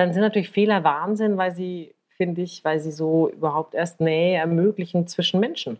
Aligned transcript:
Dann 0.00 0.14
sind 0.14 0.22
natürlich 0.22 0.48
Fehler 0.48 0.82
Wahnsinn, 0.82 1.36
weil 1.36 1.52
sie, 1.54 1.94
finde 2.16 2.40
ich, 2.40 2.64
weil 2.64 2.80
sie 2.80 2.90
so 2.90 3.28
überhaupt 3.28 3.74
erst 3.74 4.00
Nähe 4.00 4.38
ermöglichen 4.38 5.06
zwischen 5.06 5.40
Menschen. 5.40 5.76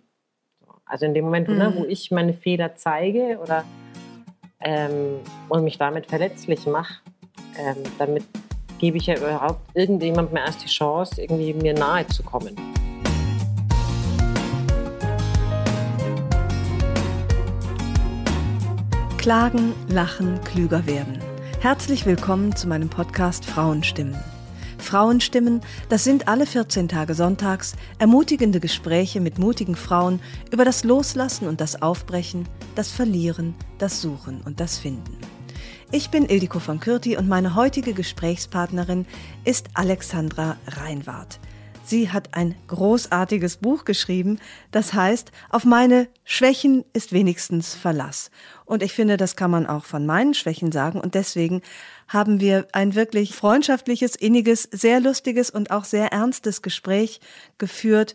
Also 0.84 1.06
in 1.06 1.14
dem 1.14 1.24
Moment, 1.24 1.48
ne, 1.48 1.72
wo 1.74 1.86
ich 1.86 2.10
meine 2.10 2.34
Fehler 2.34 2.76
zeige 2.76 3.38
oder 3.42 3.64
ähm, 4.60 5.20
und 5.48 5.64
mich 5.64 5.78
damit 5.78 6.04
verletzlich 6.04 6.66
mache, 6.66 7.00
ähm, 7.58 7.78
damit 7.98 8.24
gebe 8.78 8.98
ich 8.98 9.06
ja 9.06 9.16
überhaupt 9.16 9.62
irgendjemandem 9.72 10.36
erst 10.36 10.64
die 10.64 10.68
Chance, 10.68 11.22
irgendwie 11.22 11.54
mir 11.54 11.72
nahe 11.72 12.06
zu 12.08 12.22
kommen. 12.22 12.54
Klagen, 19.16 19.72
lachen, 19.88 20.38
klüger 20.44 20.86
werden. 20.86 21.29
Herzlich 21.60 22.06
willkommen 22.06 22.56
zu 22.56 22.68
meinem 22.68 22.88
Podcast 22.88 23.44
Frauenstimmen. 23.44 24.16
Frauenstimmen, 24.78 25.60
das 25.90 26.04
sind 26.04 26.26
alle 26.26 26.46
14 26.46 26.88
Tage 26.88 27.12
sonntags 27.12 27.76
ermutigende 27.98 28.60
Gespräche 28.60 29.20
mit 29.20 29.38
mutigen 29.38 29.76
Frauen 29.76 30.20
über 30.50 30.64
das 30.64 30.84
Loslassen 30.84 31.46
und 31.46 31.60
das 31.60 31.82
Aufbrechen, 31.82 32.48
das 32.76 32.90
Verlieren, 32.90 33.54
das 33.76 34.00
Suchen 34.00 34.40
und 34.40 34.58
das 34.58 34.78
Finden. 34.78 35.18
Ich 35.92 36.08
bin 36.08 36.24
Ildiko 36.24 36.60
von 36.60 36.80
Kürti 36.80 37.18
und 37.18 37.28
meine 37.28 37.54
heutige 37.54 37.92
Gesprächspartnerin 37.92 39.04
ist 39.44 39.68
Alexandra 39.74 40.56
Reinwart. 40.66 41.40
Sie 41.84 42.10
hat 42.10 42.34
ein 42.34 42.54
großartiges 42.68 43.56
Buch 43.56 43.84
geschrieben, 43.84 44.38
das 44.70 44.94
heißt, 44.94 45.32
auf 45.50 45.64
meine 45.64 46.08
Schwächen 46.24 46.84
ist 46.92 47.12
wenigstens 47.12 47.74
Verlass. 47.74 48.30
Und 48.70 48.84
ich 48.84 48.92
finde, 48.92 49.16
das 49.16 49.34
kann 49.34 49.50
man 49.50 49.66
auch 49.66 49.84
von 49.84 50.06
meinen 50.06 50.32
Schwächen 50.32 50.70
sagen. 50.70 51.00
Und 51.00 51.16
deswegen 51.16 51.60
haben 52.06 52.38
wir 52.38 52.68
ein 52.70 52.94
wirklich 52.94 53.34
freundschaftliches, 53.34 54.14
inniges, 54.14 54.62
sehr 54.62 55.00
lustiges 55.00 55.50
und 55.50 55.72
auch 55.72 55.82
sehr 55.82 56.12
ernstes 56.12 56.62
Gespräch 56.62 57.18
geführt 57.58 58.14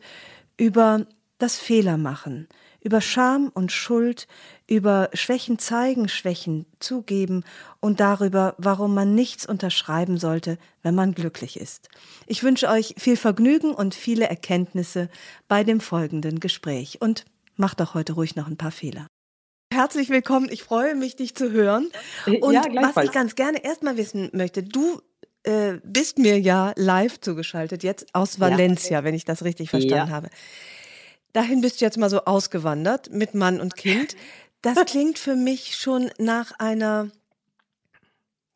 über 0.55 1.07
das 1.39 1.57
Fehlermachen, 1.57 2.47
über 2.79 3.01
Scham 3.01 3.51
und 3.53 3.73
Schuld, 3.73 4.29
über 4.65 5.09
Schwächen 5.11 5.59
zeigen, 5.59 6.07
Schwächen 6.07 6.65
zugeben 6.79 7.43
und 7.81 7.99
darüber, 7.99 8.55
warum 8.57 8.93
man 8.93 9.13
nichts 9.13 9.45
unterschreiben 9.45 10.17
sollte, 10.17 10.57
wenn 10.83 10.95
man 10.95 11.13
glücklich 11.13 11.59
ist. 11.59 11.89
Ich 12.27 12.43
wünsche 12.43 12.69
euch 12.69 12.95
viel 12.97 13.17
Vergnügen 13.17 13.71
und 13.73 13.93
viele 13.93 14.29
Erkenntnisse 14.29 15.09
bei 15.49 15.65
dem 15.65 15.81
folgenden 15.81 16.39
Gespräch 16.39 17.01
und 17.01 17.25
macht 17.57 17.81
doch 17.81 17.93
heute 17.93 18.13
ruhig 18.13 18.37
noch 18.37 18.47
ein 18.47 18.55
paar 18.55 18.71
Fehler. 18.71 19.07
Herzlich 19.75 20.09
willkommen, 20.09 20.47
ich 20.49 20.63
freue 20.63 20.95
mich, 20.95 21.17
dich 21.17 21.35
zu 21.35 21.51
hören. 21.51 21.89
Und 22.39 22.53
Ja, 22.53 22.63
was 22.71 23.03
ich 23.03 23.11
ganz 23.11 23.35
gerne 23.35 23.61
erstmal 23.61 23.97
wissen 23.97 24.29
möchte, 24.31 24.63
du 24.63 25.01
äh, 25.43 25.79
bist 25.83 26.17
mir 26.17 26.39
ja 26.39 26.71
live 26.77 27.19
zugeschaltet, 27.19 27.83
jetzt 27.83 28.05
aus 28.15 28.39
Valencia, 28.39 29.03
wenn 29.03 29.13
ich 29.13 29.25
das 29.25 29.43
richtig 29.43 29.69
verstanden 29.69 30.07
Ja. 30.07 30.15
habe. 30.15 30.29
Dahin 31.33 31.59
bist 31.59 31.81
du 31.81 31.85
jetzt 31.85 31.97
mal 31.97 32.09
so 32.09 32.23
ausgewandert 32.23 33.11
mit 33.11 33.33
Mann 33.35 33.59
und 33.59 33.75
Kind. 33.75 34.15
Das 34.61 34.77
klingt 34.85 35.19
für 35.19 35.35
mich 35.35 35.75
schon 35.75 36.09
nach 36.19 36.53
einer 36.57 37.11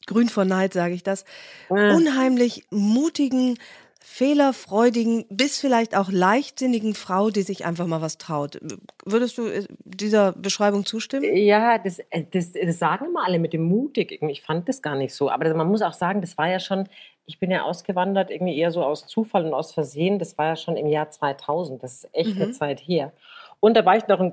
grün 0.07 0.29
vor 0.29 0.45
Neid, 0.45 0.71
sage 0.71 0.93
ich 0.93 1.03
das, 1.03 1.25
Äh. 1.69 1.93
unheimlich 1.95 2.65
mutigen, 2.71 3.59
fehlerfreudigen, 4.01 5.25
bis 5.29 5.59
vielleicht 5.59 5.95
auch 5.95 6.09
leichtsinnigen 6.09 6.93
Frau, 6.93 7.29
die 7.29 7.41
sich 7.41 7.65
einfach 7.65 7.85
mal 7.85 8.01
was 8.01 8.17
traut. 8.17 8.59
Würdest 9.05 9.37
du 9.37 9.47
äh, 9.47 9.65
dieser 9.83 10.31
Beschreibung 10.31 10.85
zustimmen? 10.85 11.35
Ja, 11.35 11.77
das, 11.77 11.99
äh, 12.09 12.23
das, 12.31 12.53
das 12.53 12.79
sagen 12.79 13.07
immer 13.07 13.25
alle 13.25 13.39
mit 13.39 13.53
dem 13.53 13.63
mutig. 13.63 14.21
Ich 14.21 14.41
fand 14.41 14.69
das 14.69 14.81
gar 14.81 14.95
nicht 14.95 15.13
so. 15.13 15.29
Aber 15.29 15.53
man 15.53 15.67
muss 15.67 15.81
auch 15.81 15.93
sagen, 15.93 16.21
das 16.21 16.37
war 16.37 16.49
ja 16.49 16.59
schon, 16.59 16.87
ich 17.25 17.39
bin 17.39 17.51
ja 17.51 17.63
ausgewandert, 17.63 18.31
irgendwie 18.31 18.57
eher 18.57 18.71
so 18.71 18.83
aus 18.83 19.05
Zufall 19.05 19.45
und 19.45 19.53
aus 19.53 19.73
Versehen. 19.73 20.17
Das 20.17 20.37
war 20.37 20.47
ja 20.47 20.55
schon 20.55 20.77
im 20.77 20.87
Jahr 20.87 21.09
2000. 21.09 21.83
Das 21.83 22.03
ist 22.05 22.09
echt 22.13 22.35
eine 22.35 22.51
Zeit 22.51 22.79
her. 22.79 23.11
Und 23.59 23.75
da 23.75 23.85
war 23.85 23.97
ich 23.97 24.07
noch 24.07 24.21
ein 24.21 24.31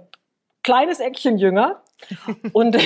kleines 0.67 1.01
Eckchen 1.01 1.39
jünger. 1.39 1.83
und, 2.53 2.77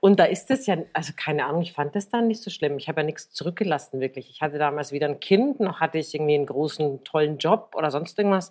und 0.00 0.20
da 0.20 0.26
ist 0.26 0.50
es 0.50 0.66
ja, 0.66 0.76
also 0.92 1.12
keine 1.16 1.46
Ahnung, 1.46 1.62
ich 1.62 1.72
fand 1.72 1.96
das 1.96 2.08
dann 2.08 2.28
nicht 2.28 2.40
so 2.40 2.50
schlimm. 2.50 2.78
Ich 2.78 2.86
habe 2.86 3.00
ja 3.00 3.04
nichts 3.04 3.32
zurückgelassen, 3.32 3.98
wirklich. 3.98 4.30
Ich 4.30 4.42
hatte 4.42 4.58
damals 4.58 4.92
wieder 4.92 5.08
ein 5.08 5.18
Kind, 5.18 5.58
noch 5.58 5.80
hatte 5.80 5.98
ich 5.98 6.14
irgendwie 6.14 6.34
einen 6.34 6.46
großen, 6.46 7.02
tollen 7.02 7.38
Job 7.38 7.74
oder 7.76 7.90
sonst 7.90 8.16
irgendwas. 8.16 8.50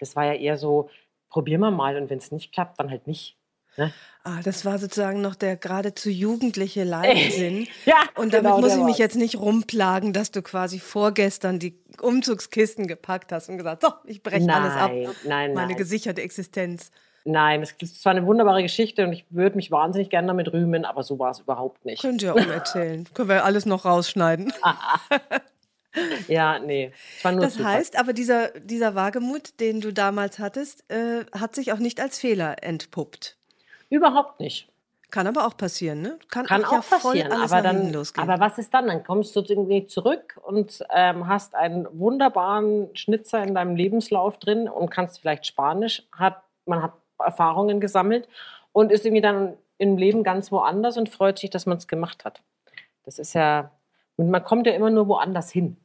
Das 0.00 0.16
war 0.16 0.24
ja 0.24 0.32
eher 0.32 0.56
so, 0.56 0.90
probieren 1.28 1.60
wir 1.60 1.70
mal 1.70 1.96
und 1.96 2.10
wenn 2.10 2.18
es 2.18 2.32
nicht 2.32 2.52
klappt, 2.52 2.80
dann 2.80 2.90
halt 2.90 3.06
nicht. 3.06 3.36
Ne? 3.76 3.92
Ah, 4.24 4.40
das 4.42 4.64
war 4.64 4.78
sozusagen 4.78 5.20
noch 5.20 5.34
der 5.34 5.56
geradezu 5.56 6.08
jugendliche 6.08 6.82
Leichtsinn. 6.84 7.68
Ja, 7.84 8.02
Und 8.16 8.32
damit 8.32 8.52
genau, 8.52 8.60
muss 8.60 8.74
ich 8.74 8.82
mich 8.82 8.98
jetzt 8.98 9.16
nicht 9.16 9.36
rumplagen, 9.36 10.12
dass 10.12 10.32
du 10.32 10.42
quasi 10.42 10.80
vorgestern 10.80 11.58
die 11.58 11.78
Umzugskisten 12.00 12.88
gepackt 12.88 13.30
hast 13.30 13.48
und 13.50 13.58
gesagt, 13.58 13.82
so, 13.82 13.92
ich 14.04 14.22
breche 14.22 14.52
alles 14.52 14.72
ab. 14.72 14.90
Nein, 14.92 15.14
nein, 15.26 15.54
Meine 15.54 15.74
gesicherte 15.76 16.22
Existenz. 16.22 16.90
Nein, 17.24 17.62
es 17.62 17.72
ist 17.80 18.02
zwar 18.02 18.10
eine 18.12 18.26
wunderbare 18.26 18.62
Geschichte 18.62 19.04
und 19.04 19.12
ich 19.14 19.24
würde 19.30 19.56
mich 19.56 19.70
wahnsinnig 19.70 20.10
gerne 20.10 20.28
damit 20.28 20.52
rühmen, 20.52 20.84
aber 20.84 21.02
so 21.02 21.18
war 21.18 21.30
es 21.30 21.40
überhaupt 21.40 21.84
nicht. 21.86 22.02
Könnt 22.02 22.22
ihr 22.22 22.34
auch 22.34 22.36
erzählen. 22.36 23.08
Können 23.14 23.30
wir 23.30 23.44
alles 23.44 23.64
noch 23.64 23.86
rausschneiden. 23.86 24.52
Ja, 26.28 26.58
nee. 26.58 26.92
Es 27.18 27.24
war 27.24 27.32
nur 27.32 27.44
Das 27.44 27.54
Zufall. 27.54 27.74
heißt 27.74 27.98
aber, 27.98 28.12
dieser, 28.12 28.48
dieser 28.60 28.94
Wagemut, 28.94 29.60
den 29.60 29.80
du 29.80 29.92
damals 29.92 30.38
hattest, 30.38 30.84
äh, 30.90 31.24
hat 31.32 31.54
sich 31.54 31.72
auch 31.72 31.78
nicht 31.78 32.00
als 32.00 32.18
Fehler 32.18 32.62
entpuppt. 32.62 33.36
Überhaupt 33.90 34.40
nicht. 34.40 34.68
Kann 35.12 35.28
aber 35.28 35.46
auch 35.46 35.56
passieren, 35.56 36.02
ne? 36.02 36.18
Kann, 36.28 36.44
Kann 36.46 36.64
auch, 36.64 36.72
ja 36.72 36.80
passieren, 36.80 37.30
aber 37.32 37.62
dann, 37.62 37.92
losgehen. 37.92 38.28
aber 38.28 38.44
was 38.44 38.58
ist 38.58 38.74
dann? 38.74 38.88
Dann 38.88 39.04
kommst 39.04 39.36
du 39.36 39.44
irgendwie 39.46 39.86
zurück 39.86 40.40
und 40.42 40.84
ähm, 40.92 41.28
hast 41.28 41.54
einen 41.54 41.86
wunderbaren 41.92 42.88
Schnitzer 42.96 43.40
in 43.44 43.54
deinem 43.54 43.76
Lebenslauf 43.76 44.38
drin 44.38 44.68
und 44.68 44.90
kannst 44.90 45.20
vielleicht 45.20 45.46
Spanisch, 45.46 46.02
hat, 46.10 46.42
man 46.66 46.82
hat 46.82 46.94
Erfahrungen 47.18 47.80
gesammelt 47.80 48.28
und 48.72 48.92
ist 48.92 49.04
irgendwie 49.04 49.22
dann 49.22 49.54
im 49.78 49.96
Leben 49.96 50.22
ganz 50.22 50.50
woanders 50.52 50.96
und 50.96 51.08
freut 51.08 51.38
sich, 51.38 51.50
dass 51.50 51.66
man 51.66 51.78
es 51.78 51.88
gemacht 51.88 52.24
hat. 52.24 52.42
Das 53.04 53.18
ist 53.18 53.34
ja, 53.34 53.70
man 54.16 54.44
kommt 54.44 54.66
ja 54.66 54.72
immer 54.74 54.90
nur 54.90 55.08
woanders 55.08 55.50
hin. 55.50 55.76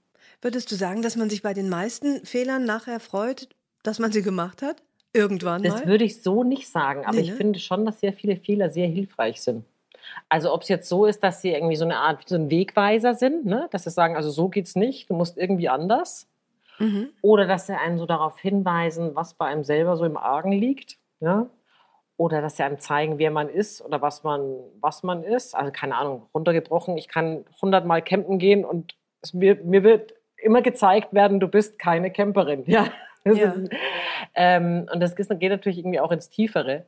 Würdest 0.42 0.72
du 0.72 0.76
sagen, 0.76 1.02
dass 1.02 1.16
man 1.16 1.30
sich 1.30 1.42
bei 1.42 1.54
den 1.54 1.70
meisten 1.70 2.26
Fehlern 2.26 2.66
nachher 2.66 3.00
freut, 3.00 3.50
dass 3.84 4.00
man 4.00 4.12
sie 4.12 4.22
gemacht 4.22 4.62
hat? 4.62 4.82
Irgendwann 5.14 5.64
Das 5.64 5.74
mal? 5.82 5.88
würde 5.88 6.04
ich 6.06 6.22
so 6.22 6.44
nicht 6.44 6.70
sagen, 6.70 7.04
aber 7.04 7.16
Nee, 7.16 7.22
ich 7.24 7.30
ne? 7.32 7.36
finde 7.36 7.60
schon, 7.60 7.84
dass 7.86 8.00
sehr 8.00 8.14
viele 8.14 8.36
Fehler 8.38 8.70
sehr 8.70 8.88
hilfreich 8.88 9.42
sind. 9.42 9.66
Also 10.30 10.54
ob 10.54 10.62
es 10.62 10.70
jetzt 10.70 10.88
so 10.88 11.06
ist, 11.06 11.24
dass 11.24 11.42
sie 11.42 11.50
irgendwie 11.52 11.76
so 11.76 11.84
eine 11.86 11.98
Art 11.98 12.30
so 12.30 12.36
ein 12.36 12.50
Wegweiser 12.52 13.16
sind, 13.16 13.46
ne? 13.46 13.68
dass 13.72 13.84
sie 13.84 13.90
sagen, 13.90 14.16
also 14.16 14.30
so 14.30 14.50
geht's 14.50 14.76
nicht, 14.76 15.10
du 15.10 15.16
musst 15.16 15.38
irgendwie 15.38 15.68
anders. 15.68 16.28
Mhm. 16.78 17.10
Oder 17.22 17.48
dass 17.48 17.68
sie 17.68 17.74
einen 17.78 17.98
so 17.98 18.06
darauf 18.06 18.40
hinweisen, 18.40 19.16
was 19.16 19.34
bei 19.34 19.48
einem 19.48 19.64
selber 19.64 19.98
so 19.98 20.06
im 20.06 20.16
Argen 20.16 20.52
liegt. 20.52 20.98
Ja? 21.20 21.48
Oder 22.18 22.42
dass 22.42 22.58
sie 22.58 22.64
einem 22.64 22.80
zeigen, 22.80 23.18
wer 23.18 23.32
man 23.32 23.48
ist 23.50 23.82
oder 23.82 24.02
was 24.02 24.24
man, 24.24 24.60
was 24.82 25.04
man 25.04 25.24
ist. 25.24 25.56
Also 25.56 25.72
keine 25.72 25.96
Ahnung, 25.96 26.26
runtergebrochen, 26.34 26.98
ich 26.98 27.08
kann 27.08 27.46
hundertmal 27.62 28.02
campen 28.02 28.40
gehen 28.40 28.66
und 28.66 28.96
es, 29.22 29.34
mir, 29.34 29.56
mir 29.56 29.84
wird 29.84 30.14
immer 30.38 30.62
gezeigt 30.62 31.14
werden, 31.14 31.40
du 31.40 31.48
bist 31.48 31.80
keine 31.80 32.12
Camperin. 32.12 32.64
Ja? 32.68 32.88
Ja. 33.26 33.54
Ähm, 34.34 34.88
und 34.92 35.02
das 35.02 35.16
geht 35.16 35.30
natürlich 35.30 35.78
irgendwie 35.78 36.00
auch 36.00 36.12
ins 36.12 36.30
Tiefere. 36.30 36.86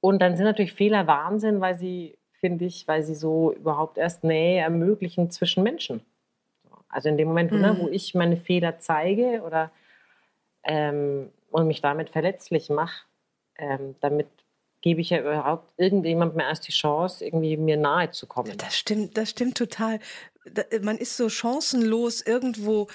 Und 0.00 0.20
dann 0.20 0.34
sind 0.36 0.46
natürlich 0.46 0.72
Fehler 0.72 1.06
Wahnsinn, 1.06 1.60
weil 1.60 1.74
sie, 1.74 2.16
finde 2.40 2.64
ich, 2.64 2.88
weil 2.88 3.02
sie 3.02 3.14
so 3.14 3.52
überhaupt 3.52 3.98
erst 3.98 4.24
Nähe 4.24 4.62
ermöglichen 4.62 5.30
zwischen 5.30 5.62
Menschen. 5.62 6.00
Also 6.88 7.10
in 7.10 7.18
dem 7.18 7.28
Moment, 7.28 7.52
ne, 7.52 7.74
Mhm. 7.74 7.78
wo 7.78 7.88
ich 7.88 8.14
meine 8.14 8.36
Fehler 8.38 8.78
zeige 8.78 9.42
oder 9.42 9.70
ähm, 10.64 11.30
und 11.50 11.66
mich 11.66 11.82
damit 11.82 12.10
verletzlich 12.10 12.70
mache, 12.70 13.04
ähm, 13.60 13.94
damit 14.00 14.28
gebe 14.82 15.00
ich 15.00 15.10
ja 15.10 15.20
überhaupt 15.20 15.72
irgendjemandem 15.76 16.40
erst 16.40 16.66
die 16.66 16.72
Chance, 16.72 17.24
irgendwie 17.24 17.56
mir 17.56 17.76
nahe 17.76 18.10
zu 18.10 18.26
kommen. 18.26 18.56
Das 18.56 18.78
stimmt, 18.78 19.16
das 19.16 19.30
stimmt 19.30 19.56
total. 19.56 20.00
Da, 20.46 20.62
man 20.82 20.96
ist 20.96 21.16
so 21.16 21.28
chancenlos, 21.28 22.22
irgendwo 22.22 22.88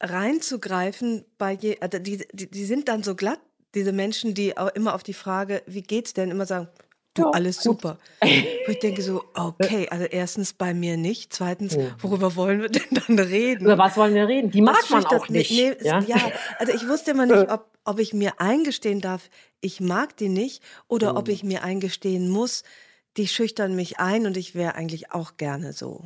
reinzugreifen 0.00 1.24
bei 1.38 1.52
je, 1.52 1.78
also 1.80 1.98
die, 1.98 2.26
die, 2.32 2.50
die 2.50 2.64
sind 2.64 2.88
dann 2.88 3.02
so 3.02 3.14
glatt, 3.14 3.40
diese 3.74 3.92
Menschen, 3.92 4.34
die 4.34 4.56
auch 4.56 4.68
immer 4.68 4.94
auf 4.94 5.02
die 5.02 5.14
Frage, 5.14 5.62
wie 5.66 5.82
geht's 5.82 6.14
denn, 6.14 6.30
immer 6.30 6.46
sagen, 6.46 6.68
du, 7.18 7.22
Ja, 7.22 7.30
alles 7.30 7.56
gut. 7.58 7.64
super. 7.82 7.98
Wo 8.22 8.70
ich 8.72 8.78
denke 8.78 9.02
so, 9.02 9.24
okay, 9.34 9.88
also 9.90 10.04
erstens 10.04 10.52
bei 10.52 10.74
mir 10.74 10.96
nicht, 10.96 11.32
zweitens, 11.32 11.76
worüber 12.00 12.34
wollen 12.36 12.62
wir 12.62 12.68
denn 12.70 12.82
dann 13.06 13.18
reden? 13.18 13.64
Über 13.64 13.78
was 13.78 13.96
wollen 13.96 14.14
wir 14.14 14.26
reden? 14.28 14.50
Die 14.50 14.62
mag 14.62 14.76
Das 14.80 14.90
man 14.90 15.02
schüchtert 15.02 15.20
auch 15.20 15.28
mich- 15.28 15.50
nicht. 15.50 15.80
Nee, 15.82 15.86
ja? 15.88 16.00
ja? 16.00 16.32
also 16.58 16.72
ich 16.72 16.88
wusste 16.88 17.10
immer 17.12 17.26
nicht, 17.26 17.50
ob, 17.50 17.66
ob 17.84 17.98
ich 17.98 18.12
mir 18.14 18.40
eingestehen 18.40 19.00
darf, 19.00 19.28
ich 19.60 19.80
mag 19.80 20.16
die 20.16 20.28
nicht, 20.28 20.62
oder 20.88 21.12
Mhm. 21.12 21.18
ob 21.18 21.28
ich 21.28 21.42
mir 21.44 21.62
eingestehen 21.64 22.28
muss, 22.28 22.62
die 23.16 23.26
schüchtern 23.28 23.74
mich 23.74 23.98
ein 23.98 24.26
und 24.26 24.36
ich 24.36 24.54
wäre 24.54 24.74
eigentlich 24.74 25.12
auch 25.12 25.36
gerne 25.36 25.72
so. 25.72 26.02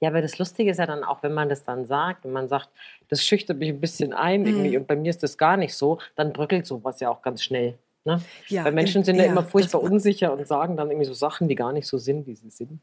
Ja, 0.00 0.08
aber 0.08 0.20
das 0.20 0.38
Lustige 0.38 0.70
ist 0.72 0.78
ja 0.78 0.86
dann 0.86 1.04
auch, 1.04 1.22
wenn 1.22 1.32
man 1.32 1.48
das 1.48 1.62
dann 1.62 1.86
sagt, 1.86 2.24
wenn 2.24 2.32
man 2.32 2.48
sagt, 2.48 2.68
das 3.08 3.24
schüchtert 3.24 3.58
mich 3.58 3.68
ein 3.68 3.80
bisschen 3.80 4.12
ein 4.12 4.44
irgendwie 4.44 4.76
und 4.76 4.86
bei 4.88 4.96
mir 4.96 5.10
ist 5.10 5.22
das 5.22 5.38
gar 5.38 5.56
nicht 5.56 5.74
so, 5.76 5.98
dann 6.16 6.32
bröckelt 6.32 6.66
sowas 6.66 6.98
ja 6.98 7.08
auch 7.08 7.22
ganz 7.22 7.42
schnell. 7.44 7.78
Ne? 8.04 8.20
Ja, 8.48 8.64
Weil 8.64 8.72
Menschen 8.72 9.04
sind 9.04 9.16
ja, 9.16 9.24
ja, 9.24 9.30
immer 9.30 9.44
furchtbar 9.44 9.82
unsicher 9.82 10.32
und 10.32 10.46
sagen 10.46 10.76
dann 10.76 10.90
irgendwie 10.90 11.06
so 11.06 11.14
Sachen, 11.14 11.48
die 11.48 11.54
gar 11.54 11.72
nicht 11.72 11.86
so 11.86 11.98
sind, 11.98 12.26
wie 12.26 12.34
sie 12.34 12.50
sind. 12.50 12.80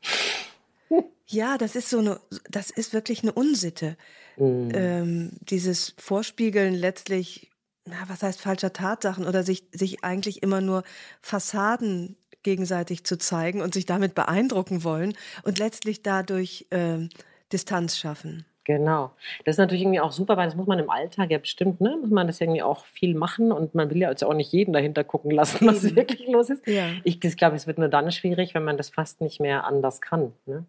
Ja, 1.31 1.59
das 1.59 1.75
ist 1.75 1.91
so 1.91 1.99
eine, 1.99 2.19
das 2.49 2.71
ist 2.71 2.91
wirklich 2.91 3.21
eine 3.21 3.31
Unsitte. 3.33 3.97
Mhm. 4.37 4.71
Ähm, 4.73 5.31
dieses 5.41 5.93
Vorspiegeln 5.99 6.73
letztlich, 6.73 7.51
na, 7.85 7.97
was 8.07 8.23
heißt 8.23 8.41
falscher 8.41 8.73
Tatsachen 8.73 9.27
oder 9.27 9.43
sich, 9.43 9.65
sich 9.71 10.03
eigentlich 10.03 10.41
immer 10.41 10.59
nur 10.59 10.83
Fassaden 11.21 12.17
gegenseitig 12.41 13.03
zu 13.03 13.17
zeigen 13.17 13.61
und 13.61 13.75
sich 13.75 13.85
damit 13.85 14.15
beeindrucken 14.15 14.83
wollen 14.83 15.13
und 15.43 15.59
letztlich 15.59 16.01
dadurch 16.01 16.65
ähm, 16.71 17.09
Distanz 17.51 17.97
schaffen. 17.97 18.45
Genau. 18.69 19.09
Das 19.45 19.55
ist 19.55 19.57
natürlich 19.57 19.81
irgendwie 19.81 19.99
auch 19.99 20.11
super, 20.11 20.37
weil 20.37 20.45
das 20.45 20.55
muss 20.55 20.67
man 20.67 20.77
im 20.77 20.91
Alltag 20.91 21.31
ja 21.31 21.39
bestimmt, 21.39 21.81
ne? 21.81 21.97
Muss 21.99 22.11
man 22.11 22.27
das 22.27 22.39
irgendwie 22.39 22.61
auch 22.61 22.85
viel 22.85 23.15
machen 23.15 23.51
und 23.51 23.73
man 23.73 23.89
will 23.89 23.97
ja 23.97 24.11
jetzt 24.11 24.23
auch 24.23 24.35
nicht 24.35 24.51
jeden 24.51 24.73
dahinter 24.73 25.03
gucken 25.03 25.31
lassen, 25.31 25.65
was 25.67 25.83
Eben. 25.83 25.95
wirklich 25.95 26.27
los 26.27 26.51
ist. 26.51 26.67
Ja. 26.67 26.83
Ich, 27.03 27.19
glaube, 27.19 27.55
es 27.55 27.65
wird 27.65 27.79
nur 27.79 27.87
dann 27.87 28.11
schwierig, 28.11 28.53
wenn 28.53 28.63
man 28.63 28.77
das 28.77 28.91
fast 28.91 29.21
nicht 29.21 29.39
mehr 29.39 29.63
anders 29.65 30.01
kann. 30.01 30.33
Ne? 30.45 30.65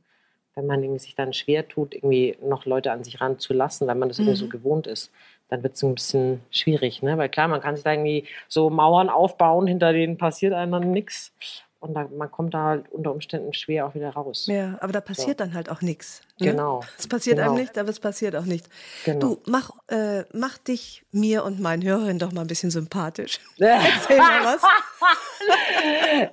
Wenn 0.54 0.64
man 0.66 0.82
irgendwie 0.82 0.98
sich 0.98 1.14
dann 1.14 1.34
schwer 1.34 1.68
tut, 1.68 1.94
irgendwie 1.94 2.38
noch 2.42 2.64
Leute 2.64 2.90
an 2.90 3.04
sich 3.04 3.20
ranzulassen, 3.20 3.86
weil 3.86 3.96
man 3.96 4.08
das 4.08 4.18
irgendwie 4.18 4.38
so 4.38 4.46
Mhm. 4.46 4.50
gewohnt 4.50 4.86
ist, 4.86 5.12
dann 5.50 5.62
wird 5.62 5.74
es 5.74 5.82
ein 5.82 5.94
bisschen 5.94 6.40
schwierig. 6.50 7.02
Ne? 7.02 7.18
Weil 7.18 7.28
klar, 7.28 7.48
man 7.48 7.60
kann 7.60 7.74
sich 7.74 7.84
da 7.84 7.92
irgendwie 7.92 8.24
so 8.48 8.70
Mauern 8.70 9.10
aufbauen, 9.10 9.66
hinter 9.66 9.92
denen 9.92 10.16
passiert 10.16 10.54
einem 10.54 10.72
dann 10.72 10.90
nichts. 10.90 11.34
Und 11.80 11.94
da, 11.94 12.08
man 12.16 12.30
kommt 12.30 12.52
da 12.52 12.64
halt 12.64 12.90
unter 12.92 13.10
Umständen 13.10 13.54
schwer 13.54 13.86
auch 13.86 13.94
wieder 13.94 14.10
raus. 14.10 14.46
Ja, 14.50 14.76
aber 14.80 14.92
da 14.92 15.00
passiert 15.00 15.40
dann 15.40 15.54
halt 15.54 15.70
auch 15.70 15.80
nichts. 15.80 16.22
Ne? 16.40 16.50
Genau. 16.52 16.80
Es 16.98 17.06
passiert 17.06 17.36
Genau. 17.38 17.50
einem 17.52 17.60
nicht, 17.60 17.76
aber 17.78 17.88
es 17.90 18.00
passiert 18.00 18.34
auch 18.36 18.44
nicht. 18.44 18.66
Genau. 19.04 19.20
Du, 19.20 19.42
mach, 19.46 19.70
äh, 19.88 20.24
mach 20.32 20.58
dich 20.58 21.02
mir 21.12 21.44
und 21.44 21.60
meinen 21.60 21.82
Hörerinnen 21.82 22.18
doch 22.18 22.32
mal 22.32 22.42
ein 22.42 22.46
bisschen 22.46 22.70
sympathisch. 22.70 23.38
Erzähl 23.58 24.18
mal 24.18 24.44
was. 24.44 24.62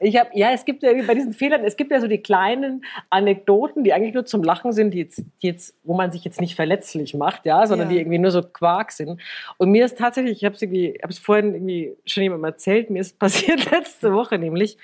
Ich 0.01 0.17
habe, 0.17 0.29
ja, 0.33 0.51
es 0.51 0.65
gibt 0.65 0.83
ja 0.83 0.91
bei 1.05 1.13
diesen 1.13 1.33
Fehlern, 1.33 1.63
es 1.63 1.77
gibt 1.77 1.91
ja 1.91 1.99
so 1.99 2.07
die 2.07 2.17
kleinen 2.21 2.83
Anekdoten, 3.09 3.83
die 3.83 3.93
eigentlich 3.93 4.13
nur 4.13 4.25
zum 4.25 4.43
Lachen 4.43 4.71
sind, 4.73 4.91
die 4.91 4.99
jetzt, 4.99 5.19
die 5.41 5.47
jetzt, 5.47 5.75
wo 5.83 5.93
man 5.95 6.11
sich 6.11 6.23
jetzt 6.23 6.41
nicht 6.41 6.55
verletzlich 6.55 7.13
macht, 7.13 7.45
ja, 7.45 7.65
sondern 7.65 7.87
Ja. 7.89 7.93
die 7.93 7.99
irgendwie 8.01 8.19
nur 8.19 8.31
so 8.31 8.41
Quark 8.41 8.91
sind. 8.91 9.21
Und 9.57 9.69
mir 9.71 9.85
ist 9.85 9.97
tatsächlich, 9.97 10.37
ich 10.37 10.45
habe 10.45 10.55
es 10.55 10.61
irgendwie, 10.61 10.97
habe 11.01 11.11
es 11.13 11.19
vorhin 11.19 11.53
irgendwie 11.53 11.95
schon 12.05 12.23
jemandem 12.23 12.45
erzählt, 12.45 12.89
mir 12.89 12.99
ist 13.01 13.17
passiert 13.19 13.69
letzte 13.71 14.13
Woche 14.13 14.37
nämlich, 14.37 14.77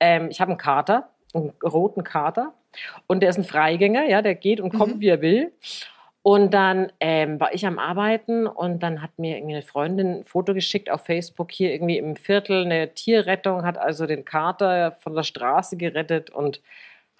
ähm, 0.00 0.28
ich 0.30 0.40
habe 0.40 0.50
einen 0.52 0.58
Kater, 0.58 1.08
einen 1.34 1.52
roten 1.62 2.02
Kater, 2.04 2.54
und 3.06 3.20
der 3.20 3.30
ist 3.30 3.38
ein 3.38 3.44
Freigänger, 3.44 4.08
ja, 4.08 4.22
der 4.22 4.34
geht 4.34 4.60
und 4.60 4.74
kommt, 4.74 5.00
wie 5.00 5.08
er 5.08 5.20
will. 5.20 5.52
Und 6.26 6.54
dann 6.54 6.90
ähm, 6.98 7.38
war 7.38 7.54
ich 7.54 7.64
am 7.66 7.78
Arbeiten 7.78 8.48
und 8.48 8.82
dann 8.82 9.00
hat 9.00 9.16
mir 9.16 9.36
irgendwie 9.36 9.54
eine 9.54 9.62
Freundin 9.62 10.08
ein 10.08 10.24
Foto 10.24 10.54
geschickt 10.54 10.90
auf 10.90 11.04
Facebook 11.04 11.52
hier 11.52 11.72
irgendwie 11.72 11.98
im 11.98 12.16
Viertel 12.16 12.64
eine 12.64 12.92
Tierrettung, 12.94 13.64
hat 13.64 13.78
also 13.78 14.06
den 14.06 14.24
Kater 14.24 14.96
von 14.98 15.14
der 15.14 15.22
Straße 15.22 15.76
gerettet 15.76 16.30
und 16.30 16.60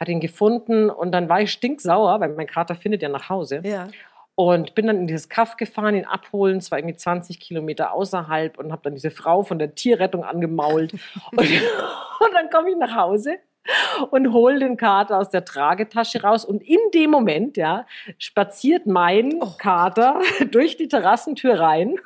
hat 0.01 0.09
ihn 0.09 0.19
gefunden 0.19 0.91
und 0.91 1.13
dann 1.13 1.29
war 1.29 1.41
ich 1.41 1.53
stinksauer, 1.53 2.19
weil 2.19 2.31
mein 2.31 2.49
Kater 2.49 2.75
findet 2.75 3.01
ja 3.01 3.09
nach 3.09 3.29
Hause. 3.29 3.61
Ja. 3.63 3.87
Und 4.35 4.75
bin 4.75 4.89
dann 4.89 4.99
in 4.99 5.07
dieses 5.07 5.29
Kaff 5.29 5.57
gefahren, 5.57 5.95
ihn 5.95 6.05
abholen, 6.05 6.59
es 6.59 6.73
war 6.73 6.79
irgendwie 6.81 6.97
20 6.97 7.39
Kilometer 7.39 7.93
außerhalb 7.93 8.59
und 8.59 8.73
habe 8.73 8.83
dann 8.83 8.95
diese 8.95 9.13
Frau 9.13 9.45
von 9.45 9.61
der 9.61 9.77
Tierrettung 9.77 10.25
angemault. 10.25 10.93
und, 11.31 11.39
und 11.39 12.35
dann 12.35 12.51
komme 12.51 12.71
ich 12.71 12.77
nach 12.77 12.97
Hause 12.97 13.39
und 14.11 14.33
hole 14.33 14.59
den 14.59 14.77
Kater 14.77 15.19
aus 15.19 15.31
der 15.31 15.45
Tragetasche 15.45 16.23
raus. 16.23 16.45
Und 16.45 16.63
in 16.63 16.79
dem 16.95 17.11
Moment, 17.11 17.57
ja, 17.57 17.87
spaziert 18.19 18.87
mein 18.87 19.35
Oh. 19.41 19.53
Kater 19.59 20.21
durch 20.51 20.77
die 20.77 20.89
Terrassentür 20.89 21.61
rein. 21.61 21.97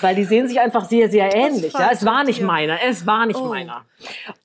Weil 0.00 0.14
die 0.14 0.24
sehen 0.24 0.48
sich 0.48 0.58
einfach 0.60 0.84
sehr, 0.86 1.08
sehr 1.08 1.34
ähnlich. 1.34 1.72
Ja. 1.72 1.90
Es 1.92 2.04
war 2.04 2.24
nicht 2.24 2.40
meiner. 2.42 2.78
Es 2.82 3.06
war 3.06 3.24
nicht 3.26 3.38
Oh. 3.40 3.46
meiner. 3.46 3.84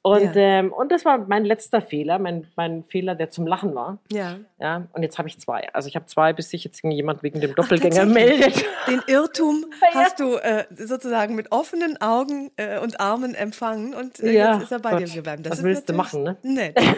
Und, 0.01 0.35
Ja. 0.35 0.41
ähm, 0.59 0.71
und 0.73 0.91
das 0.91 1.03
war 1.05 1.17
mein 1.17 1.45
letzter 1.45 1.81
Fehler, 1.81 2.19
mein, 2.19 2.47
mein 2.55 2.83
Fehler, 2.85 3.15
der 3.15 3.29
zum 3.31 3.47
Lachen 3.47 3.73
war. 3.75 3.97
Ja. 4.11 4.37
Ja, 4.59 4.87
und 4.93 5.03
jetzt 5.03 5.17
habe 5.17 5.27
ich 5.27 5.39
zwei. 5.39 5.67
Also 5.73 5.87
ich 5.87 5.95
habe 5.95 6.05
zwei, 6.05 6.31
bis 6.33 6.49
sich 6.49 6.63
jetzt 6.63 6.81
jemand 6.83 7.23
wegen 7.23 7.41
dem 7.41 7.55
Doppelgänger 7.55 8.05
tatsächlich? 8.05 8.39
meldet. 8.39 8.65
Den 8.87 9.01
Irrtum 9.07 9.65
hast 9.93 10.19
du 10.19 10.35
äh, 10.37 10.65
sozusagen 10.75 11.35
mit 11.35 11.51
offenen 11.51 11.99
Augen 12.01 12.51
äh, 12.57 12.79
und 12.79 12.99
Armen 12.99 13.35
empfangen 13.35 13.93
und 13.93 14.19
äh, 14.21 14.31
Ja, 14.33 14.53
jetzt 14.55 14.63
ist 14.63 14.71
er 14.71 14.79
bei 14.79 14.91
Gott. 14.91 14.99
dir 15.01 15.13
geblieben. 15.15 15.43
Das 15.43 15.53
Was 15.59 15.63
willst 15.63 15.89
du 15.89 15.93
machen, 15.93 16.37
Nett. 16.43 16.77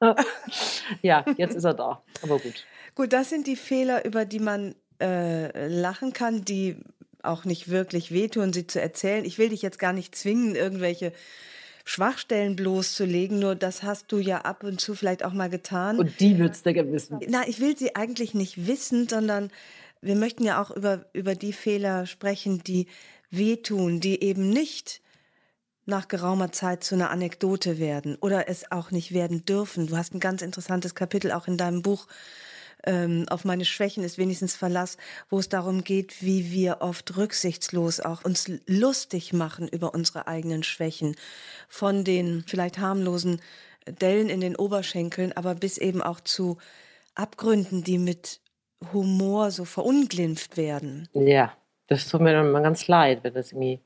Ja, 1.02 1.24
jetzt 1.36 1.54
ist 1.56 1.64
er 1.64 1.74
da. 1.74 2.02
Aber 2.22 2.38
gut. 2.38 2.64
Gut, 2.94 3.12
das 3.12 3.30
sind 3.30 3.46
die 3.46 3.56
Fehler, 3.56 4.04
über 4.04 4.24
die 4.24 4.38
man 4.38 4.74
äh, 5.00 5.66
lachen 5.68 6.12
kann, 6.12 6.44
die 6.44 6.76
auch 7.24 7.44
nicht 7.44 7.68
wirklich 7.68 8.12
wehtun, 8.12 8.52
sie 8.52 8.66
zu 8.66 8.80
erzählen. 8.80 9.24
Ich 9.24 9.38
will 9.38 9.50
dich 9.50 9.62
jetzt 9.62 9.78
gar 9.78 9.92
nicht 9.92 10.14
zwingen, 10.14 10.54
irgendwelche 10.54 11.12
Schwachstellen 11.84 12.56
bloßzulegen, 12.56 13.38
nur 13.38 13.54
das 13.54 13.82
hast 13.82 14.10
du 14.10 14.18
ja 14.18 14.38
ab 14.42 14.64
und 14.64 14.80
zu 14.80 14.94
vielleicht 14.94 15.24
auch 15.24 15.34
mal 15.34 15.50
getan. 15.50 15.98
Und 15.98 16.18
die 16.18 16.38
wird's 16.38 16.62
der 16.62 16.72
gewissen. 16.72 17.20
Na, 17.28 17.46
ich 17.46 17.60
will 17.60 17.76
sie 17.76 17.94
eigentlich 17.94 18.32
nicht 18.32 18.66
wissen, 18.66 19.06
sondern 19.06 19.50
wir 20.00 20.16
möchten 20.16 20.44
ja 20.44 20.62
auch 20.62 20.70
über, 20.70 21.06
über 21.12 21.34
die 21.34 21.52
Fehler 21.52 22.06
sprechen, 22.06 22.62
die 22.64 22.86
wehtun, 23.30 24.00
die 24.00 24.22
eben 24.22 24.48
nicht 24.48 25.02
nach 25.86 26.08
geraumer 26.08 26.52
Zeit 26.52 26.82
zu 26.84 26.94
einer 26.94 27.10
Anekdote 27.10 27.78
werden 27.78 28.16
oder 28.20 28.48
es 28.48 28.70
auch 28.72 28.90
nicht 28.90 29.12
werden 29.12 29.44
dürfen. 29.44 29.86
Du 29.86 29.96
hast 29.96 30.14
ein 30.14 30.20
ganz 30.20 30.40
interessantes 30.40 30.94
Kapitel 30.94 31.32
auch 31.32 31.46
in 31.46 31.58
deinem 31.58 31.82
Buch 31.82 32.06
ähm, 32.86 33.26
auf 33.28 33.44
meine 33.44 33.64
Schwächen 33.64 34.04
ist 34.04 34.18
wenigstens 34.18 34.54
Verlass, 34.56 34.96
wo 35.30 35.38
es 35.38 35.48
darum 35.48 35.84
geht, 35.84 36.22
wie 36.22 36.50
wir 36.50 36.78
oft 36.80 37.16
rücksichtslos 37.16 38.00
auch 38.00 38.24
uns 38.24 38.50
lustig 38.66 39.32
machen 39.32 39.68
über 39.68 39.94
unsere 39.94 40.26
eigenen 40.26 40.62
Schwächen. 40.62 41.16
Von 41.68 42.04
den 42.04 42.44
vielleicht 42.46 42.78
harmlosen 42.78 43.40
Dellen 43.86 44.28
in 44.28 44.40
den 44.40 44.56
Oberschenkeln, 44.56 45.32
aber 45.34 45.54
bis 45.54 45.78
eben 45.78 46.02
auch 46.02 46.20
zu 46.20 46.58
Abgründen, 47.14 47.84
die 47.84 47.98
mit 47.98 48.40
Humor 48.92 49.50
so 49.50 49.64
verunglimpft 49.64 50.56
werden. 50.56 51.08
Ja, 51.12 51.52
das 51.86 52.08
tut 52.08 52.20
mir 52.20 52.32
dann 52.32 52.46
immer 52.46 52.60
ganz 52.60 52.88
leid, 52.88 53.20
wenn 53.22 53.34
das 53.34 53.52
irgendwie, 53.52 53.80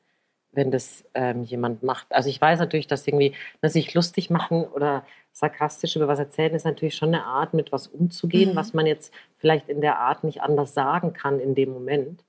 wenn 0.53 0.71
das 0.71 1.05
ähm, 1.15 1.43
jemand 1.45 1.83
macht. 1.83 2.07
Also 2.11 2.29
ich 2.29 2.41
weiß 2.41 2.59
natürlich, 2.59 2.87
dass 2.87 3.07
irgendwie, 3.07 3.35
dass 3.61 3.75
sich 3.75 3.95
lustig 3.95 4.31
machen 4.31 4.65
oder 4.65 5.05
sarkastisch 5.39 5.95
über 5.97 6.09
was 6.09 6.19
erzählen, 6.19 6.55
ist 6.55 6.65
natürlich 6.65 6.97
schon 6.97 7.15
eine 7.15 7.25
Art, 7.25 7.55
mit 7.55 7.71
was 7.71 7.87
umzugehen, 7.87 8.51
Mhm. 8.53 8.57
was 8.57 8.75
man 8.75 8.87
jetzt 8.87 9.13
vielleicht 9.37 9.69
in 9.69 9.81
der 9.81 9.99
Art 10.01 10.25
nicht 10.25 10.43
anders 10.43 10.75
sagen 10.75 11.13
kann 11.13 11.39
in 11.41 11.55
dem 11.55 11.73
Moment. 11.73 12.25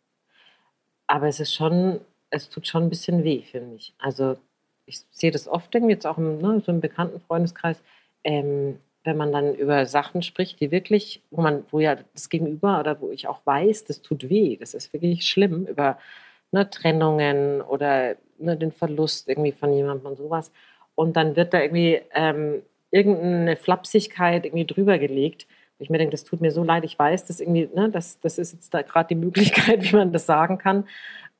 Aber 1.08 1.28
es 1.28 1.40
ist 1.40 1.54
schon, 1.54 2.02
es 2.30 2.50
tut 2.50 2.68
schon 2.68 2.84
ein 2.84 2.90
bisschen 2.90 3.24
weh, 3.24 3.42
finde 3.42 3.76
ich. 3.76 3.94
Also 3.98 4.38
ich 4.86 5.02
sehe 5.12 5.32
das 5.32 5.48
oft 5.48 5.74
irgendwie 5.74 5.94
jetzt 5.94 6.06
auch 6.06 6.18
im, 6.18 6.38
ne, 6.40 6.62
so 6.66 6.72
im 6.72 6.82
bekannten 6.82 7.20
Freundeskreis, 7.20 7.82
ähm, 8.24 8.80
wenn 9.04 9.18
man 9.18 9.32
dann 9.32 9.56
über 9.56 9.86
Sachen 9.86 10.22
spricht, 10.22 10.60
die 10.60 10.72
wirklich, 10.72 11.22
wo 11.32 11.42
man, 11.42 11.64
wo 11.72 11.80
ja 11.80 11.98
das 12.14 12.30
Gegenüber 12.30 12.80
oder 12.80 13.00
wo 13.02 13.10
ich 13.12 13.28
auch 13.28 13.40
weiß, 13.46 13.86
das 13.86 14.02
tut 14.02 14.30
weh, 14.30 14.56
das 14.58 14.74
ist 14.74 14.94
wirklich 14.94 15.26
schlimm, 15.28 15.66
über 15.66 15.98
ne, 16.52 16.70
Trennungen 16.70 17.62
oder 17.62 18.16
ne, 18.38 18.56
den 18.58 18.72
Verlust 18.72 19.28
irgendwie 19.28 19.52
von 19.54 19.74
jemandem 19.74 20.06
und 20.06 20.18
sowas. 20.18 20.52
Und 20.96 21.16
dann 21.16 21.36
wird 21.36 21.54
da 21.54 21.62
irgendwie 21.62 22.02
ähm, 22.14 22.62
irgendeine 22.92 23.56
Flapsigkeit 23.56 24.46
irgendwie 24.46 24.66
drüber 24.66 24.98
gelegt. 24.98 25.48
wo 25.78 25.84
Ich 25.84 25.90
mir 25.90 25.98
denke, 25.98 26.12
das 26.12 26.24
tut 26.24 26.42
mir 26.42 26.52
so 26.52 26.64
leid, 26.64 26.84
ich 26.84 26.98
weiß, 26.98 27.26
das 27.26 27.40
irgendwie, 27.40 27.70
ne, 27.74 27.90
das, 27.90 28.20
das 28.20 28.38
ist 28.38 28.54
jetzt 28.54 28.74
da 28.74 28.82
gerade 28.82 29.10
die 29.10 29.16
Möglichkeit, 29.16 29.84
wie 29.92 29.96
man 29.96 30.12
das 30.12 30.26
sagen 30.26 30.58
kann. 30.58 30.88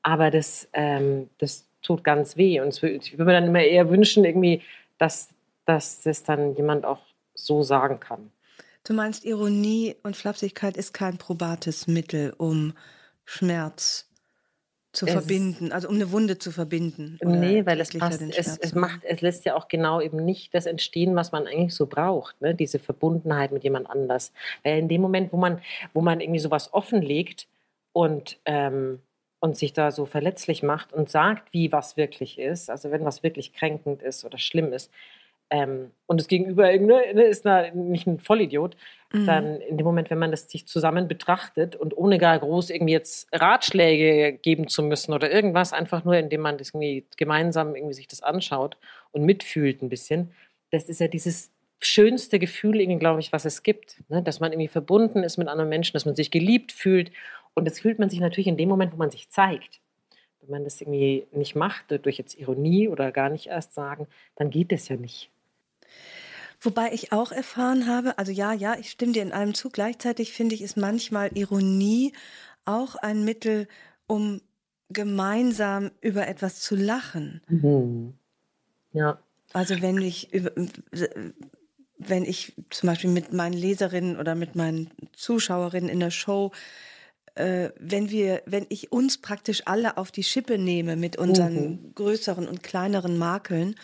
Aber 0.02 0.30
das, 0.30 0.68
ähm, 0.72 1.28
das 1.38 1.66
tut 1.82 2.04
ganz 2.04 2.36
weh. 2.36 2.60
Und 2.60 2.82
ich 2.82 3.12
würde 3.12 3.24
mir 3.24 3.32
dann 3.32 3.48
immer 3.48 3.62
eher 3.62 3.90
wünschen, 3.90 4.24
irgendwie, 4.24 4.62
dass, 4.98 5.28
dass 5.66 6.02
das 6.02 6.22
dann 6.22 6.54
jemand 6.56 6.84
auch 6.84 7.00
so 7.34 7.62
sagen 7.62 8.00
kann. 8.00 8.30
Du 8.84 8.94
meinst, 8.94 9.24
Ironie 9.24 9.96
und 10.02 10.16
Flapsigkeit 10.16 10.76
ist 10.76 10.94
kein 10.94 11.18
probates 11.18 11.86
Mittel, 11.86 12.32
um 12.38 12.72
Schmerz 13.24 14.09
zu 14.92 15.06
Es- 15.06 15.12
verbinden, 15.12 15.72
also 15.72 15.88
um 15.88 15.94
eine 15.94 16.10
Wunde 16.12 16.38
zu 16.38 16.50
verbinden. 16.50 17.18
Nee, 17.22 17.64
weil 17.66 17.80
es 17.80 17.90
passt, 17.96 18.20
den 18.20 18.30
es, 18.30 18.58
es 18.58 18.74
macht, 18.74 19.04
es 19.04 19.20
lässt 19.20 19.44
ja 19.44 19.54
auch 19.54 19.68
genau 19.68 20.00
eben 20.00 20.24
nicht 20.24 20.52
das 20.54 20.66
entstehen, 20.66 21.14
was 21.14 21.32
man 21.32 21.46
eigentlich 21.46 21.74
so 21.74 21.86
braucht, 21.86 22.40
ne? 22.40 22.54
diese 22.54 22.78
Verbundenheit 22.78 23.52
mit 23.52 23.62
jemand 23.64 23.88
anders. 23.88 24.32
Weil 24.64 24.78
in 24.78 24.88
dem 24.88 25.00
Moment, 25.00 25.32
wo 25.32 25.36
man, 25.36 25.60
wo 25.92 26.00
man 26.00 26.20
irgendwie 26.20 26.40
sowas 26.40 26.72
offenlegt 26.72 27.46
und 27.92 28.38
ähm, 28.44 29.00
und 29.42 29.56
sich 29.56 29.72
da 29.72 29.90
so 29.90 30.04
verletzlich 30.04 30.62
macht 30.62 30.92
und 30.92 31.08
sagt, 31.08 31.54
wie 31.54 31.72
was 31.72 31.96
wirklich 31.96 32.38
ist, 32.38 32.68
also 32.68 32.90
wenn 32.90 33.06
was 33.06 33.22
wirklich 33.22 33.54
kränkend 33.54 34.02
ist 34.02 34.26
oder 34.26 34.36
schlimm 34.36 34.72
ist, 34.74 34.90
ähm, 35.50 35.90
und 36.06 36.20
das 36.20 36.28
Gegenüber 36.28 36.72
ne, 36.72 37.22
ist 37.24 37.44
na, 37.44 37.70
nicht 37.70 38.06
ein 38.06 38.20
Vollidiot, 38.20 38.76
mhm. 39.12 39.26
dann 39.26 39.60
in 39.60 39.76
dem 39.76 39.84
Moment, 39.84 40.08
wenn 40.10 40.18
man 40.18 40.30
das 40.30 40.48
sich 40.48 40.66
zusammen 40.66 41.08
betrachtet 41.08 41.76
und 41.76 41.96
ohne 41.96 42.18
gar 42.18 42.38
groß 42.38 42.70
irgendwie 42.70 42.92
jetzt 42.92 43.28
Ratschläge 43.32 44.38
geben 44.38 44.68
zu 44.68 44.82
müssen 44.82 45.12
oder 45.12 45.30
irgendwas, 45.30 45.72
einfach 45.72 46.04
nur, 46.04 46.16
indem 46.16 46.40
man 46.42 46.56
das 46.56 46.68
irgendwie 46.68 47.04
gemeinsam 47.16 47.74
irgendwie 47.74 47.94
sich 47.94 48.06
das 48.06 48.22
anschaut 48.22 48.76
und 49.10 49.24
mitfühlt 49.24 49.82
ein 49.82 49.88
bisschen, 49.88 50.30
das 50.70 50.84
ist 50.88 51.00
ja 51.00 51.08
dieses 51.08 51.50
schönste 51.80 52.38
Gefühl, 52.38 52.80
irgendwie, 52.80 52.98
glaube 52.98 53.20
ich, 53.20 53.32
was 53.32 53.44
es 53.44 53.62
gibt. 53.62 54.02
Ne? 54.08 54.22
Dass 54.22 54.40
man 54.40 54.52
irgendwie 54.52 54.68
verbunden 54.68 55.22
ist 55.22 55.36
mit 55.36 55.48
anderen 55.48 55.70
Menschen, 55.70 55.94
dass 55.94 56.04
man 56.04 56.14
sich 56.14 56.30
geliebt 56.30 56.72
fühlt. 56.72 57.10
Und 57.54 57.64
das 57.64 57.80
fühlt 57.80 57.98
man 57.98 58.10
sich 58.10 58.20
natürlich 58.20 58.46
in 58.46 58.56
dem 58.56 58.68
Moment, 58.68 58.92
wo 58.92 58.96
man 58.96 59.10
sich 59.10 59.30
zeigt. 59.30 59.80
Wenn 60.40 60.50
man 60.50 60.64
das 60.64 60.80
irgendwie 60.80 61.26
nicht 61.32 61.56
macht, 61.56 61.90
durch 62.04 62.18
jetzt 62.18 62.38
Ironie 62.38 62.88
oder 62.88 63.12
gar 63.12 63.30
nicht 63.30 63.48
erst 63.48 63.74
sagen, 63.74 64.06
dann 64.36 64.50
geht 64.50 64.72
es 64.72 64.88
ja 64.88 64.96
nicht. 64.96 65.30
Wobei 66.60 66.92
ich 66.92 67.12
auch 67.12 67.32
erfahren 67.32 67.86
habe, 67.86 68.18
also 68.18 68.32
ja, 68.32 68.52
ja, 68.52 68.76
ich 68.78 68.90
stimme 68.90 69.12
dir 69.12 69.22
in 69.22 69.32
allem 69.32 69.54
zu. 69.54 69.70
Gleichzeitig 69.70 70.32
finde 70.32 70.54
ich, 70.54 70.62
ist 70.62 70.76
manchmal 70.76 71.30
Ironie 71.36 72.12
auch 72.64 72.96
ein 72.96 73.24
Mittel, 73.24 73.66
um 74.06 74.42
gemeinsam 74.90 75.90
über 76.00 76.28
etwas 76.28 76.60
zu 76.60 76.76
lachen. 76.76 77.40
Mhm. 77.48 78.14
Ja. 78.92 79.18
Also 79.52 79.80
wenn 79.80 79.98
ich 79.98 80.32
über, 80.34 80.52
wenn 81.96 82.24
ich 82.24 82.54
zum 82.70 82.88
Beispiel 82.88 83.10
mit 83.10 83.32
meinen 83.32 83.54
Leserinnen 83.54 84.18
oder 84.18 84.34
mit 84.34 84.54
meinen 84.54 84.90
Zuschauerinnen 85.12 85.88
in 85.88 86.00
der 86.00 86.10
Show 86.10 86.52
äh, 87.34 87.70
wenn 87.78 88.10
wir, 88.10 88.42
wenn 88.46 88.66
ich 88.68 88.92
uns 88.92 89.18
praktisch 89.18 89.62
alle 89.66 89.96
auf 89.96 90.10
die 90.10 90.22
Schippe 90.22 90.58
nehme 90.58 90.96
mit 90.96 91.16
unseren 91.16 91.54
mhm. 91.54 91.94
größeren 91.94 92.48
und 92.48 92.62
kleineren 92.62 93.18
Makeln, 93.18 93.76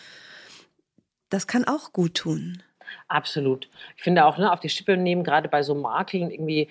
das 1.29 1.47
kann 1.47 1.65
auch 1.65 1.93
gut 1.93 2.15
tun. 2.15 2.61
Absolut. 3.07 3.69
Ich 3.97 4.03
finde 4.03 4.25
auch, 4.25 4.37
ne, 4.37 4.51
auf 4.51 4.59
die 4.59 4.69
Schippe 4.69 4.97
nehmen, 4.97 5.23
gerade 5.23 5.49
bei 5.49 5.63
so 5.63 5.75
Makeln 5.75 6.31
irgendwie, 6.31 6.69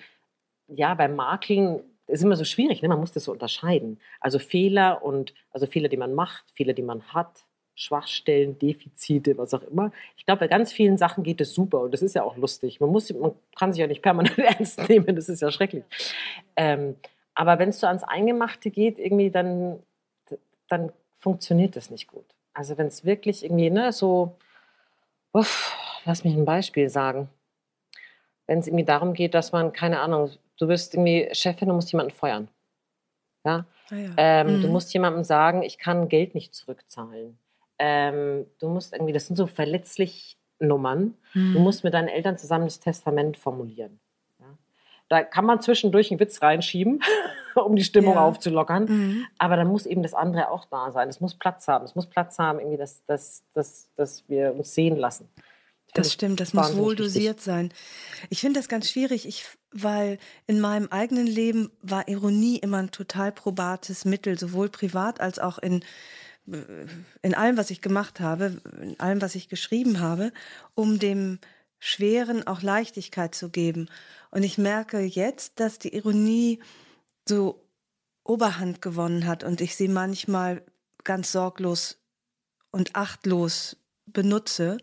ja, 0.67 0.93
beim 0.93 1.15
Makeln 1.15 1.81
ist 2.07 2.23
immer 2.23 2.35
so 2.35 2.45
schwierig, 2.45 2.81
ne? 2.81 2.87
man 2.87 2.99
muss 2.99 3.11
das 3.11 3.25
so 3.25 3.31
unterscheiden. 3.31 3.99
Also 4.19 4.39
Fehler 4.39 5.03
und, 5.03 5.33
also 5.51 5.67
Fehler, 5.67 5.89
die 5.89 5.97
man 5.97 6.13
macht, 6.13 6.45
Fehler, 6.51 6.73
die 6.73 6.81
man 6.81 7.03
hat, 7.13 7.45
Schwachstellen, 7.75 8.57
Defizite, 8.57 9.37
was 9.37 9.53
auch 9.53 9.61
immer. 9.61 9.91
Ich 10.15 10.25
glaube, 10.25 10.39
bei 10.39 10.47
ganz 10.47 10.71
vielen 10.71 10.97
Sachen 10.97 11.23
geht 11.23 11.41
es 11.41 11.53
super 11.53 11.81
und 11.81 11.93
das 11.93 12.01
ist 12.01 12.15
ja 12.15 12.23
auch 12.23 12.35
lustig. 12.37 12.79
Man, 12.79 12.89
muss, 12.89 13.13
man 13.13 13.33
kann 13.55 13.71
sich 13.71 13.81
ja 13.81 13.87
nicht 13.87 14.01
permanent 14.01 14.37
ernst 14.39 14.89
nehmen, 14.89 15.15
das 15.15 15.29
ist 15.29 15.41
ja 15.41 15.51
schrecklich. 15.51 15.83
Ähm, 16.55 16.95
aber 17.35 17.59
wenn 17.59 17.69
es 17.69 17.79
so 17.79 17.87
ans 17.87 18.03
Eingemachte 18.03 18.71
geht, 18.71 18.97
irgendwie, 18.97 19.29
dann, 19.29 19.79
dann 20.67 20.91
funktioniert 21.19 21.75
das 21.75 21.91
nicht 21.91 22.07
gut. 22.07 22.25
Also 22.53 22.79
wenn 22.79 22.87
es 22.87 23.05
wirklich 23.05 23.43
irgendwie 23.43 23.69
ne, 23.69 23.91
so, 23.91 24.35
uff, 25.37 25.75
lass 26.05 26.23
mich 26.23 26.35
ein 26.35 26.45
Beispiel 26.45 26.89
sagen. 26.89 27.29
Wenn 28.47 28.59
es 28.59 28.67
irgendwie 28.67 28.85
darum 28.85 29.13
geht, 29.13 29.33
dass 29.33 29.51
man, 29.51 29.71
keine 29.71 29.99
Ahnung, 29.99 30.31
du 30.57 30.67
bist 30.67 30.93
irgendwie 30.93 31.29
Chefin 31.33 31.69
und 31.69 31.75
musst 31.75 31.91
jemanden 31.91 32.13
feuern. 32.13 32.47
Ja? 33.45 33.65
Ah 33.89 33.95
ja. 33.95 34.11
Ähm, 34.17 34.57
mhm. 34.57 34.61
Du 34.63 34.67
musst 34.69 34.93
jemandem 34.93 35.23
sagen, 35.23 35.61
ich 35.63 35.77
kann 35.77 36.09
Geld 36.09 36.33
nicht 36.33 36.55
zurückzahlen. 36.55 37.37
Ähm, 37.77 38.47
du 38.59 38.69
musst 38.69 38.93
irgendwie, 38.93 39.13
das 39.13 39.27
sind 39.27 39.35
so 39.35 39.45
verletzlich 39.47 40.37
Nummern. 40.59 41.13
Mhm. 41.33 41.53
Du 41.53 41.59
musst 41.59 41.83
mit 41.83 41.93
deinen 41.93 42.07
Eltern 42.07 42.37
zusammen 42.37 42.65
das 42.65 42.79
Testament 42.79 43.37
formulieren. 43.37 43.99
Ja? 44.39 44.57
Da 45.09 45.23
kann 45.23 45.45
man 45.45 45.61
zwischendurch 45.61 46.09
einen 46.09 46.19
Witz 46.19 46.41
reinschieben, 46.41 47.03
um 47.65 47.75
die 47.75 47.83
Stimmung 47.83 48.15
ja. 48.15 48.21
aufzulockern. 48.21 48.85
Mhm. 48.85 49.25
Aber 49.37 49.55
dann 49.55 49.67
muss 49.67 49.85
eben 49.85 50.03
das 50.03 50.13
andere 50.13 50.49
auch 50.51 50.65
da 50.65 50.91
sein. 50.91 51.09
Es 51.09 51.21
muss 51.21 51.35
Platz 51.35 51.67
haben. 51.67 51.85
Es 51.85 51.95
muss 51.95 52.07
Platz 52.07 52.39
haben, 52.39 52.59
irgendwie, 52.59 52.77
dass, 52.77 53.05
dass, 53.05 53.43
dass, 53.53 53.89
dass 53.95 54.23
wir 54.27 54.53
uns 54.53 54.73
sehen 54.73 54.97
lassen. 54.97 55.29
Das 55.93 56.13
stimmt, 56.13 56.39
das 56.39 56.53
muss 56.53 56.75
wohl 56.75 56.95
dosiert 56.95 57.41
sein. 57.41 57.71
Ich 58.29 58.41
finde 58.41 58.59
das 58.59 58.67
ganz 58.67 58.89
schwierig, 58.89 59.27
ich, 59.27 59.45
weil 59.71 60.19
in 60.45 60.59
meinem 60.59 60.87
eigenen 60.89 61.25
Leben 61.25 61.71
war 61.81 62.07
Ironie 62.07 62.57
immer 62.57 62.77
ein 62.77 62.91
total 62.91 63.31
probates 63.31 64.05
Mittel, 64.05 64.37
sowohl 64.37 64.69
privat 64.69 65.21
als 65.21 65.39
auch 65.39 65.57
in, 65.57 65.83
in 67.21 67.33
allem, 67.33 67.57
was 67.57 67.71
ich 67.71 67.81
gemacht 67.81 68.19
habe, 68.19 68.61
in 68.81 68.99
allem, 68.99 69.21
was 69.21 69.35
ich 69.35 69.49
geschrieben 69.49 69.99
habe, 69.99 70.31
um 70.75 70.99
dem 70.99 71.39
Schweren 71.79 72.45
auch 72.45 72.61
Leichtigkeit 72.61 73.33
zu 73.33 73.49
geben. 73.49 73.89
Und 74.29 74.43
ich 74.43 74.57
merke 74.57 74.99
jetzt, 74.99 75.59
dass 75.59 75.79
die 75.79 75.95
Ironie 75.95 76.59
so 77.27 77.63
Oberhand 78.23 78.81
gewonnen 78.81 79.25
hat 79.25 79.43
und 79.43 79.61
ich 79.61 79.75
sie 79.75 79.87
manchmal 79.87 80.63
ganz 81.03 81.31
sorglos 81.31 81.97
und 82.71 82.95
achtlos 82.95 83.77
benutze 84.05 84.77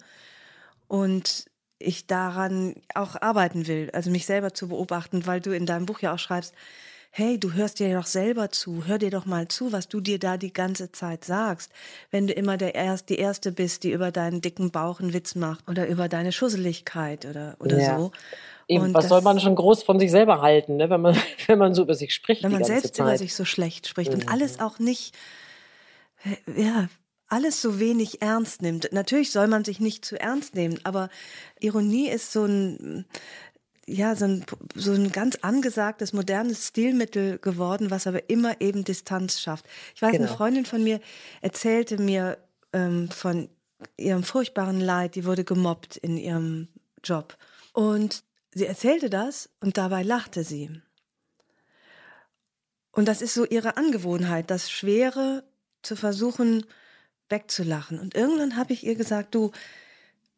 und 0.89 1.47
ich 1.79 2.07
daran 2.07 2.75
auch 2.95 3.21
arbeiten 3.21 3.67
will, 3.67 3.91
also 3.93 4.11
mich 4.11 4.27
selber 4.27 4.55
zu 4.55 4.69
beobachten, 4.69 5.27
weil 5.27 5.41
du 5.41 5.55
in 5.55 5.67
deinem 5.67 5.87
Buch 5.87 6.01
ja 6.01 6.15
auch 6.15 6.19
schreibst, 6.19 6.55
hey, 7.17 7.39
du 7.39 7.53
hörst 7.53 7.79
dir 7.79 7.95
doch 7.95 8.07
selber 8.07 8.51
zu, 8.51 8.87
hör 8.87 8.99
dir 8.99 9.11
doch 9.11 9.25
mal 9.25 9.47
zu, 9.47 9.71
was 9.71 9.87
du 9.87 10.01
dir 10.01 10.19
da 10.19 10.37
die 10.37 10.53
ganze 10.53 10.91
Zeit 10.91 11.25
sagst. 11.25 11.71
Wenn 12.11 12.27
du 12.27 12.33
immer 12.33 12.57
der 12.57 12.75
Erst, 12.75 13.09
die 13.09 13.19
Erste 13.19 13.53
bist, 13.53 13.85
die 13.85 13.93
über 13.93 14.11
deinen 14.11 14.41
dicken 14.41 14.73
Bauch 14.73 14.99
einen 14.99 15.13
Witz 15.13 15.37
macht 15.37 15.69
oder 15.69 15.87
über 15.87 16.09
deine 16.09 16.33
Schusseligkeit 16.33 17.25
oder, 17.25 17.55
oder 17.61 17.79
ja. 17.79 17.99
so. 17.99 18.11
Eben, 18.69 18.95
was 18.95 19.05
das, 19.05 19.09
soll 19.11 19.23
man 19.23 19.41
schon 19.41 19.55
groß 19.55 19.83
von 19.83 19.99
sich 19.99 20.11
selber 20.11 20.41
halten, 20.41 20.77
ne? 20.77 20.91
wenn, 20.91 21.01
man, 21.01 21.17
wenn 21.47 21.59
man 21.59 21.75
so 21.75 21.83
über 21.83 21.95
sich 21.95 22.15
spricht? 22.15 22.43
Wenn 22.43 22.53
man 22.53 22.65
selbst 22.65 22.97
Zeit. 22.97 23.07
über 23.07 23.19
sich 23.19 23.35
so 23.35 23.45
schlecht 23.45 23.89
spricht 23.89 24.11
mhm. 24.11 24.21
und 24.21 24.29
alles 24.29 24.61
auch 24.61 24.79
nicht, 24.79 25.15
ja, 26.57 26.89
alles 27.29 27.61
so 27.61 27.81
wenig 27.81 28.23
ernst 28.23 28.63
nimmt. 28.63 28.93
Natürlich 28.93 29.31
soll 29.31 29.49
man 29.49 29.65
sich 29.65 29.81
nicht 29.81 30.05
zu 30.05 30.21
ernst 30.21 30.55
nehmen, 30.55 30.79
aber 30.85 31.09
Ironie 31.61 32.09
ist 32.09 32.33
so 32.33 32.45
ein, 32.45 33.07
ja, 33.87 34.15
so 34.15 34.27
ein, 34.27 34.45
so 34.75 34.93
ein 34.93 35.13
ganz 35.13 35.37
angesagtes, 35.43 36.13
modernes 36.13 36.69
Stilmittel 36.69 37.39
geworden, 37.39 37.91
was 37.91 38.07
aber 38.07 38.31
immer 38.31 38.61
eben 38.61 38.85
Distanz 38.85 39.41
schafft. 39.41 39.67
Ich 39.95 40.03
weiß, 40.03 40.13
genau. 40.13 40.25
eine 40.25 40.35
Freundin 40.35 40.65
von 40.65 40.83
mir 40.83 41.01
erzählte 41.41 41.99
mir 42.01 42.39
ähm, 42.73 43.11
von 43.11 43.49
ihrem 43.97 44.23
furchtbaren 44.23 44.81
Leid, 44.81 45.15
die 45.15 45.25
wurde 45.25 45.45
gemobbt 45.45 45.97
in 45.97 46.17
ihrem 46.17 46.69
Job. 47.03 47.37
Und 47.73 48.23
sie 48.55 48.67
erzählte 48.67 49.11
das 49.11 49.51
und 49.61 49.77
dabei 49.77 50.03
lachte 50.03 50.45
sie. 50.45 50.81
Und 52.93 53.09
das 53.09 53.23
ist 53.23 53.35
so 53.35 53.45
ihre 53.45 53.77
Angewohnheit, 53.77 54.51
das 54.51 54.71
Schwere 54.71 55.45
zu 55.83 55.97
versuchen, 55.97 56.65
wegzulachen. 57.29 57.99
Und 57.99 58.15
irgendwann 58.15 58.57
habe 58.57 58.73
ich 58.73 58.85
ihr 58.87 58.95
gesagt, 58.95 59.35
du, 59.35 59.51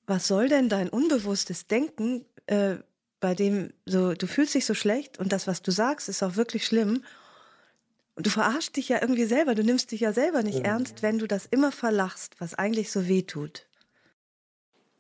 was 0.07 0.27
soll 0.27 0.49
denn 0.49 0.69
dein 0.69 0.89
unbewusstes 0.89 1.67
Denken, 1.67 2.25
äh, 2.47 2.77
bei 3.21 3.35
dem 3.35 3.73
so, 3.85 4.15
du 4.15 4.27
fühlst 4.27 4.55
dich 4.55 4.67
so 4.67 4.75
schlecht 4.75 5.19
und 5.19 5.33
das, 5.33 5.47
was 5.47 5.63
du 5.63 5.71
sagst, 5.71 6.09
ist 6.09 6.23
auch 6.23 6.37
wirklich 6.37 6.65
schlimm. 6.67 7.03
Und 8.15 8.27
du 8.27 8.31
verarschst 8.31 8.77
dich 8.77 8.89
ja 8.89 9.03
irgendwie 9.03 9.27
selber, 9.27 9.55
du 9.55 9.63
nimmst 9.63 9.93
dich 9.93 10.01
ja 10.01 10.13
selber 10.13 10.43
nicht 10.43 10.61
mhm. 10.61 10.65
ernst, 10.65 11.03
wenn 11.03 11.19
du 11.19 11.27
das 11.27 11.47
immer 11.47 11.73
verlachst, 11.73 12.37
was 12.39 12.55
eigentlich 12.55 12.91
so 12.91 13.09
weh 13.09 13.23
tut. 13.23 13.67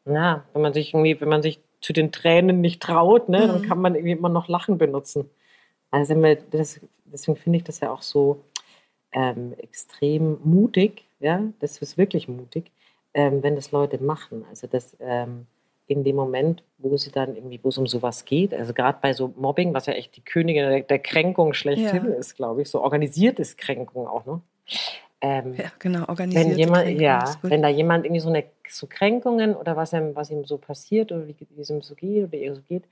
Ja, 0.04 0.44
wenn 0.52 0.62
man 0.62 0.74
sich 0.74 0.92
irgendwie, 0.92 1.18
wenn 1.20 1.28
man 1.28 1.42
sich 1.42 1.60
zu 1.86 1.92
den 1.92 2.10
Tränen 2.10 2.60
nicht 2.60 2.82
traut, 2.82 3.28
ne, 3.28 3.42
mhm. 3.42 3.46
dann 3.46 3.62
kann 3.62 3.80
man 3.80 3.94
irgendwie 3.94 4.10
immer 4.10 4.28
noch 4.28 4.48
Lachen 4.48 4.76
benutzen. 4.76 5.30
Also 5.92 6.20
das, 6.50 6.80
deswegen 7.04 7.36
finde 7.36 7.58
ich 7.58 7.62
das 7.62 7.78
ja 7.78 7.92
auch 7.92 8.02
so 8.02 8.42
ähm, 9.12 9.54
extrem 9.58 10.38
mutig, 10.42 11.04
ja, 11.20 11.44
das 11.60 11.78
ist 11.78 11.96
wirklich 11.96 12.26
mutig, 12.26 12.72
ähm, 13.14 13.44
wenn 13.44 13.54
das 13.54 13.70
Leute 13.70 14.02
machen. 14.02 14.44
Also 14.50 14.66
das 14.66 14.96
ähm, 14.98 15.46
in 15.86 16.02
dem 16.02 16.16
Moment, 16.16 16.64
wo 16.78 16.96
sie 16.96 17.12
dann 17.12 17.36
irgendwie, 17.36 17.60
wo 17.62 17.68
es 17.68 17.78
um 17.78 17.86
sowas 17.86 18.24
geht, 18.24 18.52
also 18.52 18.74
gerade 18.74 18.98
bei 19.00 19.12
so 19.12 19.32
Mobbing, 19.36 19.72
was 19.72 19.86
ja 19.86 19.92
echt 19.92 20.16
die 20.16 20.24
Königin 20.24 20.68
der, 20.68 20.80
der 20.80 20.98
Kränkung 20.98 21.54
schlechthin 21.54 22.04
ja. 22.04 22.16
ist, 22.16 22.34
glaube 22.34 22.62
ich, 22.62 22.68
so 22.68 22.80
organisiertes 22.80 23.56
Kränkung 23.56 24.08
auch, 24.08 24.26
ne? 24.26 24.40
Ähm, 25.26 25.54
ja, 25.54 25.72
genau, 25.78 26.06
organisierte 26.08 26.50
wenn 26.50 26.58
jemand, 26.58 27.00
Ja, 27.00 27.34
wenn 27.42 27.62
da 27.62 27.68
jemand 27.68 28.04
irgendwie 28.04 28.20
so 28.20 28.28
eine 28.28 28.44
so 28.68 28.86
Kränkungen 28.86 29.56
oder 29.56 29.76
was 29.76 29.92
ihm, 29.92 30.14
was 30.14 30.30
ihm 30.30 30.44
so 30.44 30.58
passiert 30.58 31.10
oder 31.10 31.26
wie, 31.26 31.34
wie 31.38 31.60
es 31.60 31.70
ihm 31.70 31.82
so 31.82 31.94
geht 31.94 32.28
oder 32.28 32.38
ihr 32.38 32.54
so 32.54 32.62
geht, 32.62 32.84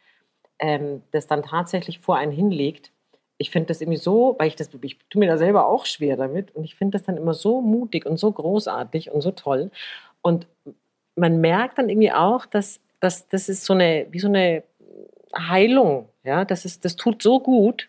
ähm, 0.58 1.02
das 1.12 1.26
dann 1.26 1.42
tatsächlich 1.42 2.00
vor 2.00 2.16
einen 2.16 2.32
hinlegt, 2.32 2.90
ich 3.38 3.50
finde 3.50 3.68
das 3.68 3.80
irgendwie 3.80 3.98
so, 3.98 4.36
weil 4.38 4.48
ich 4.48 4.56
das, 4.56 4.70
ich 4.82 4.98
tue 5.10 5.20
mir 5.20 5.26
da 5.26 5.36
selber 5.38 5.66
auch 5.66 5.86
schwer 5.86 6.16
damit 6.16 6.54
und 6.54 6.64
ich 6.64 6.76
finde 6.76 6.98
das 6.98 7.06
dann 7.06 7.16
immer 7.16 7.34
so 7.34 7.60
mutig 7.60 8.06
und 8.06 8.18
so 8.18 8.30
großartig 8.30 9.10
und 9.10 9.20
so 9.20 9.32
toll. 9.32 9.70
Und 10.22 10.46
man 11.16 11.40
merkt 11.40 11.78
dann 11.78 11.88
irgendwie 11.88 12.12
auch, 12.12 12.46
dass, 12.46 12.80
dass 13.00 13.28
das 13.28 13.48
ist 13.48 13.64
so 13.64 13.74
eine, 13.74 14.06
wie 14.10 14.20
so 14.20 14.28
eine 14.28 14.62
Heilung, 15.36 16.08
ja, 16.22 16.44
das 16.44 16.64
ist, 16.64 16.84
das 16.84 16.96
tut 16.96 17.22
so 17.22 17.40
gut. 17.40 17.88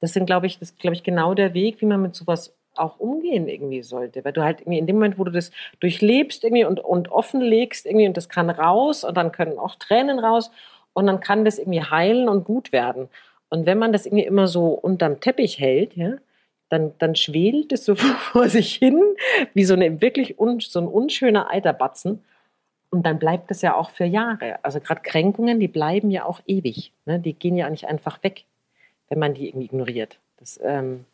Das 0.00 0.12
sind, 0.12 0.26
glaube 0.26 0.46
ich, 0.46 0.58
das 0.58 0.76
glaube 0.76 0.94
ich 0.94 1.02
genau 1.02 1.34
der 1.34 1.54
Weg, 1.54 1.80
wie 1.80 1.86
man 1.86 2.02
mit 2.02 2.14
sowas 2.14 2.52
auch 2.80 2.98
umgehen 2.98 3.48
irgendwie 3.48 3.82
sollte, 3.82 4.24
weil 4.24 4.32
du 4.32 4.42
halt 4.42 4.60
irgendwie 4.60 4.78
in 4.78 4.86
dem 4.86 4.96
Moment, 4.96 5.18
wo 5.18 5.24
du 5.24 5.30
das 5.30 5.50
durchlebst 5.80 6.44
irgendwie 6.44 6.64
und, 6.64 6.80
und 6.80 7.10
offenlegst 7.10 7.86
irgendwie 7.86 8.06
und 8.06 8.16
das 8.16 8.28
kann 8.28 8.50
raus 8.50 9.04
und 9.04 9.16
dann 9.16 9.32
können 9.32 9.58
auch 9.58 9.76
Tränen 9.76 10.18
raus 10.18 10.50
und 10.92 11.06
dann 11.06 11.20
kann 11.20 11.44
das 11.44 11.58
irgendwie 11.58 11.82
heilen 11.82 12.28
und 12.28 12.44
gut 12.44 12.72
werden. 12.72 13.08
Und 13.48 13.66
wenn 13.66 13.78
man 13.78 13.92
das 13.92 14.06
irgendwie 14.06 14.24
immer 14.24 14.46
so 14.46 14.68
unterm 14.68 15.20
Teppich 15.20 15.58
hält, 15.58 15.96
ja, 15.96 16.14
dann, 16.70 16.92
dann 16.98 17.16
schwelt 17.16 17.72
es 17.72 17.84
so 17.84 17.94
vor 17.96 18.48
sich 18.48 18.74
hin, 18.74 19.02
wie 19.54 19.64
so, 19.64 19.74
eine, 19.74 20.00
wirklich 20.00 20.38
un, 20.38 20.60
so 20.60 20.80
ein 20.80 20.86
unschöner 20.86 21.50
Eiterbatzen. 21.50 22.24
Und 22.90 23.04
dann 23.04 23.18
bleibt 23.18 23.50
es 23.50 23.62
ja 23.62 23.76
auch 23.76 23.90
für 23.90 24.04
Jahre. 24.04 24.64
Also 24.64 24.80
gerade 24.80 25.02
Kränkungen, 25.02 25.60
die 25.60 25.68
bleiben 25.68 26.10
ja 26.10 26.24
auch 26.24 26.40
ewig. 26.46 26.92
Ne? 27.06 27.20
Die 27.20 27.34
gehen 27.34 27.56
ja 27.56 27.68
nicht 27.70 27.86
einfach 27.86 28.22
weg, 28.22 28.44
wenn 29.08 29.18
man 29.18 29.34
die 29.34 29.48
irgendwie 29.48 29.66
ignoriert. 29.66 30.18
Das 30.38 30.58
ähm, 30.62 31.04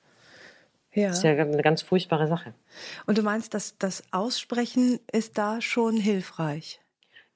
ja. 0.96 1.10
ist 1.10 1.22
ja 1.22 1.32
eine 1.32 1.62
ganz 1.62 1.82
furchtbare 1.82 2.26
Sache. 2.26 2.54
Und 3.06 3.18
du 3.18 3.22
meinst, 3.22 3.54
dass 3.54 3.78
das 3.78 4.02
Aussprechen 4.10 4.98
ist 5.12 5.38
da 5.38 5.60
schon 5.60 5.96
hilfreich? 5.96 6.80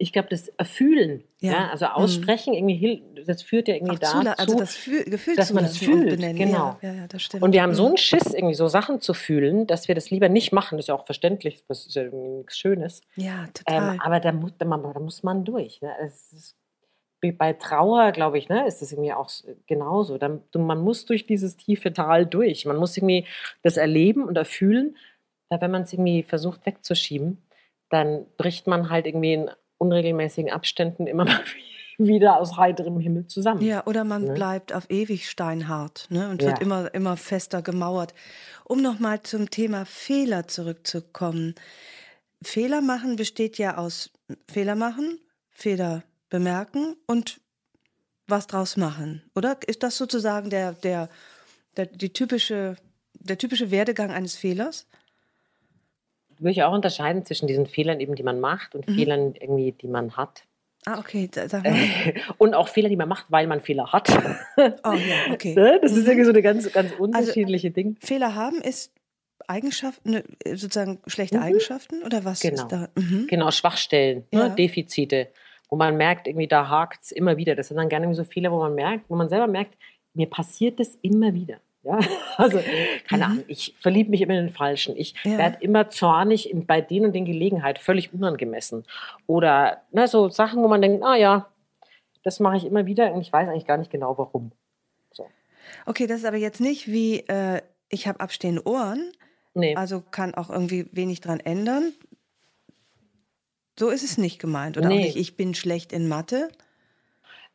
ich 0.01 0.15
glaube, 0.15 0.29
das 0.31 0.49
Erfühlen, 0.49 1.25
ja. 1.41 1.53
ja 1.53 1.69
also 1.69 1.85
mhm. 1.85 1.93
aussprechen, 1.93 2.53
mhm. 2.55 2.71
irgendwie, 2.71 3.03
das 3.27 3.43
führt 3.43 3.69
ja 3.69 3.75
irgendwie 3.75 3.99
Ach, 4.03 4.23
dazu, 4.25 4.41
also 4.41 4.59
das 4.59 4.83
Gefühl 4.83 5.37
dass 5.37 5.53
man 5.53 5.67
es 5.67 5.77
fühlt. 5.77 6.19
Genau. 6.19 6.79
Ja, 6.81 6.93
ja, 6.95 7.07
das 7.07 7.23
stimmt. 7.23 7.43
Und 7.43 7.53
wir 7.53 7.63
haben 7.63 7.75
so 7.75 7.87
einen 7.87 7.99
Schiss, 7.99 8.33
irgendwie 8.33 8.55
so 8.55 8.67
Sachen 8.67 9.03
zu 9.03 9.13
fühlen, 9.13 9.67
dass 9.67 9.89
wir 9.89 9.95
das 9.95 10.11
lieber 10.11 10.31
nicht 10.31 10.53
machen. 10.53 10.79
Das 10.79 10.85
ist 10.85 10.89
ja 10.89 10.95
auch 10.95 11.05
verständlich, 11.05 11.63
das 11.69 11.87
ist 11.87 11.95
ja 11.95 12.05
nichts 12.05 12.59
Schönes. 12.59 13.03
Ja, 13.15 13.47
total. 13.53 13.95
Ähm, 13.95 14.01
aber 14.01 14.21
da, 14.21 14.33
da, 14.33 14.65
da, 14.65 15.01
muss 15.01 15.23
man 15.23 15.45
durch. 15.45 15.83
Ne? 15.83 15.93
Ist, 16.07 16.57
bei 17.21 17.53
Trauer, 17.53 18.13
glaube 18.13 18.39
ich, 18.39 18.49
ne, 18.49 18.67
ist 18.67 18.81
das 18.81 18.93
irgendwie 18.93 19.13
auch 19.13 19.31
genauso. 19.67 20.17
Da, 20.19 20.41
man 20.55 20.81
muss 20.81 21.05
durch 21.05 21.27
dieses 21.27 21.57
tiefe 21.57 21.93
Tal 21.93 22.27
durch. 22.27 22.65
Man 22.65 22.77
muss 22.77 22.97
irgendwie 22.97 23.27
das 23.63 23.77
erleben 23.77 24.25
und 24.25 24.37
erfühlen. 24.37 24.97
Weil 25.51 25.61
wenn 25.61 25.71
man 25.71 25.83
es 25.83 25.93
irgendwie 25.93 26.23
versucht 26.23 26.65
wegzuschieben, 26.65 27.43
dann 27.91 28.27
bricht 28.39 28.67
man 28.67 28.89
halt 28.89 29.07
irgendwie 29.07 29.35
in 29.35 29.51
unregelmäßigen 29.79 30.51
Abständen 30.51 31.07
immer 31.07 31.25
mal 31.27 31.41
wieder 31.99 32.39
aus 32.39 32.57
heiterem 32.57 32.99
Himmel 32.99 33.27
zusammen. 33.27 33.61
Ja, 33.61 33.87
oder 33.87 34.05
man 34.05 34.25
ne? 34.25 34.33
bleibt 34.33 34.73
auf 34.73 34.89
ewig 34.89 35.29
steinhart 35.29 36.07
ne, 36.09 36.31
und 36.31 36.43
wird 36.43 36.61
immer, 36.61 36.93
immer 36.95 37.17
fester 37.17 37.61
gemauert. 37.63 38.15
Um 38.65 38.81
nochmal 38.81 39.23
zum 39.23 39.51
Thema 39.51 39.85
Fehler 39.85 40.49
zurückzukommen. 40.49 41.55
Fehler 42.43 42.81
machen 42.81 43.17
besteht 43.17 43.59
ja 43.59 43.77
aus 43.77 44.11
Fehler 44.49 44.77
machen, 44.77 45.19
Fehler 45.51 46.03
bemerken 46.31 46.97
und 47.07 47.41
was 48.27 48.47
draus 48.47 48.77
machen, 48.77 49.23
oder? 49.35 49.59
Ist 49.67 49.83
das 49.83 49.97
sozusagen 49.97 50.51
der, 50.51 50.73
der, 50.73 51.09
der, 51.77 51.87
die 51.87 52.13
typische, 52.13 52.77
der 53.15 53.39
typische 53.39 53.71
Werdegang 53.71 54.11
eines 54.11 54.37
Fehlers? 54.37 54.87
würde 56.41 56.53
ich 56.53 56.63
auch 56.63 56.73
unterscheiden 56.73 57.25
zwischen 57.25 57.47
diesen 57.47 57.67
Fehlern, 57.67 58.01
eben, 58.01 58.15
die 58.15 58.23
man 58.23 58.41
macht 58.41 58.75
und 58.75 58.89
mhm. 58.89 58.95
Fehlern, 58.95 59.35
irgendwie, 59.39 59.73
die 59.73 59.87
man 59.87 60.17
hat. 60.17 60.45
Ah, 60.87 60.99
okay. 60.99 61.29
Sag 61.33 61.65
mal. 61.65 61.75
und 62.39 62.55
auch 62.55 62.69
Fehler, 62.69 62.89
die 62.89 62.97
man 62.97 63.09
macht, 63.09 63.27
weil 63.29 63.47
man 63.47 63.61
Fehler 63.61 63.93
hat. 63.93 64.09
Oh 64.83 64.93
ja, 64.93 65.33
okay. 65.33 65.55
Ne? 65.57 65.79
das 65.81 65.93
ist 65.93 66.05
mhm. 66.05 66.07
irgendwie 66.07 66.25
so 66.25 66.31
eine 66.31 66.43
ganz, 66.43 66.73
ganz 66.73 66.93
also, 66.93 67.03
unterschiedliche 67.03 67.69
also, 67.69 67.75
Ding. 67.75 67.97
Fehler 68.01 68.35
haben 68.35 68.61
ist 68.61 68.93
Eigenschaften, 69.47 70.11
ne, 70.11 70.25
sozusagen 70.47 71.01
schlechte 71.07 71.39
mhm. 71.39 71.45
Eigenschaften 71.45 72.03
oder 72.03 72.25
was 72.25 72.41
genau. 72.41 72.55
ist 72.55 72.69
da? 72.69 72.89
Mhm. 72.95 73.27
Genau, 73.29 73.51
Schwachstellen, 73.51 74.25
ne, 74.33 74.41
ja. 74.41 74.49
ne, 74.49 74.55
Defizite, 74.55 75.29
wo 75.71 75.77
man 75.77 75.97
merkt, 75.97 76.27
irgendwie 76.27 76.49
da 76.49 76.69
hakt 76.69 77.05
es 77.05 77.13
immer 77.13 77.37
wieder. 77.37 77.55
Das 77.55 77.69
sind 77.69 77.77
dann 77.77 77.89
gerne 77.89 78.13
so 78.15 78.25
Fehler, 78.25 78.51
wo 78.51 78.59
man 78.59 78.75
merkt, 78.75 79.09
wo 79.09 79.17
man 79.17 79.29
selber 79.29 79.47
merkt, 79.47 79.77
mir 80.13 80.29
passiert 80.29 80.81
das 80.81 80.99
immer 81.03 81.33
wieder. 81.33 81.59
Ja, 81.83 81.99
also 82.37 82.61
keine 83.09 83.25
mhm. 83.25 83.31
Ahnung, 83.31 83.45
ich 83.47 83.75
verliebe 83.79 84.11
mich 84.11 84.21
immer 84.21 84.35
in 84.35 84.47
den 84.47 84.53
Falschen. 84.53 84.97
Ich 84.97 85.15
ja. 85.25 85.39
werde 85.39 85.63
immer 85.63 85.89
zornig 85.89 86.51
in, 86.51 86.67
bei 86.67 86.81
denen 86.81 87.07
und 87.07 87.13
den 87.15 87.25
Gelegenheiten, 87.25 87.83
völlig 87.83 88.13
unangemessen. 88.13 88.85
Oder 89.27 89.83
ne, 89.93 90.07
so 90.09 90.29
Sachen, 90.29 90.63
wo 90.63 90.69
man 90.69 90.83
denkt, 90.83 91.03
ah 91.03 91.17
ja, 91.17 91.49
das 92.23 92.41
mache 92.41 92.59
ich 92.59 92.67
immer 92.67 92.85
wieder 92.85 93.13
und 93.13 93.23
ich 93.23 93.33
weiß 93.33 93.49
eigentlich 93.49 93.67
gar 93.67 93.79
nicht 93.79 93.91
genau 93.91 94.19
warum. 94.19 94.53
So. 95.11 95.27
Okay, 95.87 96.07
das 96.07 96.19
ist 96.19 96.27
aber 96.27 96.37
jetzt 96.37 96.61
nicht 96.61 96.89
wie, 96.89 97.21
äh, 97.21 97.63
ich 97.89 98.07
habe 98.07 98.21
abstehende 98.21 98.67
Ohren, 98.67 99.13
nee. 99.55 99.75
also 99.75 100.03
kann 100.03 100.35
auch 100.35 100.51
irgendwie 100.51 100.87
wenig 100.93 101.23
dran 101.23 101.41
ändern. 101.41 101.93
So 103.81 103.89
ist 103.89 104.05
es 104.05 104.19
nicht 104.19 104.39
gemeint. 104.39 104.77
Oder 104.77 104.89
nee. 104.89 104.95
auch 104.95 105.05
nicht, 105.05 105.17
ich 105.17 105.39
bin 105.39 105.55
schlecht 105.55 105.95
in 105.95 106.07
Mathe. 106.07 106.51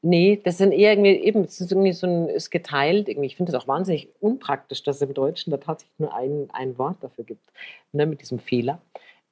Nee, 0.01 0.41
das 0.44 0.58
sind 0.58 0.72
eher 0.72 0.94
irgendwie, 0.94 1.17
eben, 1.17 1.44
es 1.44 1.62
ist 1.62 1.72
irgendwie 1.72 1.94
so 1.94 2.08
ein, 2.08 2.29
ist 2.29 2.50
geteilt 2.50 3.08
irgendwie. 3.08 3.27
Ich 3.27 3.36
finde 3.36 3.51
das 3.51 3.62
auch 3.62 3.67
wahnsinnig 3.67 4.10
unpraktisch, 4.22 4.81
dass 4.81 4.96
es 4.96 5.01
im 5.03 5.14
Deutschen 5.14 5.51
da 5.51 5.57
tatsächlich 5.57 6.00
nur 6.00 6.16
ein, 6.16 6.48
ein 6.51 6.79
Wort 6.79 6.98
dafür 7.01 7.25
gibt, 7.25 7.48
ne, 7.92 8.07
mit 8.07 8.22
diesem 8.22 8.40
Fehler. 8.40 8.81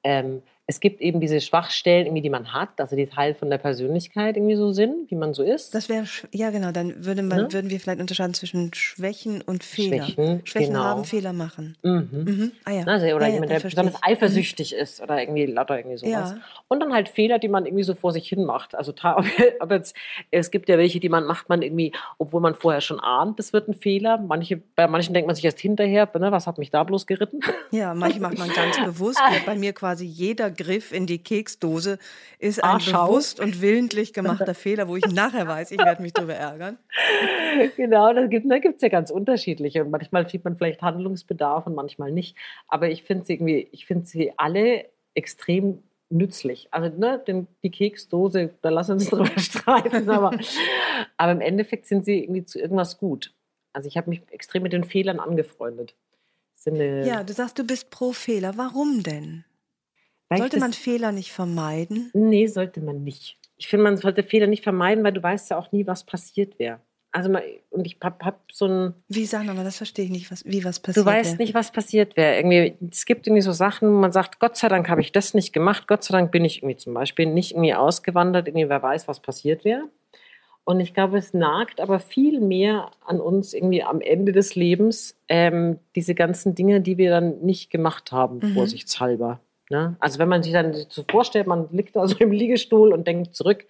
Ähm, 0.04 0.40
es 0.66 0.80
gibt 0.80 1.02
eben 1.02 1.20
diese 1.20 1.42
Schwachstellen, 1.42 2.06
irgendwie, 2.06 2.22
die 2.22 2.30
man 2.30 2.54
hat, 2.54 2.80
also 2.80 2.96
die 2.96 3.06
Teil 3.06 3.34
von 3.34 3.50
der 3.50 3.58
Persönlichkeit 3.58 4.36
irgendwie 4.36 4.56
so 4.56 4.72
sind, 4.72 5.10
wie 5.10 5.14
man 5.14 5.34
so 5.34 5.42
ist. 5.42 5.74
Das 5.74 5.90
wäre, 5.90 6.06
ja 6.32 6.50
genau, 6.50 6.72
dann 6.72 7.04
würde 7.04 7.22
man, 7.22 7.42
ne? 7.42 7.52
würden 7.52 7.68
wir 7.68 7.78
vielleicht 7.78 8.00
unterscheiden 8.00 8.32
zwischen 8.32 8.72
Schwächen 8.72 9.42
und 9.42 9.62
Fehlern. 9.62 10.08
Schwächen, 10.08 10.40
Schwächen 10.46 10.72
genau. 10.72 10.84
haben, 10.84 11.04
Fehler 11.04 11.34
machen. 11.34 11.76
Mhm. 11.82 12.08
Mhm. 12.12 12.52
Ah, 12.64 12.70
ja. 12.72 12.84
Also, 12.84 13.06
oder 13.14 13.26
ja, 13.26 13.34
jemand, 13.34 13.50
der 13.50 13.60
besonders 13.60 14.02
eifersüchtig 14.02 14.72
mhm. 14.72 14.82
ist 14.82 15.02
oder 15.02 15.20
irgendwie 15.20 15.44
lauter 15.44 15.76
irgendwie 15.76 15.98
sowas. 15.98 16.30
Ja. 16.30 16.38
Und 16.68 16.80
dann 16.80 16.94
halt 16.94 17.10
Fehler, 17.10 17.38
die 17.38 17.48
man 17.48 17.66
irgendwie 17.66 17.84
so 17.84 17.94
vor 17.94 18.12
sich 18.12 18.26
hin 18.26 18.44
macht. 18.44 18.74
Also 18.74 18.94
aber 19.02 19.26
jetzt, 19.74 19.94
es 20.30 20.50
gibt 20.50 20.70
ja 20.70 20.78
welche, 20.78 20.98
die 20.98 21.10
man 21.10 21.24
macht 21.24 21.50
man 21.50 21.60
irgendwie, 21.60 21.92
obwohl 22.16 22.40
man 22.40 22.54
vorher 22.54 22.80
schon 22.80 23.00
ahnt, 23.00 23.38
das 23.38 23.52
wird 23.52 23.68
ein 23.68 23.74
Fehler. 23.74 24.16
Manche, 24.16 24.56
bei 24.56 24.86
manchen 24.86 25.12
denkt 25.12 25.26
man 25.26 25.36
sich 25.36 25.44
erst 25.44 25.60
hinterher, 25.60 26.08
ne, 26.18 26.32
was 26.32 26.46
hat 26.46 26.56
mich 26.56 26.70
da 26.70 26.84
bloß 26.84 27.06
geritten? 27.06 27.40
Ja, 27.70 27.92
manche 27.92 28.20
macht 28.20 28.38
man 28.38 28.48
ganz 28.48 28.78
bewusst. 28.84 29.20
Bei 29.44 29.56
mir 29.56 29.74
quasi 29.74 30.06
jeder 30.06 30.53
Griff 30.54 30.92
in 30.92 31.06
die 31.06 31.18
Keksdose 31.18 31.98
ist 32.38 32.62
ein 32.62 32.80
Ach, 32.80 33.06
bewusst 33.06 33.40
und 33.40 33.60
willentlich 33.60 34.12
gemachter 34.14 34.54
Fehler, 34.54 34.88
wo 34.88 34.96
ich 34.96 35.06
nachher 35.06 35.46
weiß, 35.46 35.70
ich 35.72 35.78
werde 35.78 36.02
mich 36.02 36.12
darüber 36.12 36.34
ärgern. 36.34 36.78
Genau, 37.76 38.12
da 38.12 38.26
gibt 38.26 38.46
es 38.46 38.82
ja 38.82 38.88
ganz 38.88 39.10
unterschiedliche. 39.10 39.84
Und 39.84 39.90
manchmal 39.90 40.28
sieht 40.28 40.44
man 40.44 40.56
vielleicht 40.56 40.82
Handlungsbedarf 40.82 41.66
und 41.66 41.74
manchmal 41.74 42.10
nicht. 42.10 42.36
Aber 42.68 42.88
ich 42.88 43.02
finde 43.02 43.24
sie 43.24 43.34
irgendwie, 43.34 43.68
ich 43.72 43.86
finde 43.86 44.06
sie 44.06 44.32
alle 44.36 44.86
extrem 45.14 45.82
nützlich. 46.10 46.68
Also 46.70 46.96
ne, 46.96 47.22
denn 47.26 47.46
die 47.62 47.70
Keksdose, 47.70 48.54
da 48.62 48.70
lassen 48.70 48.88
wir 48.88 48.94
uns 48.94 49.10
drüber 49.10 49.38
streiten, 49.38 50.08
aber, 50.08 50.38
aber 51.16 51.32
im 51.32 51.40
Endeffekt 51.40 51.86
sind 51.86 52.04
sie 52.04 52.22
irgendwie 52.22 52.44
zu 52.44 52.58
irgendwas 52.58 52.98
gut. 52.98 53.34
Also 53.72 53.88
ich 53.88 53.96
habe 53.96 54.10
mich 54.10 54.22
extrem 54.30 54.62
mit 54.62 54.72
den 54.72 54.84
Fehlern 54.84 55.20
angefreundet. 55.20 55.94
ja, 56.66 57.24
du 57.24 57.32
sagst, 57.32 57.58
du 57.58 57.64
bist 57.64 57.90
pro 57.90 58.12
Fehler. 58.12 58.56
Warum 58.56 59.02
denn? 59.02 59.44
Sollte 60.32 60.58
man 60.58 60.72
Fehler 60.72 61.12
nicht 61.12 61.32
vermeiden? 61.32 62.10
Nee, 62.14 62.46
sollte 62.46 62.80
man 62.80 63.04
nicht. 63.04 63.38
Ich 63.56 63.68
finde, 63.68 63.84
man 63.84 63.96
sollte 63.96 64.22
Fehler 64.22 64.46
nicht 64.46 64.62
vermeiden, 64.62 65.04
weil 65.04 65.12
du 65.12 65.22
weißt 65.22 65.50
ja 65.50 65.58
auch 65.58 65.70
nie, 65.72 65.86
was 65.86 66.04
passiert 66.04 66.58
wäre. 66.58 66.80
Also 67.12 67.30
und 67.70 67.86
ich 67.86 67.96
habe 68.02 68.24
hab 68.24 68.40
so 68.50 68.66
ein. 68.66 68.94
Wie 69.08 69.24
sagen 69.24 69.48
aber 69.48 69.62
das 69.62 69.76
verstehe 69.76 70.04
ich 70.04 70.10
nicht, 70.10 70.32
was, 70.32 70.44
wie 70.44 70.64
was 70.64 70.80
passiert. 70.80 71.06
Du 71.06 71.08
weißt 71.08 71.38
wär. 71.38 71.44
nicht, 71.44 71.54
was 71.54 71.70
passiert 71.70 72.16
wäre. 72.16 72.36
Irgendwie, 72.36 72.74
es 72.90 73.06
gibt 73.06 73.28
irgendwie 73.28 73.42
so 73.42 73.52
Sachen, 73.52 73.88
wo 73.88 73.92
man 73.92 74.10
sagt, 74.10 74.40
Gott 74.40 74.56
sei 74.56 74.68
Dank 74.68 74.88
habe 74.88 75.00
ich 75.00 75.12
das 75.12 75.32
nicht 75.32 75.52
gemacht, 75.52 75.86
Gott 75.86 76.02
sei 76.02 76.12
Dank 76.12 76.32
bin 76.32 76.44
ich 76.44 76.58
irgendwie 76.58 76.76
zum 76.76 76.92
Beispiel 76.92 77.26
nicht 77.26 77.52
irgendwie 77.52 77.74
ausgewandert, 77.74 78.48
irgendwie 78.48 78.68
wer 78.68 78.82
weiß, 78.82 79.06
was 79.06 79.20
passiert 79.20 79.64
wäre. 79.64 79.88
Und 80.64 80.80
ich 80.80 80.92
glaube, 80.92 81.18
es 81.18 81.34
nagt 81.34 81.80
aber 81.80 82.00
viel 82.00 82.40
mehr 82.40 82.90
an 83.06 83.20
uns 83.20 83.54
irgendwie 83.54 83.84
am 83.84 84.00
Ende 84.00 84.32
des 84.32 84.56
Lebens, 84.56 85.16
ähm, 85.28 85.78
diese 85.94 86.16
ganzen 86.16 86.56
Dinge, 86.56 86.80
die 86.80 86.98
wir 86.98 87.10
dann 87.10 87.42
nicht 87.42 87.70
gemacht 87.70 88.10
haben, 88.10 88.38
mhm. 88.38 88.54
vorsichtshalber. 88.54 89.40
Ne? 89.74 89.96
Also 89.98 90.20
wenn 90.20 90.28
man 90.28 90.44
sich 90.44 90.52
dann 90.52 90.72
so 90.88 91.04
vorstellt, 91.10 91.48
man 91.48 91.68
liegt 91.72 91.96
da 91.96 92.06
so 92.06 92.16
im 92.18 92.30
Liegestuhl 92.30 92.92
und 92.92 93.08
denkt 93.08 93.34
zurück, 93.34 93.66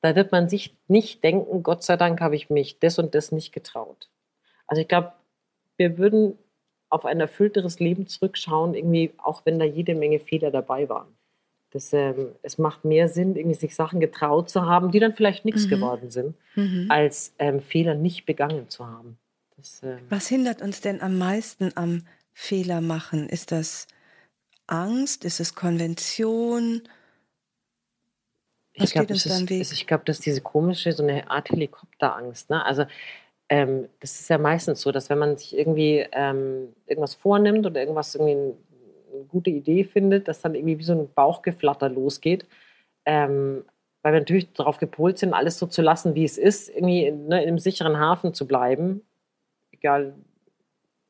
da 0.00 0.14
wird 0.14 0.30
man 0.30 0.48
sich 0.48 0.76
nicht 0.86 1.24
denken, 1.24 1.64
Gott 1.64 1.82
sei 1.82 1.96
Dank 1.96 2.20
habe 2.20 2.36
ich 2.36 2.48
mich 2.48 2.78
das 2.78 3.00
und 3.00 3.16
das 3.16 3.32
nicht 3.32 3.52
getraut. 3.52 4.08
Also 4.68 4.80
ich 4.82 4.86
glaube, 4.86 5.14
wir 5.76 5.98
würden 5.98 6.38
auf 6.90 7.04
ein 7.04 7.18
erfüllteres 7.18 7.80
Leben 7.80 8.06
zurückschauen, 8.06 8.74
irgendwie, 8.74 9.10
auch 9.18 9.44
wenn 9.46 9.58
da 9.58 9.64
jede 9.64 9.96
Menge 9.96 10.20
Fehler 10.20 10.52
dabei 10.52 10.88
waren. 10.88 11.08
Das, 11.72 11.92
ähm, 11.92 12.28
es 12.42 12.56
macht 12.58 12.84
mehr 12.84 13.08
Sinn, 13.08 13.34
irgendwie 13.34 13.58
sich 13.58 13.74
Sachen 13.74 13.98
getraut 13.98 14.48
zu 14.48 14.64
haben, 14.64 14.92
die 14.92 15.00
dann 15.00 15.16
vielleicht 15.16 15.44
nichts 15.44 15.66
mhm. 15.66 15.70
geworden 15.70 16.10
sind, 16.12 16.36
mhm. 16.54 16.86
als 16.88 17.34
ähm, 17.40 17.60
Fehler 17.60 17.96
nicht 17.96 18.26
begangen 18.26 18.68
zu 18.68 18.86
haben. 18.86 19.18
Das, 19.56 19.82
ähm, 19.82 19.98
Was 20.08 20.28
hindert 20.28 20.62
uns 20.62 20.82
denn 20.82 21.02
am 21.02 21.18
meisten 21.18 21.72
am 21.74 22.06
Fehler 22.32 22.80
machen? 22.80 23.28
Ist 23.28 23.50
das 23.50 23.88
Angst? 24.68 25.24
Ist 25.24 25.40
es 25.40 25.54
Konvention? 25.54 26.82
Was 28.76 28.90
ich 28.90 28.92
glaube, 28.92 29.08
das, 29.08 29.26
ist, 29.26 29.72
ich 29.72 29.86
glaub, 29.86 30.04
das 30.04 30.18
ist 30.18 30.26
diese 30.26 30.40
komische, 30.40 30.92
so 30.92 31.02
eine 31.02 31.28
Art 31.30 31.50
Helikopterangst. 31.50 32.48
Ne? 32.50 32.64
Also 32.64 32.84
ähm, 33.48 33.88
das 34.00 34.20
ist 34.20 34.30
ja 34.30 34.38
meistens 34.38 34.80
so, 34.80 34.92
dass 34.92 35.10
wenn 35.10 35.18
man 35.18 35.36
sich 35.36 35.56
irgendwie 35.56 36.06
ähm, 36.12 36.74
irgendwas 36.86 37.14
vornimmt 37.14 37.66
oder 37.66 37.80
irgendwas 37.80 38.14
irgendwie 38.14 38.54
eine 39.14 39.24
gute 39.24 39.50
Idee 39.50 39.84
findet, 39.84 40.28
dass 40.28 40.42
dann 40.42 40.54
irgendwie 40.54 40.78
wie 40.78 40.84
so 40.84 40.92
ein 40.92 41.12
Bauchgeflatter 41.12 41.88
losgeht. 41.88 42.46
Ähm, 43.04 43.64
weil 44.02 44.12
wir 44.12 44.20
natürlich 44.20 44.52
darauf 44.52 44.78
gepolt 44.78 45.18
sind, 45.18 45.34
alles 45.34 45.58
so 45.58 45.66
zu 45.66 45.82
lassen, 45.82 46.14
wie 46.14 46.24
es 46.24 46.38
ist, 46.38 46.68
irgendwie 46.68 47.06
in, 47.06 47.26
ne, 47.26 47.42
in 47.42 47.48
einem 47.48 47.58
sicheren 47.58 47.98
Hafen 47.98 48.32
zu 48.32 48.46
bleiben, 48.46 49.02
egal 49.72 50.14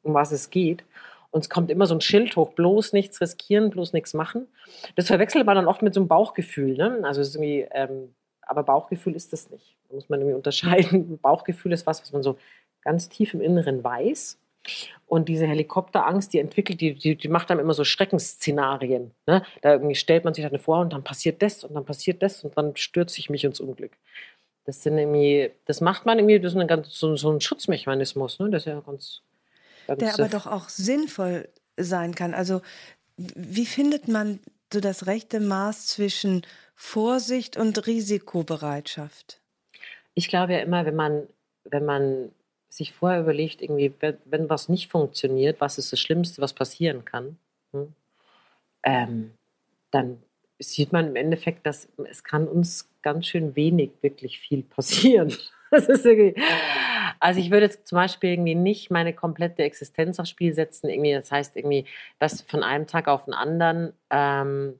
um 0.02 0.14
was 0.14 0.32
es 0.32 0.48
geht. 0.48 0.84
Und 1.38 1.44
es 1.44 1.50
kommt 1.50 1.70
immer 1.70 1.86
so 1.86 1.94
ein 1.94 2.00
Schild 2.00 2.34
hoch, 2.34 2.54
bloß 2.54 2.92
nichts 2.94 3.20
riskieren, 3.20 3.70
bloß 3.70 3.92
nichts 3.92 4.12
machen. 4.12 4.48
Das 4.96 5.06
verwechselt 5.06 5.46
man 5.46 5.54
dann 5.54 5.68
oft 5.68 5.82
mit 5.82 5.94
so 5.94 6.00
einem 6.00 6.08
Bauchgefühl. 6.08 6.76
Ne? 6.76 6.98
Also 7.04 7.20
irgendwie, 7.22 7.64
ähm, 7.70 8.12
aber 8.42 8.64
Bauchgefühl 8.64 9.14
ist 9.14 9.32
das 9.32 9.48
nicht. 9.48 9.76
Da 9.88 9.94
muss 9.94 10.08
man 10.08 10.18
irgendwie 10.18 10.34
unterscheiden. 10.34 11.16
Bauchgefühl 11.22 11.72
ist 11.72 11.86
was, 11.86 12.02
was 12.02 12.12
man 12.12 12.24
so 12.24 12.38
ganz 12.82 13.08
tief 13.08 13.34
im 13.34 13.40
Inneren 13.40 13.84
weiß. 13.84 14.40
Und 15.06 15.28
diese 15.28 15.46
Helikopterangst, 15.46 16.32
die 16.32 16.40
entwickelt, 16.40 16.80
die, 16.80 16.94
die, 16.94 17.14
die 17.14 17.28
macht 17.28 17.50
dann 17.50 17.60
immer 17.60 17.72
so 17.72 17.84
Schreckensszenarien. 17.84 19.12
Ne? 19.28 19.44
Da 19.62 19.74
irgendwie 19.74 19.94
stellt 19.94 20.24
man 20.24 20.34
sich 20.34 20.44
dann 20.44 20.58
vor 20.58 20.80
und 20.80 20.92
dann 20.92 21.04
passiert 21.04 21.40
das 21.40 21.62
und 21.62 21.72
dann 21.72 21.84
passiert 21.84 22.20
das 22.20 22.42
und 22.42 22.58
dann 22.58 22.74
stürze 22.74 23.20
ich 23.20 23.30
mich 23.30 23.44
ins 23.44 23.60
Unglück. 23.60 23.92
Das 24.64 24.82
sind 24.82 24.98
irgendwie, 24.98 25.52
das 25.66 25.80
macht 25.80 26.04
man 26.04 26.18
irgendwie, 26.18 26.40
das 26.40 26.54
ist 26.54 26.58
ein 26.58 26.66
ganz, 26.66 26.98
so, 26.98 27.14
so 27.14 27.30
ein 27.30 27.40
Schutzmechanismus, 27.40 28.40
ne? 28.40 28.50
Das 28.50 28.62
ist 28.62 28.66
ja 28.66 28.80
ganz 28.80 29.22
Der 29.88 30.14
aber 30.14 30.28
doch 30.28 30.46
auch 30.46 30.68
sinnvoll 30.68 31.48
sein 31.76 32.14
kann. 32.14 32.34
Also 32.34 32.60
wie 33.16 33.66
findet 33.66 34.08
man 34.08 34.40
so 34.72 34.80
das 34.80 35.06
rechte 35.06 35.40
Maß 35.40 35.86
zwischen 35.86 36.42
Vorsicht 36.74 37.56
und 37.56 37.86
Risikobereitschaft? 37.86 39.40
Ich 40.14 40.28
glaube 40.28 40.52
ja 40.54 40.58
immer, 40.60 40.84
wenn 40.84 40.96
man, 40.96 41.26
wenn 41.64 41.84
man 41.84 42.30
sich 42.68 42.92
vorher 42.92 43.20
überlegt, 43.20 43.62
irgendwie, 43.62 43.92
wenn, 44.00 44.18
wenn 44.24 44.48
was 44.50 44.68
nicht 44.68 44.90
funktioniert, 44.90 45.60
was 45.60 45.78
ist 45.78 45.92
das 45.92 46.00
Schlimmste, 46.00 46.42
was 46.42 46.52
passieren 46.52 47.04
kann, 47.04 47.38
hm? 47.72 47.92
ähm, 48.82 49.32
dann 49.90 50.22
sieht 50.58 50.92
man 50.92 51.08
im 51.08 51.16
Endeffekt, 51.16 51.66
dass 51.66 51.88
es 52.10 52.24
kann 52.24 52.46
uns 52.46 52.88
ganz 53.02 53.26
schön 53.26 53.56
wenig 53.56 53.90
wirklich 54.02 54.38
viel 54.38 54.62
passieren. 54.62 55.34
Also 57.20 57.40
ich 57.40 57.50
würde 57.50 57.66
jetzt 57.66 57.88
zum 57.88 57.96
Beispiel 57.96 58.30
irgendwie 58.30 58.54
nicht 58.54 58.92
meine 58.92 59.12
komplette 59.12 59.64
Existenz 59.64 60.20
aufs 60.20 60.30
Spiel 60.30 60.54
setzen. 60.54 60.88
Irgendwie, 60.88 61.12
das 61.12 61.32
heißt 61.32 61.56
irgendwie, 61.56 61.84
dass 62.20 62.42
von 62.42 62.62
einem 62.62 62.86
Tag 62.86 63.08
auf 63.08 63.24
den 63.24 63.34
anderen 63.34 63.92
ähm, 64.10 64.78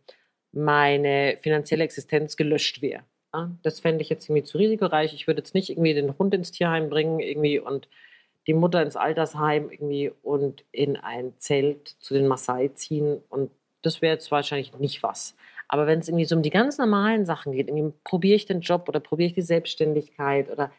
meine 0.53 1.37
finanzielle 1.43 1.85
Existenz 1.85 2.37
gelöscht 2.37 2.81
wäre. 2.81 3.03
Ja? 3.35 3.51
Das 3.63 3.81
fände 3.81 4.03
ich 4.03 4.09
jetzt 4.09 4.29
irgendwie 4.29 4.45
zu 4.45 4.59
risikoreich. 4.59 5.15
Ich 5.15 5.27
würde 5.27 5.41
jetzt 5.41 5.55
nicht 5.55 5.71
irgendwie 5.71 5.95
den 5.95 6.17
Hund 6.17 6.35
ins 6.35 6.53
Tierheim 6.53 6.89
bringen 6.89 7.21
irgendwie 7.21 7.59
und 7.59 7.89
die 8.47 8.55
Mutter 8.55 8.83
ins 8.83 8.97
Altersheim 8.97 9.71
irgendwie 9.71 10.11
und 10.23 10.65
in 10.73 10.97
ein 10.97 11.35
Zelt 11.39 11.89
zu 12.01 12.15
den 12.15 12.27
Maasai 12.27 12.69
ziehen. 12.69 13.21
Und 13.29 13.51
das 13.83 14.01
wäre 14.01 14.15
jetzt 14.15 14.31
wahrscheinlich 14.31 14.75
nicht 14.79 15.03
was. 15.03 15.37
Aber 15.69 15.87
wenn 15.87 16.01
es 16.01 16.09
irgendwie 16.09 16.25
so 16.25 16.35
um 16.35 16.43
die 16.43 16.51
ganz 16.51 16.79
normalen 16.79 17.27
Sachen 17.27 17.53
geht, 17.53 17.71
probiere 18.03 18.37
ich 18.37 18.47
den 18.47 18.61
Job 18.61 18.89
oder 18.89 19.01
probiere 19.01 19.29
ich 19.29 19.35
die 19.35 19.43
Selbstständigkeit 19.43 20.51
oder. 20.51 20.71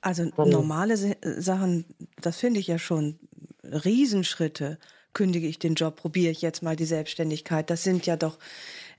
Also 0.00 0.30
normale 0.36 0.96
Sachen, 0.96 1.84
das 2.20 2.38
finde 2.38 2.60
ich 2.60 2.68
ja 2.68 2.78
schon 2.78 3.18
Riesenschritte. 3.64 4.78
Kündige 5.12 5.48
ich 5.48 5.58
den 5.58 5.74
Job, 5.74 5.96
probiere 5.96 6.30
ich 6.30 6.42
jetzt 6.42 6.62
mal 6.62 6.76
die 6.76 6.84
Selbstständigkeit. 6.84 7.70
Das 7.70 7.82
sind 7.82 8.06
ja 8.06 8.16
doch 8.16 8.38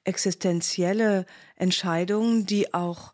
existenzielle 0.03 1.25
Entscheidungen, 1.55 2.45
die 2.45 2.73
auch 2.73 3.13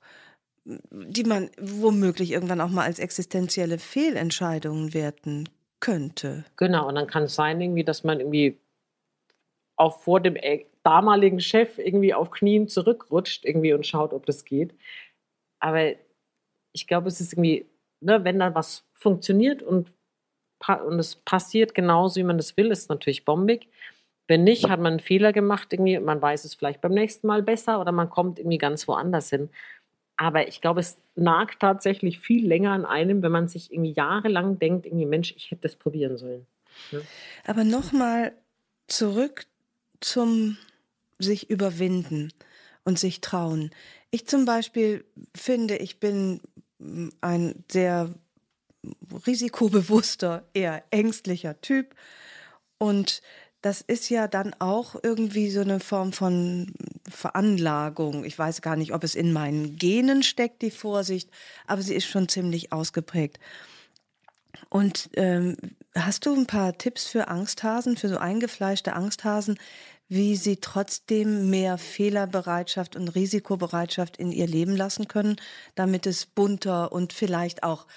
die 0.66 1.26
man 1.26 1.50
womöglich 1.60 2.32
irgendwann 2.32 2.62
auch 2.62 2.70
mal 2.70 2.86
als 2.86 3.00
existenzielle 3.00 3.80
Fehlentscheidungen 3.80 4.94
werten 4.94 5.50
könnte. 5.82 6.46
Genau, 6.56 6.88
und 6.88 6.96
dann 6.96 7.08
kann 7.08 7.24
es 7.24 7.36
sein, 7.36 7.60
irgendwie, 7.60 7.84
dass 7.84 8.06
man 8.06 8.22
irgendwie 8.22 8.58
auch 9.76 10.00
vor 10.00 10.22
dem 10.22 10.38
damaligen 10.84 11.40
Chef 11.40 11.78
irgendwie 11.78 12.14
auf 12.14 12.32
Knien 12.32 12.68
zurückrutscht 12.68 13.46
irgendwie 13.46 13.74
und 13.74 13.88
schaut, 13.88 14.14
ob 14.14 14.26
das 14.26 14.46
geht. 14.46 14.74
Aber 15.60 15.94
ich 16.74 16.88
glaube, 16.88 17.08
es 17.08 17.22
ist 17.22 17.34
irgendwie, 17.34 17.66
ne, 18.02 18.24
wenn 18.24 18.40
da 18.40 18.54
was 18.54 18.86
funktioniert 18.94 19.64
und, 19.64 19.92
und 20.68 21.00
es 21.00 21.16
passiert 21.16 21.74
genauso, 21.74 22.18
wie 22.18 22.24
man 22.24 22.38
das 22.38 22.58
will, 22.58 22.72
ist 22.72 22.90
natürlich 22.90 23.26
bombig. 23.26 23.70
Wenn 24.28 24.44
nicht, 24.44 24.70
hat 24.70 24.80
man 24.80 24.94
einen 24.94 25.00
Fehler 25.00 25.34
gemacht, 25.34 25.74
irgendwie, 25.74 26.00
man 26.00 26.22
weiß 26.22 26.46
es 26.46 26.56
vielleicht 26.56 26.82
beim 26.82 26.94
nächsten 26.94 27.28
Mal 27.28 27.44
besser 27.44 27.82
oder 27.82 27.92
man 27.92 28.10
kommt 28.10 28.40
irgendwie 28.40 28.58
ganz 28.58 28.88
woanders 28.88 29.30
hin. 29.30 29.50
Aber 30.16 30.48
ich 30.48 30.62
glaube, 30.62 30.80
es 30.80 31.00
nagt 31.16 31.60
tatsächlich 31.60 32.20
viel 32.20 32.48
länger 32.48 32.72
an 32.72 32.86
einem, 32.86 33.22
wenn 33.24 33.32
man 33.32 33.48
sich 33.48 33.72
irgendwie 33.72 33.92
jahrelang 33.92 34.60
denkt, 34.60 34.86
irgendwie, 34.86 35.06
Mensch, 35.06 35.34
ich 35.36 35.52
hätte 35.52 35.64
das 35.64 35.76
probieren 35.76 36.18
sollen. 36.18 36.46
Ja. 36.92 37.00
Aber 37.46 37.64
nochmal 37.64 38.34
zurück 38.88 39.46
zum 40.00 40.58
sich 41.24 41.50
überwinden 41.50 42.32
und 42.84 43.00
sich 43.00 43.22
trauen. 43.22 43.72
Ich 44.12 44.28
zum 44.28 44.46
Beispiel 44.46 45.06
finde, 45.36 45.78
ich 45.78 46.00
bin 46.00 46.42
ein 47.22 47.64
sehr 47.72 48.14
risikobewusster, 49.26 50.48
eher 50.54 50.84
ängstlicher 50.92 51.60
Typ. 51.62 51.96
Und 52.78 53.22
das 53.62 53.82
ist 53.82 54.10
ja 54.10 54.28
dann 54.28 54.54
auch 54.60 54.96
irgendwie 55.02 55.50
so 55.50 55.62
eine 55.62 55.80
Form 55.80 56.12
von 56.12 56.74
Veranlagung. 57.10 58.26
Ich 58.26 58.38
weiß 58.38 58.62
gar 58.62 58.76
nicht, 58.76 58.94
ob 58.94 59.04
es 59.04 59.16
in 59.16 59.32
meinen 59.32 59.78
Genen 59.78 60.22
steckt, 60.22 60.62
die 60.62 60.72
Vorsicht, 60.72 61.30
aber 61.66 61.82
sie 61.82 61.96
ist 61.96 62.06
schon 62.06 62.28
ziemlich 62.28 62.74
ausgeprägt. 62.74 63.40
Und 64.70 65.10
ähm, 65.16 65.56
hast 65.96 66.26
du 66.26 66.36
ein 66.36 66.46
paar 66.46 66.78
Tipps 66.78 67.08
für 67.08 67.30
Angsthasen, 67.30 67.96
für 67.96 68.10
so 68.10 68.18
eingefleischte 68.18 68.94
Angsthasen, 68.94 69.58
wie 70.14 70.36
sie 70.36 70.58
trotzdem 70.58 71.50
mehr 71.50 71.80
Fehlerbereitschaft 71.80 72.96
und 72.96 73.08
Risikobereitschaft 73.10 74.18
in 74.18 74.32
ihr 74.32 74.46
Leben 74.46 74.76
lassen 74.76 75.08
können, 75.08 75.38
damit 75.74 76.06
es 76.06 76.28
bunter 76.28 76.92
und 76.92 77.14
vielleicht 77.14 77.64
auch 77.64 77.88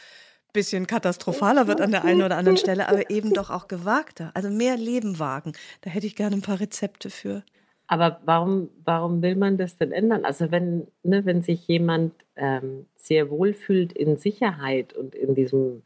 bisschen 0.55 0.87
katastrophaler 0.87 1.67
wird 1.69 1.83
an 1.83 1.91
der 1.91 2.05
einen 2.05 2.23
oder 2.23 2.39
anderen 2.39 2.57
Stelle, 2.57 2.89
aber 2.89 3.11
eben 3.11 3.35
doch 3.35 3.51
auch 3.51 3.69
gewagter. 3.69 4.31
Also 4.33 4.49
mehr 4.49 4.79
Leben 4.79 5.19
wagen. 5.19 5.53
Da 5.83 5.91
hätte 5.91 6.07
ich 6.07 6.17
gerne 6.17 6.37
ein 6.37 6.41
paar 6.41 6.59
Rezepte 6.59 7.11
für. 7.11 7.43
Aber 7.89 8.21
warum, 8.25 8.71
warum 8.83 9.21
will 9.21 9.37
man 9.37 9.59
das 9.59 9.77
denn 9.77 9.93
ändern? 9.93 10.25
Also 10.25 10.51
wenn, 10.51 10.89
ne, 11.03 11.27
wenn 11.27 11.43
sich 11.43 11.69
jemand 11.69 12.15
ähm, 12.37 12.87
sehr 12.97 13.29
wohl 13.29 13.53
fühlt 13.53 13.93
in 13.93 14.17
Sicherheit 14.17 14.95
und 14.95 15.15
in 15.15 15.35
diesem, 15.35 15.83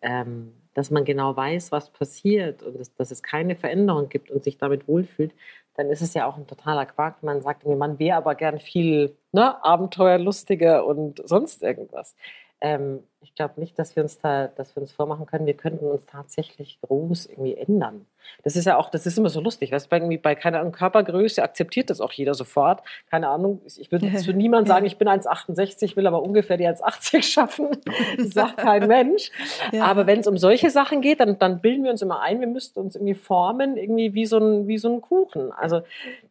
ähm, 0.00 0.54
dass 0.78 0.92
man 0.92 1.04
genau 1.04 1.36
weiß, 1.36 1.72
was 1.72 1.90
passiert 1.90 2.62
und 2.62 2.78
dass, 2.78 2.94
dass, 2.94 3.10
es 3.10 3.22
keine 3.22 3.56
Veränderung 3.56 4.08
gibt 4.08 4.30
und 4.30 4.44
sich 4.44 4.58
damit 4.58 4.86
wohlfühlt, 4.86 5.34
dann 5.74 5.90
ist 5.90 6.02
es 6.02 6.14
ja 6.14 6.24
auch 6.26 6.36
ein 6.36 6.46
totaler 6.46 6.86
Quark. 6.86 7.22
Man 7.24 7.42
sagt, 7.42 7.66
man 7.66 7.98
wäre 7.98 8.16
aber 8.16 8.36
gern 8.36 8.60
viel 8.60 9.16
ne, 9.32 9.62
abenteuerlustiger 9.64 10.86
und 10.86 11.20
sonst 11.28 11.64
irgendwas. 11.64 12.14
Ähm, 12.60 13.00
ich 13.20 13.34
glaube 13.34 13.60
nicht, 13.60 13.78
dass 13.78 13.96
wir 13.96 14.02
uns 14.02 14.18
da, 14.18 14.48
dass 14.48 14.76
wir 14.76 14.82
uns 14.82 14.92
vormachen 14.92 15.26
können, 15.26 15.46
wir 15.46 15.54
könnten 15.54 15.86
uns 15.86 16.06
tatsächlich 16.06 16.78
groß 16.82 17.26
irgendwie 17.26 17.56
ändern. 17.56 18.06
Das 18.44 18.56
ist 18.56 18.66
ja 18.66 18.76
auch, 18.76 18.90
das 18.90 19.06
ist 19.06 19.18
immer 19.18 19.28
so 19.28 19.40
lustig. 19.40 19.72
Weißt, 19.72 19.88
bei, 19.88 20.00
bei 20.18 20.34
keiner 20.34 20.64
Körpergröße 20.70 21.42
akzeptiert 21.42 21.90
das 21.90 22.00
auch 22.00 22.12
jeder 22.12 22.34
sofort. 22.34 22.82
Keine 23.10 23.28
Ahnung, 23.28 23.60
ich 23.64 23.90
würde 23.90 24.14
zu 24.16 24.32
niemand 24.34 24.68
sagen, 24.68 24.86
ich 24.86 24.98
bin 24.98 25.08
1,68, 25.08 25.96
will 25.96 26.06
aber 26.06 26.22
ungefähr 26.22 26.56
die 26.56 26.68
1,80 26.68 27.22
schaffen. 27.22 27.68
Das 28.16 28.30
sagt 28.30 28.58
kein 28.58 28.86
Mensch. 28.86 29.30
Ja. 29.72 29.84
Aber 29.84 30.06
wenn 30.06 30.20
es 30.20 30.26
um 30.26 30.38
solche 30.38 30.70
Sachen 30.70 31.00
geht, 31.00 31.20
dann, 31.20 31.38
dann 31.38 31.60
bilden 31.60 31.84
wir 31.84 31.90
uns 31.90 32.02
immer 32.02 32.20
ein, 32.20 32.40
wir 32.40 32.46
müssten 32.46 32.80
uns 32.80 32.96
irgendwie 32.96 33.14
formen, 33.14 33.76
irgendwie 33.76 34.14
wie 34.14 34.26
so 34.26 34.38
ein, 34.38 34.66
wie 34.66 34.78
so 34.78 34.92
ein 34.92 35.00
Kuchen. 35.00 35.52
Also 35.52 35.82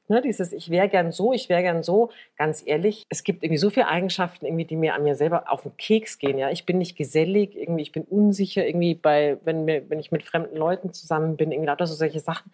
ne, 0.07 0.21
dieses, 0.21 0.53
ich 0.53 0.69
wäre 0.69 0.89
gern 0.89 1.11
so, 1.11 1.33
ich 1.33 1.49
wäre 1.49 1.61
gern 1.61 1.83
so. 1.83 2.09
Ganz 2.37 2.63
ehrlich, 2.65 3.05
es 3.09 3.23
gibt 3.23 3.43
irgendwie 3.43 3.57
so 3.57 3.69
viele 3.69 3.87
Eigenschaften, 3.87 4.45
irgendwie, 4.45 4.65
die 4.65 4.75
mir 4.75 4.93
an 4.93 5.03
mir 5.03 5.15
selber 5.15 5.51
auf 5.51 5.63
den 5.63 5.75
Keks 5.77 6.19
gehen. 6.19 6.37
Ja, 6.37 6.49
ich 6.49 6.65
bin 6.65 6.76
nicht 6.77 6.97
gesellig, 6.97 7.55
irgendwie, 7.55 7.83
ich 7.83 7.91
bin 7.91 8.03
unsicher, 8.03 8.65
irgendwie 8.65 8.95
bei, 8.95 9.37
wenn, 9.43 9.65
mir, 9.65 9.89
wenn 9.89 9.99
ich 9.99 10.11
mit 10.11 10.23
fremden 10.23 10.57
Leuten 10.57 10.93
zusammen 10.93 11.37
bin, 11.37 11.51
irgendwie 11.51 11.67
lauter 11.67 11.87
so 11.87 11.95
solche 11.95 12.19
Sachen. 12.19 12.51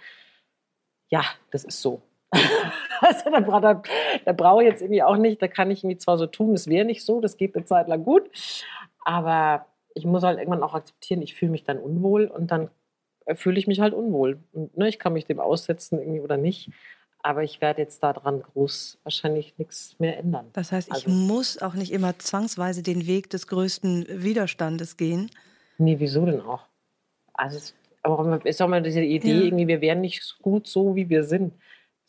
Ja, 1.09 1.23
das 1.51 1.63
ist 1.63 1.81
so. 1.81 2.01
also 3.01 3.29
da, 3.29 3.59
da, 3.59 3.83
da 4.25 4.33
brauche 4.33 4.63
ich 4.63 4.69
jetzt 4.69 4.81
irgendwie 4.81 5.03
auch 5.03 5.17
nicht, 5.17 5.41
da 5.41 5.47
kann 5.47 5.71
ich 5.71 5.83
irgendwie 5.83 5.97
zwar 5.97 6.17
so 6.17 6.25
tun, 6.25 6.53
es 6.53 6.67
wäre 6.67 6.85
nicht 6.85 7.03
so, 7.03 7.21
das 7.21 7.37
geht 7.37 7.55
eine 7.55 7.65
Zeit 7.65 7.87
lang 7.87 8.03
gut, 8.03 8.29
aber 9.05 9.67
ich 9.93 10.05
muss 10.05 10.23
halt 10.23 10.39
irgendwann 10.39 10.63
auch 10.63 10.73
akzeptieren, 10.73 11.21
ich 11.21 11.35
fühle 11.35 11.51
mich 11.51 11.63
dann 11.63 11.77
unwohl 11.77 12.25
und 12.25 12.49
dann 12.49 12.69
fühle 13.35 13.59
ich 13.59 13.67
mich 13.67 13.79
halt 13.79 13.93
unwohl. 13.93 14.39
Und 14.51 14.77
ne, 14.77 14.89
ich 14.89 14.99
kann 14.99 15.13
mich 15.13 15.25
dem 15.25 15.39
aussetzen 15.39 15.99
irgendwie 15.99 16.21
oder 16.21 16.37
nicht. 16.37 16.71
Aber 17.23 17.41
ich 17.43 17.61
werde 17.61 17.81
jetzt 17.81 18.03
daran 18.03 18.41
groß 18.41 18.99
wahrscheinlich 19.03 19.57
nichts 19.57 19.97
mehr 19.97 20.17
ändern. 20.17 20.49
Das 20.51 20.73
heißt, 20.73 20.89
ich 20.89 20.93
also, 20.93 21.09
muss 21.09 21.61
auch 21.61 21.73
nicht 21.73 21.93
immer 21.93 22.19
zwangsweise 22.19 22.83
den 22.83 23.07
Weg 23.07 23.29
des 23.29 23.47
größten 23.47 24.05
Widerstandes 24.09 24.97
gehen. 24.97 25.31
Nee, 25.77 25.95
wieso 25.99 26.25
denn 26.25 26.41
auch? 26.41 26.67
Also 27.33 27.57
es 27.57 27.73
ist 28.43 28.61
auch 28.61 28.67
mal 28.67 28.83
diese 28.83 29.01
Idee, 29.01 29.31
ja. 29.31 29.41
irgendwie, 29.41 29.67
wir 29.67 29.79
wären 29.79 30.01
nicht 30.01 30.37
gut 30.41 30.67
so, 30.67 30.95
wie 30.95 31.07
wir 31.09 31.23
sind 31.23 31.53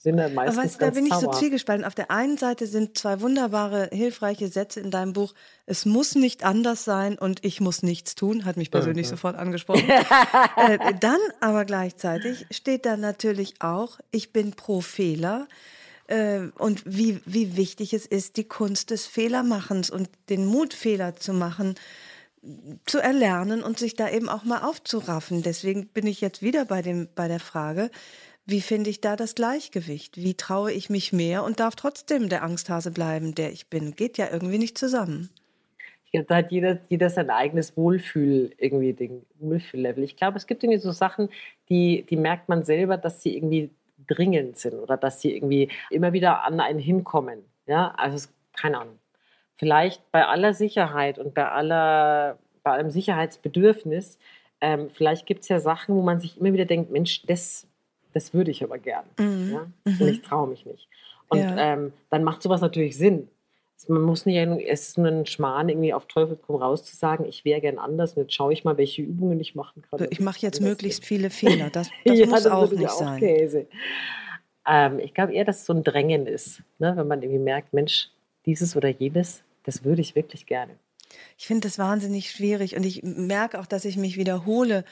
sind 0.05 0.19
dann 0.19 0.35
meistens 0.35 0.59
Aber 0.59 0.67
weißt, 0.67 0.83
da 0.83 0.91
bin 0.91 1.07
ich 1.07 1.15
so 1.15 1.31
zwiegespalten. 1.31 1.85
Auf 1.85 1.95
der 1.95 2.11
einen 2.11 2.37
Seite 2.37 2.67
sind 2.67 2.99
zwei 2.99 3.23
wunderbare, 3.23 3.89
hilfreiche 3.91 4.49
Sätze 4.49 4.79
in 4.81 4.91
deinem 4.91 5.15
Buch. 5.15 5.33
Es 5.65 5.87
muss 5.87 6.15
nicht 6.15 6.45
anders 6.45 6.85
sein 6.85 7.19
und 7.19 7.43
ich 7.43 7.63
muss 7.63 7.83
nichts 7.83 8.15
tun, 8.15 8.45
hat 8.45 8.59
mich 8.59 8.71
persönlich 8.71 9.07
mhm. 9.07 9.11
sofort 9.11 9.37
angesprochen. 9.37 9.89
äh, 10.57 10.95
dann 11.01 11.19
aber 11.41 11.65
gleichzeitig 11.65 12.45
steht 12.51 12.85
da 12.85 12.99
natürlich 12.99 13.55
auch, 13.61 13.99
ich 14.11 14.31
bin 14.31 14.51
pro 14.51 14.83
Fehler 14.83 15.49
äh, 16.09 16.41
und 16.59 16.83
wie, 16.85 17.23
wie 17.25 17.57
wichtig 17.57 17.95
es 17.95 18.05
ist, 18.05 18.37
die 18.37 18.45
Kunst 18.45 18.91
des 18.91 19.07
Fehlermachens 19.07 19.89
und 19.89 20.11
den 20.29 20.45
Mut, 20.45 20.75
Fehler 20.75 21.17
zu 21.17 21.33
machen, 21.33 21.77
zu 22.85 22.99
erlernen 22.99 23.63
und 23.63 23.79
sich 23.79 23.95
da 23.95 24.11
eben 24.11 24.29
auch 24.29 24.45
mal 24.45 24.65
aufzuraffen. 24.65 25.43
Deswegen 25.43 25.87
bin 25.87 26.07
ich 26.07 26.21
jetzt 26.21 26.43
wieder 26.43 26.67
bei, 26.67 26.83
dem, 26.83 27.09
bei 27.15 27.27
der 27.27 27.41
Frage, 27.41 27.91
wie 28.47 28.61
finde 28.61 28.91
ich 28.91 29.01
da 29.01 29.17
das 29.17 29.35
Gleichgewicht? 29.35 30.17
Wie 30.17 30.35
traue 30.35 30.73
ich 30.73 30.91
mich 30.91 31.13
mehr 31.13 31.45
und 31.45 31.61
darf 31.61 31.77
trotzdem 31.77 32.29
der 32.29 32.43
Angsthase 32.43 32.91
bleiben, 32.91 33.35
der 33.35 33.53
ich 33.53 33.69
bin? 33.69 33.95
Geht 33.97 34.19
ja 34.19 34.29
irgendwie 34.31 34.59
nicht 34.59 34.77
zusammen. 34.77 35.31
Glaube, 36.15 36.27
da 36.29 36.37
hat 36.37 36.53
jeder, 36.53 36.79
jeder 36.89 37.11
sein 37.11 37.29
eigenes 37.29 37.77
Wohlfühl, 37.77 38.53
irgendwie, 38.59 38.93
den 38.93 39.27
Wohlfühllevel. 39.41 40.05
Ich 40.05 40.17
glaube, 40.17 40.37
es 40.37 40.47
gibt 40.47 40.63
irgendwie 40.63 40.79
so 40.79 40.93
Sachen, 40.93 41.29
die, 41.69 42.07
die 42.09 42.17
merkt 42.17 42.49
man 42.49 42.63
selber, 42.63 42.97
dass 42.97 43.21
sie 43.21 43.37
irgendwie 43.37 43.71
dringend 44.07 44.57
sind 44.57 44.75
oder 44.75 44.97
dass 44.97 45.21
sie 45.21 45.35
irgendwie 45.35 45.71
immer 45.91 46.13
wieder 46.13 46.45
an 46.45 46.61
einen 46.61 46.79
hinkommen. 46.79 47.41
Ja, 47.67 47.95
also 47.97 48.15
es, 48.15 48.33
keine 48.53 48.79
Ahnung. 48.79 48.99
Vielleicht 49.57 50.09
bei 50.13 50.25
aller 50.25 50.55
Sicherheit 50.55 51.19
und 51.19 51.35
bei 51.35 51.49
aller, 51.49 52.39
bei 52.63 52.71
allem 52.71 52.91
Sicherheitsbedürfnis, 52.91 54.21
ähm, 54.61 54.91
vielleicht 54.91 55.27
gibt 55.27 55.43
es 55.43 55.49
ja 55.49 55.59
Sachen, 55.59 55.97
wo 55.97 56.03
man 56.03 56.21
sich 56.21 56.39
immer 56.39 56.53
wieder 56.53 56.65
denkt, 56.65 56.93
Mensch, 56.93 57.23
das, 57.27 57.67
das 58.15 58.33
würde 58.33 58.51
ich 58.51 58.63
aber 58.65 58.79
gern. 58.79 59.05
Mhm. 59.19 59.53
Ja? 59.53 59.67
Mhm. 59.85 60.01
Und 60.01 60.09
ich 60.09 60.23
traue 60.23 60.49
mich 60.49 60.65
nicht. 60.65 60.89
Und 61.29 61.39
Ja. 61.41 61.57
ähm, 61.75 61.93
dann 62.11 62.25
macht 62.25 62.43
sowas 62.43 62.61
natürlich 62.61 62.97
Sinn. 62.97 63.29
Man 63.89 64.03
muss 64.03 64.25
nicht, 64.25 64.37
es 64.39 64.89
ist 64.89 64.99
nur 64.99 65.09
ein 65.09 65.27
Schmarrn, 65.27 65.69
irgendwie 65.69 65.93
auf 65.93 66.07
Teufel 66.07 66.39
komm 66.41 66.57
raus 66.57 66.85
zu 66.85 66.97
sagen, 66.97 67.27
ich 67.27 67.45
wäre 67.45 67.61
gern 67.61 67.79
anders 67.79 68.15
und 68.15 68.23
jetzt 68.23 68.33
schaue 68.33 68.53
ich 68.53 68.65
mal, 68.65 68.79
welche 68.79 69.03
Übungen 69.03 69.39
ich 69.41 69.55
machen 69.55 69.83
kann. 69.83 70.07
Ich 70.11 70.21
mache 70.21 70.39
jetzt 70.41 70.63
möglichst 70.63 71.05
viele 71.05 71.29
Fehler. 71.29 71.69
Das, 71.69 71.91
das 72.07 72.19
ja, 72.19 72.27
muss 72.27 72.45
das 72.45 72.53
auch 72.53 72.71
nicht 72.71 72.89
auch 72.89 72.99
sein. 72.99 73.19
Käse. 73.19 73.67
Ähm, 74.67 75.01
ich 75.01 75.13
glaube 75.13 75.35
eher, 75.35 75.45
dass 75.45 75.59
es 75.61 75.67
so 75.67 75.75
ein 75.75 75.83
Drängen 75.83 76.27
ist, 76.27 76.63
ne? 76.79 76.97
wenn 76.97 77.07
man 77.07 77.21
irgendwie 77.21 77.41
merkt, 77.41 77.75
Mensch, 77.75 78.09
dieses 78.47 78.77
oder 78.77 78.89
jenes, 78.89 79.43
das 79.65 79.85
würde 79.85 80.01
ich 80.01 80.15
wirklich 80.15 80.47
gerne. 80.47 80.73
Ich 81.37 81.47
finde 81.47 81.69
das 81.69 81.79
wahnsinnig 81.79 82.31
schwierig 82.31 82.77
und 82.77 82.85
ich 82.85 83.03
merke 83.03 83.61
auch, 83.61 83.67
dass 83.67 83.85
ich 83.85 83.97
mich 83.97 84.17
wiederhole 84.17 84.85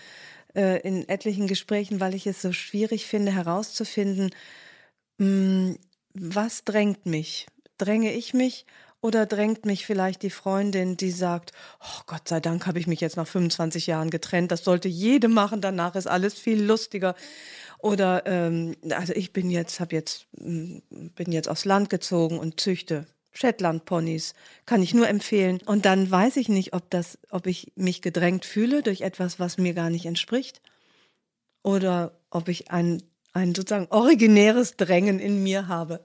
äh, 0.55 0.81
in 0.81 1.09
etlichen 1.09 1.47
Gesprächen, 1.47 2.01
weil 2.01 2.15
ich 2.15 2.27
es 2.27 2.43
so 2.43 2.53
schwierig 2.53 3.07
finde 3.07 3.33
herauszufinden, 3.33 4.31
mh, 5.19 5.77
was 6.15 6.65
drängt 6.65 7.07
mich? 7.07 7.47
Dränge 7.79 8.13
ich 8.13 8.35
mich 8.35 8.67
oder 9.01 9.27
drängt 9.27 9.67
mich 9.67 9.85
vielleicht 9.85 10.23
die 10.23 10.31
Freundin, 10.31 10.97
die 10.97 11.11
sagt, 11.11 11.53
oh 11.81 12.03
Gott 12.07 12.29
sei 12.29 12.41
Dank 12.41 12.67
habe 12.67 12.79
ich 12.79 12.87
mich 12.87 13.01
jetzt 13.01 13.17
nach 13.17 13.27
25 13.27 13.87
Jahren 13.89 14.11
getrennt, 14.11 14.53
das 14.53 14.65
sollte 14.65 14.89
jede 14.89 15.29
machen, 15.29 15.61
danach 15.61 15.97
ist 15.97 16.07
alles 16.07 16.35
viel 16.35 16.63
lustiger. 16.63 17.15
Oder 17.79 18.25
ähm, 18.27 18.77
also 18.91 19.13
ich 19.13 19.33
bin 19.33 19.51
jetzt, 19.51 19.81
habe 19.81 19.97
jetzt, 19.97 20.27
mh, 20.39 20.83
bin 20.91 21.33
jetzt 21.33 21.49
aufs 21.49 21.65
Land 21.65 21.91
gezogen 21.91 22.39
und 22.39 22.61
züchte 22.61 23.07
Shetland-Ponys. 23.33 24.35
Kann 24.67 24.83
ich 24.83 24.95
nur 24.95 25.09
empfehlen. 25.09 25.61
Und 25.65 25.85
dann 25.85 26.11
weiß 26.11 26.37
ich 26.37 26.49
nicht, 26.49 26.75
ob 26.75 26.89
das, 26.91 27.19
ob 27.31 27.47
ich 27.47 27.73
mich 27.75 28.03
gedrängt 28.03 28.45
fühle 28.45 28.83
durch 28.83 29.01
etwas, 29.01 29.41
was 29.41 29.59
mir 29.59 29.75
gar 29.75 29.91
nicht 29.91 30.07
entspricht. 30.07 30.61
Oder 31.63 32.13
ob 32.31 32.49
ich 32.49 32.71
ein, 32.71 33.03
ein 33.33 33.55
sozusagen 33.55 33.89
originäres 33.91 34.77
Drängen 34.77 35.19
in 35.19 35.43
mir 35.43 35.69
habe. 35.69 36.01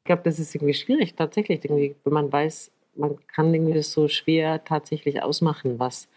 Ich 0.00 0.06
glaube, 0.06 0.22
das 0.22 0.38
ist 0.38 0.54
irgendwie 0.54 0.74
schwierig, 0.74 1.14
tatsächlich, 1.16 1.64
irgendwie, 1.64 1.96
wenn 2.04 2.12
man 2.12 2.32
weiß, 2.32 2.70
man 2.94 3.18
kann 3.26 3.52
irgendwie 3.52 3.82
so 3.82 4.08
schwer 4.08 4.64
tatsächlich 4.64 5.22
ausmachen, 5.22 5.78
was, 5.78 6.08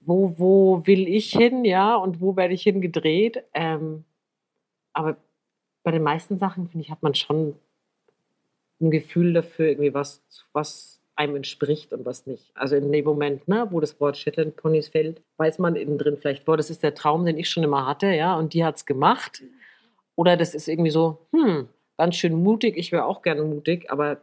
wo, 0.00 0.34
wo 0.36 0.82
will 0.84 1.08
ich 1.08 1.30
hin, 1.30 1.64
ja, 1.64 1.96
und 1.96 2.20
wo 2.20 2.36
werde 2.36 2.54
ich 2.54 2.62
hingedreht. 2.62 3.42
Ähm, 3.54 4.04
aber 4.92 5.16
bei 5.82 5.90
den 5.90 6.02
meisten 6.02 6.38
Sachen, 6.38 6.68
finde 6.68 6.84
ich, 6.84 6.90
hat 6.90 7.02
man 7.02 7.14
schon 7.14 7.56
ein 8.84 8.90
Gefühl 8.90 9.32
dafür, 9.32 9.66
irgendwie 9.68 9.94
was, 9.94 10.22
was 10.52 11.00
einem 11.16 11.36
entspricht 11.36 11.92
und 11.92 12.04
was 12.04 12.26
nicht. 12.26 12.50
Also 12.54 12.76
in 12.76 12.90
dem 12.90 13.04
Moment, 13.04 13.46
ne, 13.46 13.68
wo 13.70 13.80
das 13.80 14.00
Wort 14.00 14.16
Shetland 14.16 14.56
Ponys 14.56 14.88
fällt, 14.88 15.22
weiß 15.36 15.58
man 15.58 15.76
innen 15.76 15.98
drin 15.98 16.18
vielleicht, 16.20 16.44
boah, 16.44 16.56
das 16.56 16.70
ist 16.70 16.82
der 16.82 16.94
Traum, 16.94 17.24
den 17.24 17.38
ich 17.38 17.48
schon 17.48 17.62
immer 17.62 17.86
hatte, 17.86 18.08
ja, 18.08 18.36
und 18.36 18.52
die 18.52 18.64
hat 18.64 18.76
es 18.76 18.86
gemacht. 18.86 19.42
Oder 20.16 20.36
das 20.36 20.54
ist 20.54 20.68
irgendwie 20.68 20.90
so, 20.90 21.18
hm, 21.32 21.68
ganz 21.96 22.16
schön 22.16 22.34
mutig, 22.34 22.76
ich 22.76 22.92
wäre 22.92 23.04
auch 23.04 23.22
gerne 23.22 23.42
mutig, 23.42 23.90
aber 23.90 24.20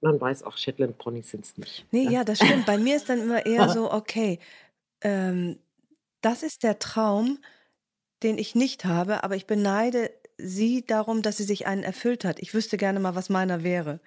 man 0.00 0.20
weiß 0.20 0.42
auch, 0.42 0.56
Shetland 0.56 0.98
Ponys 0.98 1.30
sind 1.30 1.44
es 1.44 1.56
nicht. 1.56 1.86
Nee, 1.92 2.08
ja, 2.08 2.24
das 2.24 2.38
stimmt. 2.38 2.66
Bei 2.66 2.76
mir 2.76 2.96
ist 2.96 3.08
dann 3.08 3.22
immer 3.22 3.46
eher 3.46 3.68
so, 3.68 3.92
okay, 3.92 4.40
ähm, 5.02 5.58
das 6.22 6.42
ist 6.42 6.64
der 6.64 6.78
Traum, 6.78 7.38
den 8.22 8.38
ich 8.38 8.54
nicht 8.54 8.84
habe, 8.84 9.24
aber 9.24 9.36
ich 9.36 9.46
beneide 9.46 10.10
sie 10.42 10.84
darum, 10.86 11.22
dass 11.22 11.36
sie 11.38 11.44
sich 11.44 11.66
einen 11.66 11.82
erfüllt 11.82 12.24
hat. 12.24 12.38
Ich 12.40 12.54
wüsste 12.54 12.76
gerne 12.76 13.00
mal, 13.00 13.14
was 13.14 13.28
meiner 13.30 13.62
wäre. 13.62 14.00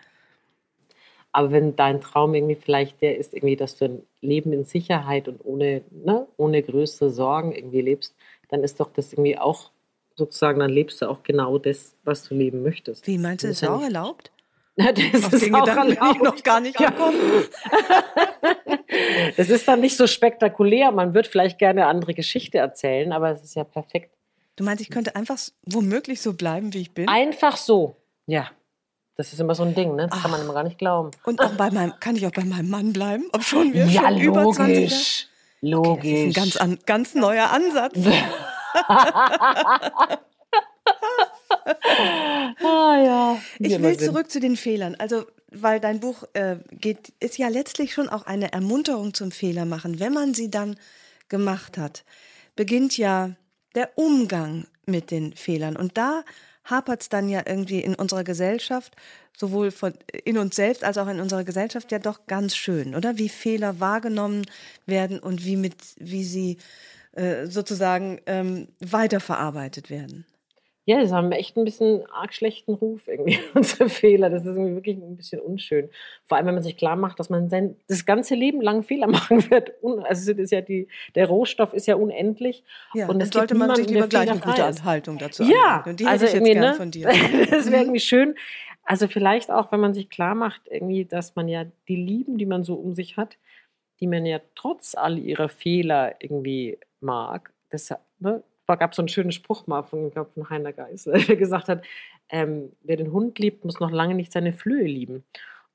Aber 1.32 1.52
wenn 1.52 1.76
dein 1.76 2.00
Traum 2.00 2.34
irgendwie 2.34 2.56
vielleicht 2.56 3.02
der 3.02 3.18
ist, 3.18 3.34
irgendwie, 3.34 3.58
dass 3.58 3.76
du 3.78 3.86
ein 3.86 4.04
Leben 4.22 4.54
in 4.54 4.64
Sicherheit 4.64 5.28
und 5.28 5.42
ohne, 5.44 5.82
ne, 5.92 6.28
ohne 6.38 6.64
größere 6.64 7.10
Sorgen 7.12 7.52
irgendwie 7.52 7.82
lebst, 7.82 8.16
dann 8.50 8.64
ist 8.64 8.80
doch 8.80 8.92
das 8.94 9.12
irgendwie 9.12 9.38
auch 9.38 9.72
sozusagen, 10.16 10.60
dann 10.60 10.70
lebst 10.72 11.02
du 11.02 11.10
auch 11.10 11.24
genau 11.24 11.58
das, 11.58 11.94
was 12.06 12.24
du 12.30 12.36
leben 12.36 12.64
möchtest. 12.64 13.06
Wie 13.06 13.18
meinst 13.18 13.44
du, 13.44 13.50
Das 13.50 13.62
ist 13.62 13.68
auch 13.68 13.84
erlaubt? 13.84 14.32
Das 14.78 15.26
Auf 15.26 15.34
ist 15.34 15.46
den 15.46 15.56
auch 15.56 15.66
Gedanken 15.66 15.94
erlaubt. 15.98 16.22
noch 16.24 16.44
gar 16.44 16.60
nicht 16.60 16.80
Ja. 16.80 16.90
gekommen. 16.90 17.18
Das 19.38 19.50
ist 19.50 19.68
dann 19.68 19.82
nicht 19.82 19.98
so 19.98 20.08
spektakulär. 20.08 20.92
Man 20.92 21.14
wird 21.14 21.28
vielleicht 21.28 21.58
gerne 21.60 21.82
eine 21.82 21.90
andere 21.90 22.14
Geschichte 22.14 22.58
erzählen, 22.60 23.12
aber 23.12 23.32
es 23.32 23.44
ist 23.44 23.56
ja 23.56 23.64
perfekt. 23.64 24.15
Du 24.56 24.64
meinst, 24.64 24.82
ich 24.82 24.90
könnte 24.90 25.16
einfach 25.16 25.38
womöglich 25.66 26.22
so 26.22 26.34
bleiben, 26.34 26.74
wie 26.74 26.82
ich 26.82 26.94
bin? 26.94 27.08
Einfach 27.10 27.58
so. 27.58 27.98
Ja. 28.26 28.50
Das 29.18 29.32
ist 29.32 29.40
immer 29.40 29.56
so 29.56 29.64
ein 29.64 29.76
Ding, 29.76 29.96
ne? 29.96 30.08
Das 30.10 30.22
kann 30.22 30.32
man 30.32 30.42
Ach. 30.42 30.46
immer 30.46 30.54
gar 30.54 30.64
nicht 30.64 30.78
glauben. 30.78 31.12
Und 31.24 31.42
auch 31.42 31.54
bei 31.54 31.72
meinem, 31.72 31.94
kann 32.00 32.16
ich 32.16 32.26
auch 32.28 32.32
bei 32.32 32.44
meinem 32.44 32.70
Mann 32.70 32.92
bleiben? 32.92 33.26
Ob 33.32 33.44
schon 33.44 33.74
wir 33.74 33.86
ja, 33.86 34.10
schon 34.10 34.20
über 34.20 34.52
20 34.52 34.58
Jahre? 34.58 34.72
logisch. 34.72 35.28
Okay, 35.62 36.26
Logisch. 36.26 36.34
das 36.36 36.46
ist 36.48 36.62
ein 36.62 36.70
ganz, 36.74 36.80
an, 36.80 36.80
ganz 36.86 37.16
neuer 37.16 37.50
Ansatz. 37.50 37.96
ah, 42.64 42.98
ja. 43.04 43.38
Ich 43.60 43.82
will 43.82 43.98
zurück 43.98 44.30
zu 44.30 44.40
den 44.40 44.58
Fehlern. 44.58 44.96
Also, 44.96 45.26
weil 45.52 45.80
dein 45.80 46.00
Buch 46.00 46.24
äh, 46.34 46.58
geht, 46.72 47.14
ist 47.20 47.38
ja 47.38 47.48
letztlich 47.48 47.94
schon 47.94 48.10
auch 48.10 48.26
eine 48.26 48.52
Ermunterung 48.52 49.14
zum 49.14 49.32
Fehler 49.32 49.66
machen. 49.66 50.00
Wenn 50.00 50.14
man 50.14 50.34
sie 50.34 50.52
dann 50.52 50.76
gemacht 51.30 51.78
hat, 51.78 52.04
beginnt 52.56 52.98
ja 52.98 53.32
der 53.76 53.98
Umgang 53.98 54.66
mit 54.86 55.12
den 55.12 55.34
Fehlern. 55.34 55.76
Und 55.76 55.98
da 55.98 56.24
hapert 56.64 57.02
es 57.02 57.10
dann 57.10 57.30
ja 57.30 57.44
irgendwie 57.46 57.80
in 57.80 57.96
unserer 57.96 58.24
Gesellschaft, 58.24 58.96
sowohl 59.38 59.72
von, 59.72 59.94
in 60.24 60.38
uns 60.38 60.56
selbst 60.56 60.84
als 60.84 60.98
auch 60.98 61.08
in 61.08 61.20
unserer 61.20 61.44
Gesellschaft 61.44 61.92
ja 61.92 62.00
doch 62.00 62.26
ganz 62.28 62.56
schön, 62.56 62.96
oder? 62.96 63.18
Wie 63.18 63.30
Fehler 63.30 63.80
wahrgenommen 63.80 64.46
werden 64.86 65.20
und 65.20 65.46
wie, 65.46 65.58
mit, 65.58 65.76
wie 65.98 66.24
sie 66.24 66.58
äh, 67.14 67.48
sozusagen 67.48 68.20
ähm, 68.26 68.68
weiterverarbeitet 68.80 69.90
werden. 69.90 70.26
Ja, 70.88 71.02
das 71.02 71.12
haben 71.12 71.32
echt 71.32 71.58
ein 71.58 71.66
bisschen 71.66 72.06
arg 72.12 72.34
schlechten 72.34 72.76
Ruf 72.76 73.08
irgendwie, 73.08 73.40
unsere 73.56 73.90
Fehler. 73.90 74.30
Das 74.30 74.44
ist 74.44 74.48
irgendwie 74.48 74.76
wirklich 74.76 74.98
ein 74.98 75.18
bisschen 75.18 75.42
unschön. 75.42 75.90
Vor 76.26 76.38
allem, 76.38 76.46
wenn 76.46 76.54
man 76.54 76.64
sich 76.64 76.78
klar 76.78 76.96
macht, 76.96 77.20
dass 77.20 77.30
man 77.30 77.50
sein, 77.50 77.76
das 77.88 78.06
ganze 78.06 78.36
Leben 78.36 78.62
lang 78.62 78.84
Fehler 78.84 79.08
machen 79.08 79.50
wird. 79.50 79.74
Also 80.04 80.32
es 80.32 80.38
ist 80.38 80.52
ja 80.52 80.62
die, 80.62 80.88
der 81.16 81.28
Rohstoff 81.28 81.74
ist 81.74 81.88
ja 81.88 81.96
unendlich. 81.96 82.64
Ja, 82.94 83.08
und 83.08 83.20
es 83.20 83.30
gibt 83.30 83.34
sollte 83.34 83.56
man 83.56 83.76
sich 83.76 83.90
lieber 83.90 84.08
gleich 84.08 84.30
eine 84.30 84.40
gute. 84.40 84.84
Haltung 84.84 85.18
dazu 85.18 85.44
Ja. 85.44 85.84
Und 85.86 86.00
die 86.00 86.06
also 86.06 86.26
hätte 86.26 86.38
ich 86.38 86.48
jetzt 86.48 86.48
irgendwie, 86.48 86.54
gern 86.54 86.72
ne? 86.72 86.74
von 86.76 86.92
dir. 87.48 87.48
Das 87.50 87.72
wäre 87.72 87.82
irgendwie 87.82 88.00
schön. 88.00 88.36
Also 88.84 89.08
vielleicht 89.08 89.50
auch, 89.50 89.72
wenn 89.72 89.80
man 89.80 89.96
sich 89.96 90.10
klar 90.10 90.36
macht, 90.36 90.62
irgendwie, 90.70 91.06
dass 91.06 91.36
man 91.36 91.48
ja 91.48 91.66
die 91.88 91.96
Lieben, 91.96 92.38
die 92.38 92.46
man 92.46 92.64
so 92.64 92.76
um 92.76 92.94
sich 92.94 93.18
hat, 93.18 93.38
die 94.00 94.08
man 94.08 94.26
ja 94.26 94.40
trotz 94.54 94.94
all 94.94 95.18
ihrer 95.18 95.50
Fehler 95.50 96.16
irgendwie 96.20 96.78
mag, 97.00 97.52
das 97.72 97.92
ne, 98.20 98.44
gab 98.68 98.96
so 98.96 99.02
einen 99.02 99.10
schönen 99.10 99.32
Spruch 99.32 99.68
mal 99.68 99.84
von, 99.84 100.12
glaub, 100.12 100.34
von 100.34 100.50
Heiner 100.50 100.74
Geisel, 100.74 101.14
der 101.28 101.36
gesagt 101.36 101.70
hat, 101.70 101.84
ähm, 102.30 102.72
wer 102.82 102.98
den 102.98 103.12
Hund 103.12 103.38
liebt, 103.40 103.66
muss 103.66 103.80
noch 103.80 103.92
lange 103.92 104.16
nicht 104.16 104.32
seine 104.32 104.54
Flöhe 104.54 104.88
lieben. 104.88 105.24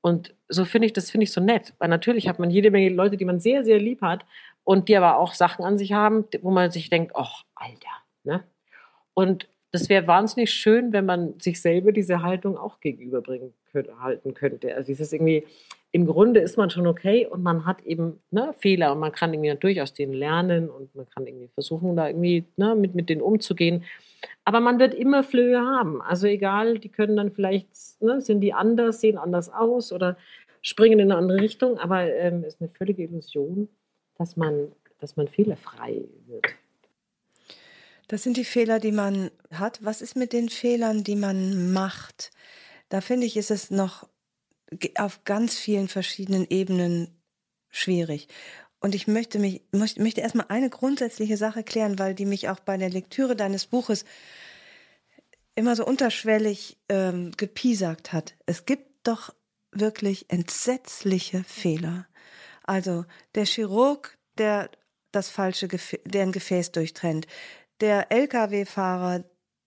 Und 0.01 0.33
so 0.49 0.65
finde 0.65 0.87
ich, 0.87 0.93
das 0.93 1.11
finde 1.11 1.23
ich 1.25 1.31
so 1.31 1.41
nett, 1.41 1.73
weil 1.77 1.89
natürlich 1.89 2.27
hat 2.27 2.39
man 2.39 2.49
jede 2.49 2.71
Menge 2.71 2.89
Leute, 2.89 3.17
die 3.17 3.25
man 3.25 3.39
sehr, 3.39 3.63
sehr 3.63 3.79
lieb 3.79 4.01
hat 4.01 4.25
und 4.63 4.89
die 4.89 4.97
aber 4.97 5.17
auch 5.17 5.33
Sachen 5.33 5.63
an 5.63 5.77
sich 5.77 5.93
haben, 5.93 6.25
wo 6.41 6.51
man 6.51 6.71
sich 6.71 6.89
denkt, 6.89 7.15
ach, 7.15 7.43
Alter, 7.55 7.89
ne? 8.23 8.43
Und 9.13 9.47
das 9.71 9.89
wäre 9.89 10.07
wahnsinnig 10.07 10.51
schön, 10.51 10.91
wenn 10.91 11.05
man 11.05 11.39
sich 11.39 11.61
selber 11.61 11.91
diese 11.91 12.21
Haltung 12.21 12.57
auch 12.57 12.79
gegenüberbringen 12.81 13.53
könnte, 13.71 13.99
halten 13.99 14.33
könnte. 14.33 14.75
Also 14.75 14.87
dieses 14.87 15.13
irgendwie, 15.13 15.45
im 15.93 16.05
Grunde 16.05 16.39
ist 16.39 16.57
man 16.57 16.69
schon 16.69 16.87
okay 16.87 17.27
und 17.27 17.43
man 17.43 17.65
hat 17.65 17.81
eben 17.81 18.21
ne, 18.31 18.53
Fehler 18.57 18.93
und 18.93 18.99
man 18.99 19.11
kann 19.11 19.33
irgendwie 19.33 19.49
natürlich 19.49 19.81
aus 19.81 19.93
lernen 19.97 20.69
und 20.69 20.95
man 20.95 21.09
kann 21.09 21.27
irgendwie 21.27 21.49
versuchen, 21.49 21.95
da 21.95 22.07
irgendwie 22.07 22.45
ne, 22.55 22.75
mit, 22.75 22.95
mit 22.95 23.09
denen 23.09 23.21
umzugehen. 23.21 23.83
Aber 24.45 24.61
man 24.61 24.79
wird 24.79 24.93
immer 24.93 25.23
Flöhe 25.23 25.59
haben. 25.59 26.01
Also 26.01 26.27
egal, 26.27 26.79
die 26.79 26.89
können 26.89 27.17
dann 27.17 27.31
vielleicht, 27.31 27.69
ne, 28.01 28.21
sind 28.21 28.39
die 28.39 28.53
anders, 28.53 29.01
sehen 29.01 29.17
anders 29.17 29.49
aus 29.49 29.91
oder 29.91 30.17
springen 30.61 30.99
in 30.99 31.11
eine 31.11 31.17
andere 31.17 31.41
Richtung, 31.41 31.77
aber 31.77 32.03
es 32.03 32.33
ähm, 32.33 32.43
ist 32.43 32.61
eine 32.61 32.69
völlige 32.69 33.03
Illusion, 33.03 33.67
dass 34.17 34.37
man, 34.37 34.71
dass 34.99 35.17
man 35.17 35.27
fehlerfrei 35.27 36.03
wird. 36.27 36.45
Das 38.07 38.23
sind 38.23 38.37
die 38.37 38.45
Fehler, 38.45 38.79
die 38.79 38.91
man 38.91 39.31
hat. 39.51 39.79
Was 39.83 40.01
ist 40.01 40.15
mit 40.15 40.33
den 40.33 40.49
Fehlern, 40.49 41.03
die 41.03 41.15
man 41.15 41.73
macht? 41.73 42.31
Da 42.89 43.01
finde 43.01 43.25
ich, 43.25 43.37
ist 43.37 43.51
es 43.51 43.71
noch 43.71 44.07
auf 44.95 45.23
ganz 45.23 45.55
vielen 45.55 45.87
verschiedenen 45.87 46.47
Ebenen 46.49 47.21
schwierig. 47.69 48.27
Und 48.79 48.95
ich 48.95 49.07
möchte 49.07 49.37
mich, 49.37 49.61
möchte, 49.71 50.01
möchte 50.01 50.21
erstmal 50.21 50.47
eine 50.49 50.69
grundsätzliche 50.69 51.37
Sache 51.37 51.63
klären, 51.63 51.99
weil 51.99 52.15
die 52.15 52.25
mich 52.25 52.49
auch 52.49 52.59
bei 52.59 52.77
der 52.77 52.89
Lektüre 52.89 53.35
deines 53.35 53.67
Buches 53.67 54.05
immer 55.55 55.75
so 55.75 55.85
unterschwellig 55.85 56.79
ähm, 56.89 57.31
gepiesackt 57.37 58.13
hat. 58.13 58.35
Es 58.45 58.65
gibt 58.65 59.07
doch 59.07 59.33
wirklich 59.71 60.29
entsetzliche 60.29 61.43
Fehler. 61.43 62.07
Also 62.63 63.05
der 63.35 63.45
Chirurg, 63.45 64.17
der 64.37 64.69
das 65.11 65.29
falsche, 65.29 65.67
Gefä 65.67 65.99
der 66.05 66.23
ein 66.23 66.31
Gefäß 66.31 66.71
durchtrennt, 66.71 67.27
der 67.81 68.11
LKW-Fahrer, 68.11 69.23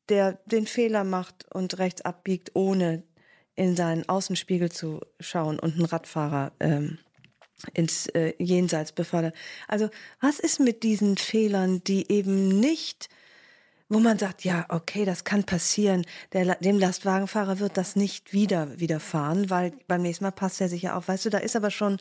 der 0.08 0.34
den 0.46 0.66
Fehler 0.66 1.04
macht 1.04 1.46
und 1.54 1.78
rechts 1.78 2.02
abbiegt, 2.02 2.52
ohne 2.54 3.02
in 3.56 3.76
seinen 3.76 4.08
Außenspiegel 4.08 4.70
zu 4.70 5.00
schauen 5.20 5.58
und 5.58 5.74
einen 5.74 5.84
Radfahrer 5.84 6.52
ähm, 6.60 6.98
ins 7.72 8.06
äh, 8.08 8.34
Jenseits 8.38 8.92
befördert. 8.92 9.34
Also 9.68 9.88
was 10.20 10.38
ist 10.38 10.60
mit 10.60 10.82
diesen 10.82 11.16
Fehlern, 11.16 11.82
die 11.84 12.10
eben 12.10 12.60
nicht 12.60 13.08
wo 13.90 13.98
man 13.98 14.18
sagt, 14.18 14.44
ja, 14.44 14.64
okay, 14.70 15.04
das 15.04 15.24
kann 15.24 15.44
passieren. 15.44 16.06
Der, 16.32 16.56
dem 16.56 16.78
Lastwagenfahrer 16.78 17.60
wird 17.60 17.76
das 17.76 17.96
nicht 17.96 18.32
wieder 18.32 18.68
widerfahren, 18.80 19.50
weil 19.50 19.72
beim 19.86 20.02
nächsten 20.02 20.24
Mal 20.24 20.30
passt 20.30 20.60
er 20.60 20.68
sich 20.68 20.82
ja 20.82 20.96
auf. 20.96 21.08
Weißt 21.08 21.26
du, 21.26 21.30
da 21.30 21.38
ist 21.38 21.54
aber 21.54 21.70
schon 21.70 21.98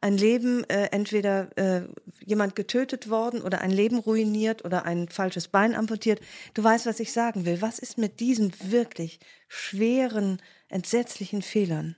ein 0.00 0.16
Leben, 0.16 0.64
äh, 0.70 0.88
entweder 0.92 1.48
äh, 1.58 1.82
jemand 2.24 2.54
getötet 2.54 3.10
worden 3.10 3.42
oder 3.42 3.60
ein 3.60 3.70
Leben 3.70 3.98
ruiniert 3.98 4.64
oder 4.64 4.84
ein 4.84 5.08
falsches 5.08 5.48
Bein 5.48 5.74
amputiert. 5.74 6.20
Du 6.54 6.62
weißt, 6.62 6.86
was 6.86 7.00
ich 7.00 7.12
sagen 7.12 7.44
will. 7.44 7.60
Was 7.60 7.80
ist 7.80 7.98
mit 7.98 8.20
diesen 8.20 8.52
wirklich 8.62 9.18
schweren, 9.48 10.40
entsetzlichen 10.68 11.42
Fehlern? 11.42 11.96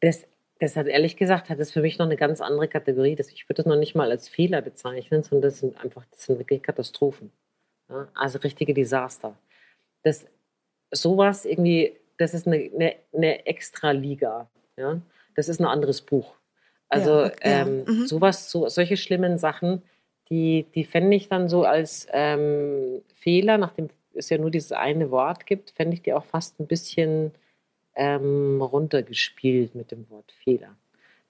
Das, 0.00 0.26
das 0.60 0.76
hat 0.76 0.86
ehrlich 0.86 1.16
gesagt, 1.16 1.48
hat 1.48 1.58
das 1.58 1.72
für 1.72 1.80
mich 1.80 1.98
noch 1.98 2.06
eine 2.06 2.16
ganz 2.16 2.40
andere 2.40 2.68
Kategorie. 2.68 3.16
Das, 3.16 3.30
ich 3.30 3.48
würde 3.48 3.62
das 3.62 3.66
noch 3.66 3.76
nicht 3.76 3.94
mal 3.94 4.10
als 4.10 4.28
Fehler 4.28 4.62
bezeichnen, 4.62 5.22
sondern 5.22 5.50
das 5.50 5.60
sind 5.60 5.82
einfach, 5.82 6.04
das 6.10 6.24
sind 6.24 6.38
wirklich 6.38 6.62
Katastrophen. 6.62 7.30
Ja, 7.88 8.08
also 8.14 8.38
richtige 8.38 8.74
Desaster. 8.74 9.36
Das, 10.02 10.26
sowas 10.90 11.44
irgendwie, 11.44 11.96
das 12.16 12.34
ist 12.34 12.46
eine, 12.46 12.70
eine, 12.74 12.96
eine 13.12 13.46
Extraliga. 13.46 14.48
Ja? 14.76 15.00
Das 15.34 15.48
ist 15.48 15.60
ein 15.60 15.66
anderes 15.66 16.02
Buch. 16.02 16.34
Also 16.88 17.24
ja, 17.24 17.32
ähm, 17.42 17.84
ja. 17.86 17.92
Mhm. 17.92 18.06
sowas, 18.06 18.50
so, 18.50 18.68
solche 18.68 18.96
schlimmen 18.96 19.38
Sachen, 19.38 19.82
die, 20.30 20.66
die 20.74 20.84
fände 20.84 21.16
ich 21.16 21.28
dann 21.28 21.48
so 21.48 21.64
als 21.64 22.06
ähm, 22.12 23.02
Fehler, 23.14 23.58
nachdem 23.58 23.88
es 24.14 24.30
ja 24.30 24.38
nur 24.38 24.50
dieses 24.50 24.72
eine 24.72 25.10
Wort 25.10 25.46
gibt, 25.46 25.70
fände 25.70 25.94
ich 25.94 26.02
die 26.02 26.12
auch 26.12 26.24
fast 26.24 26.58
ein 26.60 26.66
bisschen 26.66 27.32
ähm, 27.98 28.62
runtergespielt 28.62 29.74
mit 29.74 29.90
dem 29.90 30.08
Wort 30.08 30.32
Fehler. 30.44 30.74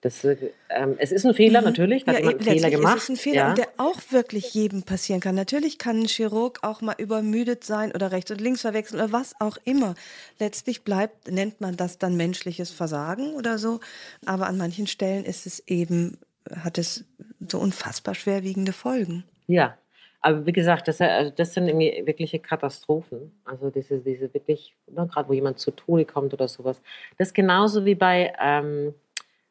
Das, 0.00 0.22
ähm, 0.22 0.94
es 0.98 1.10
ist 1.10 1.26
ein 1.26 1.34
Fehler, 1.34 1.60
mhm. 1.60 1.66
natürlich, 1.66 2.04
da 2.04 2.12
ja, 2.12 2.18
hat 2.18 2.24
jemand 2.24 2.46
einen 2.46 2.56
Fehler 2.56 2.70
gemacht. 2.70 2.96
Es 2.98 3.02
ist 3.04 3.10
ein 3.10 3.16
Fehler, 3.16 3.36
ja. 3.36 3.54
der 3.54 3.68
auch 3.78 4.00
wirklich 4.10 4.54
jedem 4.54 4.84
passieren 4.84 5.20
kann. 5.20 5.34
Natürlich 5.34 5.76
kann 5.78 5.98
ein 5.98 6.06
Chirurg 6.06 6.60
auch 6.62 6.82
mal 6.82 6.94
übermüdet 6.98 7.64
sein 7.64 7.90
oder 7.90 8.12
rechts 8.12 8.30
und 8.30 8.40
links 8.40 8.60
verwechseln 8.60 9.00
oder 9.00 9.12
was 9.12 9.34
auch 9.40 9.56
immer. 9.64 9.96
Letztlich 10.38 10.84
bleibt, 10.84 11.28
nennt 11.28 11.60
man 11.60 11.76
das 11.76 11.98
dann 11.98 12.16
menschliches 12.16 12.70
Versagen 12.70 13.32
oder 13.34 13.58
so. 13.58 13.80
Aber 14.24 14.46
an 14.46 14.56
manchen 14.56 14.86
Stellen 14.86 15.24
ist 15.24 15.46
es 15.46 15.64
eben, 15.66 16.18
hat 16.54 16.78
es 16.78 17.04
so 17.48 17.58
unfassbar 17.58 18.14
schwerwiegende 18.14 18.72
Folgen. 18.72 19.24
Ja, 19.48 19.76
aber 20.20 20.46
wie 20.46 20.52
gesagt, 20.52 20.88
das, 20.88 21.00
also 21.00 21.32
das 21.34 21.54
sind 21.54 21.68
irgendwie 21.68 22.02
wirkliche 22.04 22.38
Katastrophen. 22.38 23.32
Also 23.44 23.70
diese, 23.70 23.98
diese 23.98 24.32
wirklich, 24.34 24.74
ne, 24.86 25.06
gerade 25.06 25.28
wo 25.28 25.32
jemand 25.32 25.58
zu 25.58 25.70
Tode 25.70 26.04
kommt 26.04 26.34
oder 26.34 26.48
sowas. 26.48 26.80
Das 27.16 27.28
ist 27.28 27.34
genauso 27.34 27.84
wie 27.84 27.94
bei... 27.94 28.32
Ähm, 28.40 28.94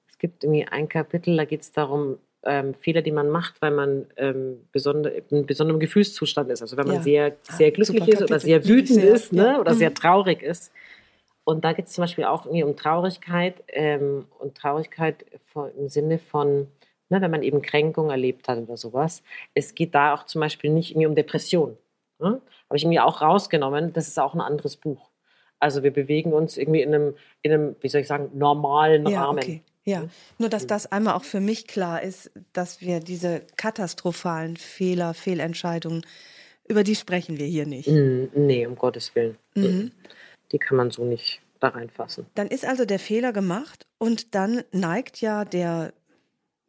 es 0.09 0.19
gibt 0.19 0.43
irgendwie 0.43 0.67
ein 0.67 0.89
Kapitel, 0.89 1.37
da 1.37 1.45
geht 1.45 1.61
es 1.61 1.71
darum, 1.71 2.17
ähm, 2.43 2.73
Fehler, 2.73 3.03
die 3.03 3.11
man 3.11 3.29
macht, 3.29 3.61
weil 3.61 3.69
man 3.69 4.07
ähm, 4.17 4.67
besonder, 4.71 5.11
in 5.29 5.45
besonderem 5.45 5.79
Gefühlszustand 5.79 6.49
ist. 6.49 6.63
Also 6.63 6.75
wenn 6.75 6.87
man 6.87 6.95
ja. 6.95 7.01
sehr, 7.03 7.35
sehr 7.43 7.69
glücklich 7.69 7.99
Super 7.99 8.13
ist 8.13 8.21
oder 8.23 8.39
sehr 8.39 8.65
wütend 8.65 9.01
sehr, 9.01 9.13
ist 9.13 9.31
ne? 9.31 9.45
Ja. 9.45 9.59
oder 9.59 9.73
mhm. 9.73 9.77
sehr 9.77 9.93
traurig 9.93 10.41
ist. 10.41 10.71
Und 11.43 11.63
da 11.65 11.73
geht 11.73 11.85
es 11.85 11.93
zum 11.93 12.01
Beispiel 12.01 12.23
auch 12.23 12.45
irgendwie 12.45 12.63
um 12.63 12.75
Traurigkeit 12.75 13.63
ähm, 13.67 14.25
und 14.39 14.55
Traurigkeit 14.55 15.23
im 15.77 15.87
Sinne 15.87 16.17
von, 16.17 16.67
ne, 17.09 17.21
wenn 17.21 17.31
man 17.31 17.43
eben 17.43 17.61
Kränkung 17.61 18.09
erlebt 18.09 18.47
hat 18.47 18.57
oder 18.57 18.77
sowas. 18.77 19.23
Es 19.53 19.75
geht 19.75 19.95
da 19.95 20.13
auch 20.13 20.25
zum 20.25 20.41
Beispiel 20.41 20.71
nicht 20.71 20.91
irgendwie 20.91 21.07
um 21.07 21.15
Depression. 21.15 21.77
Ne? 22.19 22.41
Habe 22.69 22.77
ich 22.77 22.83
irgendwie 22.83 22.99
auch 22.99 23.21
rausgenommen. 23.21 23.93
Das 23.93 24.07
ist 24.07 24.19
auch 24.19 24.33
ein 24.33 24.41
anderes 24.41 24.75
Buch. 24.75 25.09
Also 25.59 25.83
wir 25.83 25.91
bewegen 25.91 26.33
uns 26.33 26.57
irgendwie 26.57 26.81
in 26.81 26.93
einem, 26.93 27.15
in 27.41 27.51
einem 27.51 27.75
wie 27.81 27.89
soll 27.89 28.01
ich 28.01 28.07
sagen, 28.07 28.29
normalen 28.33 29.07
ja, 29.07 29.23
Rahmen. 29.23 29.39
Okay. 29.39 29.61
Ja, 29.83 30.03
nur 30.37 30.49
dass 30.49 30.67
das 30.67 30.91
einmal 30.91 31.13
auch 31.13 31.23
für 31.23 31.39
mich 31.39 31.65
klar 31.65 32.03
ist, 32.03 32.29
dass 32.51 32.81
wir 32.81 32.99
diese 32.99 33.43
katastrophalen 33.55 34.57
Fehler, 34.57 35.13
Fehlentscheidungen, 35.13 36.05
über 36.67 36.83
die 36.83 36.95
sprechen 36.95 37.37
wir 37.37 37.45
hier 37.45 37.65
nicht. 37.65 37.87
Mm, 37.87 38.25
nee, 38.35 38.67
um 38.67 38.75
Gottes 38.75 39.15
Willen. 39.15 39.37
Mhm. 39.55 39.93
Die 40.51 40.59
kann 40.59 40.75
man 40.75 40.91
so 40.91 41.05
nicht 41.05 41.39
da 41.61 41.69
reinfassen. 41.69 42.25
Dann 42.35 42.47
ist 42.47 42.65
also 42.65 42.83
der 42.83 42.99
Fehler 42.99 43.31
gemacht 43.31 43.87
und 43.97 44.35
dann 44.35 44.63
neigt 44.73 45.21
ja 45.21 45.45
der 45.45 45.93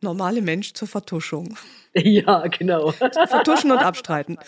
normale 0.01 0.43
Mensch 0.43 0.73
zur 0.75 0.89
Vertuschung. 0.89 1.57
Ja, 1.95 2.47
genau. 2.47 2.93
Vertuschen 2.93 3.73
und 3.73 3.79
abstreiten. 3.79 4.39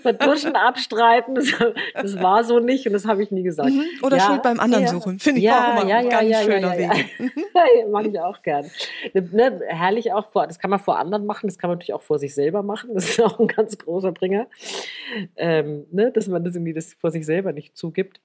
Vertuschen, 0.00 0.54
abstreiten, 0.54 1.34
das, 1.34 1.52
das, 1.92 2.22
war 2.22 2.44
so 2.44 2.60
nicht 2.60 2.86
und 2.86 2.92
das 2.92 3.04
habe 3.04 3.22
ich 3.22 3.30
nie 3.30 3.42
gesagt. 3.42 3.70
Mhm. 3.70 3.84
Oder 4.02 4.18
ja, 4.18 4.22
Schuld 4.22 4.42
beim 4.42 4.60
anderen 4.60 4.84
ja. 4.84 4.90
suchen, 4.90 5.18
finde 5.18 5.40
ich 5.40 5.44
ja, 5.44 5.76
auch 5.76 5.82
immer 5.82 5.92
ein 5.92 6.08
ganz 6.08 6.38
schöner 6.44 6.78
Weg. 6.78 7.10
Ja, 7.54 7.88
mag 7.88 8.06
ich 8.06 8.18
auch 8.18 8.40
gern. 8.42 8.70
Ne, 9.12 9.60
herrlich 9.66 10.12
auch 10.12 10.28
vor, 10.28 10.46
das 10.46 10.58
kann 10.58 10.70
man 10.70 10.78
vor 10.78 10.98
anderen 10.98 11.26
machen, 11.26 11.48
das 11.48 11.58
kann 11.58 11.68
man 11.68 11.78
natürlich 11.78 11.94
auch 11.94 12.02
vor 12.02 12.18
sich 12.18 12.32
selber 12.32 12.62
machen. 12.62 12.90
Das 12.94 13.10
ist 13.10 13.20
auch 13.20 13.38
ein 13.38 13.48
ganz 13.48 13.76
großer 13.76 14.12
Bringer, 14.12 14.46
ähm, 15.36 15.84
ne, 15.90 16.12
dass 16.12 16.28
man 16.28 16.44
das 16.44 16.54
irgendwie 16.54 16.72
das 16.72 16.94
vor 16.94 17.10
sich 17.10 17.26
selber 17.26 17.52
nicht 17.52 17.76
zugibt. 17.76 18.20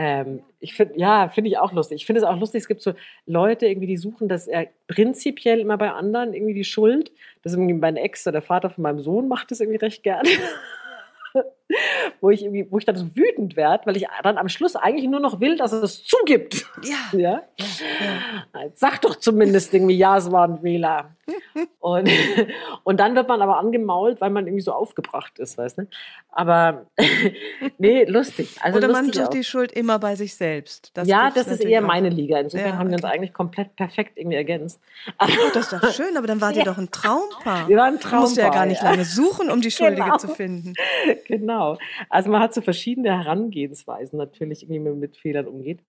Ähm, 0.00 0.42
ich 0.60 0.74
finde, 0.74 0.94
ja, 0.96 1.28
finde 1.28 1.50
ich 1.50 1.58
auch 1.58 1.72
lustig. 1.72 1.96
Ich 1.96 2.06
finde 2.06 2.20
es 2.20 2.26
auch 2.26 2.38
lustig, 2.38 2.60
es 2.60 2.68
gibt 2.68 2.82
so 2.82 2.94
Leute 3.26 3.66
irgendwie, 3.66 3.88
die 3.88 3.96
suchen 3.96 4.28
das 4.28 4.46
äh, 4.46 4.68
prinzipiell 4.86 5.58
immer 5.58 5.76
bei 5.76 5.90
anderen 5.90 6.34
irgendwie 6.34 6.54
die 6.54 6.64
Schuld. 6.64 7.10
Das 7.42 7.52
ist 7.52 7.58
irgendwie 7.58 7.74
mein 7.74 7.96
Ex 7.96 8.24
oder 8.26 8.34
der 8.34 8.42
Vater 8.42 8.70
von 8.70 8.82
meinem 8.82 9.00
Sohn 9.00 9.26
macht 9.26 9.50
das 9.50 9.58
irgendwie 9.58 9.78
recht 9.78 10.04
gerne. 10.04 10.28
wo 12.20 12.30
ich 12.30 12.42
irgendwie, 12.42 12.66
wo 12.70 12.78
ich 12.78 12.84
dann 12.84 12.96
so 12.96 13.06
wütend 13.14 13.56
werde, 13.56 13.86
weil 13.86 13.96
ich 13.96 14.06
dann 14.22 14.38
am 14.38 14.48
Schluss 14.48 14.76
eigentlich 14.76 15.08
nur 15.08 15.20
noch 15.20 15.40
will, 15.40 15.56
dass 15.56 15.72
er 15.72 15.82
es 15.82 16.04
zugibt. 16.04 16.66
Ja. 16.82 16.96
ja? 17.18 17.42
ja, 17.58 17.66
ja. 18.54 18.70
Sag 18.74 19.02
doch 19.02 19.16
zumindest 19.16 19.72
irgendwie, 19.74 19.96
ja, 19.96 20.16
es 20.16 20.30
war 20.30 20.48
ein 20.48 20.62
Wähler. 20.62 21.10
und, 21.80 22.10
und 22.84 23.00
dann 23.00 23.14
wird 23.14 23.28
man 23.28 23.42
aber 23.42 23.58
angemault, 23.58 24.20
weil 24.20 24.30
man 24.30 24.46
irgendwie 24.46 24.62
so 24.62 24.72
aufgebracht 24.72 25.38
ist, 25.38 25.58
weißt 25.58 25.78
du? 25.78 25.86
Aber 26.30 26.86
nee, 27.78 28.04
lustig. 28.04 28.56
Also 28.62 28.78
Oder 28.78 28.88
lustig 28.88 29.16
man 29.16 29.26
auch. 29.26 29.30
die 29.30 29.44
Schuld 29.44 29.72
immer 29.72 29.98
bei 29.98 30.14
sich 30.14 30.36
selbst. 30.36 30.90
Das 30.94 31.06
ja, 31.06 31.30
das 31.30 31.48
ist 31.48 31.62
eher 31.62 31.82
meine 31.82 32.08
Liga. 32.08 32.38
Insofern 32.38 32.78
haben 32.78 32.88
wir 32.88 32.96
uns 32.96 33.04
eigentlich 33.04 33.34
komplett 33.34 33.76
perfekt 33.76 34.12
irgendwie 34.16 34.36
ergänzt. 34.36 34.80
Oh, 35.20 35.26
das 35.52 35.72
ist 35.72 35.82
doch 35.82 35.92
schön, 35.92 36.16
aber 36.16 36.26
dann 36.26 36.40
wart 36.40 36.56
ihr 36.56 36.64
doch 36.64 36.78
ein 36.78 36.90
Traumpaar. 36.90 37.68
Wir 37.68 37.76
waren 37.76 37.94
ein 37.94 38.00
Traumpaar. 38.00 38.20
Du 38.20 38.26
musst 38.26 38.36
ja 38.36 38.48
gar 38.48 38.66
nicht 38.66 38.82
lange 38.82 39.04
suchen, 39.04 39.50
um 39.50 39.60
die 39.60 39.70
Schuldige 39.70 40.02
genau. 40.02 40.16
zu 40.16 40.28
finden. 40.28 40.74
Genau. 41.26 41.57
Also 42.08 42.30
man 42.30 42.40
hat 42.40 42.54
so 42.54 42.60
verschiedene 42.60 43.10
Herangehensweisen 43.10 44.18
natürlich, 44.18 44.68
wie 44.68 44.78
man 44.78 44.98
mit 44.98 45.16
Fehlern 45.16 45.46
umgeht. 45.46 45.80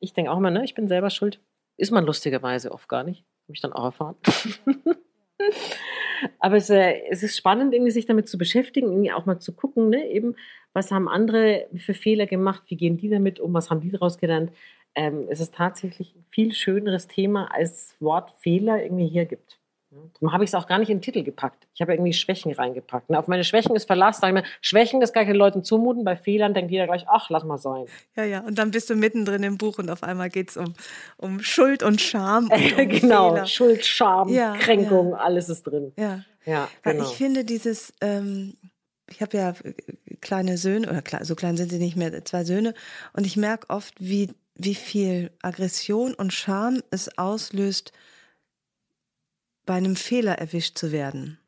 Ich 0.00 0.12
denke 0.12 0.30
auch 0.30 0.38
immer, 0.38 0.50
ne, 0.50 0.64
ich 0.64 0.74
bin 0.74 0.88
selber 0.88 1.10
schuld. 1.10 1.40
Ist 1.76 1.90
man 1.90 2.04
lustigerweise 2.04 2.72
oft 2.72 2.88
gar 2.88 3.04
nicht. 3.04 3.24
Habe 3.46 3.54
ich 3.54 3.60
dann 3.60 3.72
auch 3.72 3.84
erfahren. 3.84 4.16
Aber 6.38 6.56
es, 6.56 6.70
äh, 6.70 7.02
es, 7.10 7.22
ist 7.22 7.36
spannend, 7.36 7.74
irgendwie 7.74 7.90
sich 7.90 8.06
damit 8.06 8.28
zu 8.28 8.38
beschäftigen, 8.38 8.88
irgendwie 8.88 9.12
auch 9.12 9.26
mal 9.26 9.40
zu 9.40 9.52
gucken, 9.52 9.90
ne, 9.90 10.08
eben, 10.10 10.36
was 10.72 10.90
haben 10.90 11.08
andere 11.08 11.66
für 11.76 11.94
Fehler 11.94 12.26
gemacht, 12.26 12.62
wie 12.68 12.76
gehen 12.76 12.96
die 12.96 13.08
damit 13.08 13.40
um, 13.40 13.52
was 13.52 13.70
haben 13.70 13.80
die 13.80 13.90
daraus 13.90 14.18
gelernt. 14.18 14.52
Ähm, 14.94 15.26
es 15.28 15.40
ist 15.40 15.54
tatsächlich 15.54 16.14
ein 16.14 16.24
viel 16.30 16.52
schöneres 16.52 17.08
Thema, 17.08 17.52
als 17.52 17.96
Wort 18.00 18.32
Fehler 18.38 18.82
irgendwie 18.82 19.08
hier 19.08 19.24
gibt. 19.24 19.58
Darum 20.14 20.32
habe 20.32 20.44
ich 20.44 20.50
es 20.50 20.54
auch 20.54 20.66
gar 20.66 20.78
nicht 20.78 20.90
in 20.90 20.98
den 20.98 21.02
Titel 21.02 21.22
gepackt. 21.22 21.66
Ich 21.74 21.80
habe 21.80 21.92
irgendwie 21.92 22.12
Schwächen 22.12 22.52
reingepackt. 22.52 23.10
Ne? 23.10 23.18
Auf 23.18 23.28
meine 23.28 23.44
Schwächen 23.44 23.74
ist 23.76 23.86
Verlass. 23.86 24.18
Sag 24.20 24.28
ich 24.28 24.34
mir, 24.34 24.44
Schwächen, 24.60 25.00
das 25.00 25.12
gar 25.12 25.24
keine 25.24 25.36
Leuten 25.36 25.64
zumuten. 25.64 26.04
Bei 26.04 26.16
Fehlern 26.16 26.54
denkt 26.54 26.70
jeder 26.70 26.86
gleich, 26.86 27.06
ach, 27.08 27.30
lass 27.30 27.44
mal 27.44 27.58
sein. 27.58 27.86
Ja, 28.16 28.24
ja. 28.24 28.40
Und 28.40 28.58
dann 28.58 28.70
bist 28.70 28.90
du 28.90 28.94
mittendrin 28.94 29.42
im 29.42 29.58
Buch 29.58 29.78
und 29.78 29.90
auf 29.90 30.02
einmal 30.02 30.30
geht 30.30 30.50
es 30.50 30.56
um, 30.56 30.74
um 31.16 31.40
Schuld 31.40 31.82
und 31.82 32.00
Scham. 32.00 32.48
Und 32.48 32.72
um 32.78 32.88
genau, 32.88 33.32
Fehler. 33.32 33.46
Schuld, 33.46 33.86
Scham, 33.86 34.28
ja, 34.28 34.56
Kränkung, 34.56 35.10
ja. 35.10 35.16
alles 35.16 35.48
ist 35.48 35.62
drin. 35.64 35.92
Ja, 35.96 36.24
ja 36.44 36.68
Weil 36.82 36.94
genau. 36.94 37.08
ich 37.08 37.16
finde 37.16 37.44
dieses, 37.44 37.92
ähm, 38.00 38.54
ich 39.08 39.20
habe 39.20 39.36
ja 39.36 39.54
kleine 40.20 40.58
Söhne, 40.58 40.88
oder 40.88 41.24
so 41.24 41.34
klein 41.34 41.56
sind 41.56 41.70
sie 41.70 41.78
nicht 41.78 41.96
mehr, 41.96 42.24
zwei 42.24 42.44
Söhne. 42.44 42.74
Und 43.12 43.26
ich 43.26 43.36
merke 43.36 43.70
oft, 43.70 43.94
wie, 43.98 44.30
wie 44.54 44.74
viel 44.74 45.30
Aggression 45.42 46.14
und 46.14 46.32
Scham 46.32 46.82
es 46.90 47.18
auslöst, 47.18 47.92
bei 49.66 49.74
einem 49.74 49.96
Fehler 49.96 50.38
erwischt 50.38 50.78
zu 50.78 50.92
werden. 50.92 51.38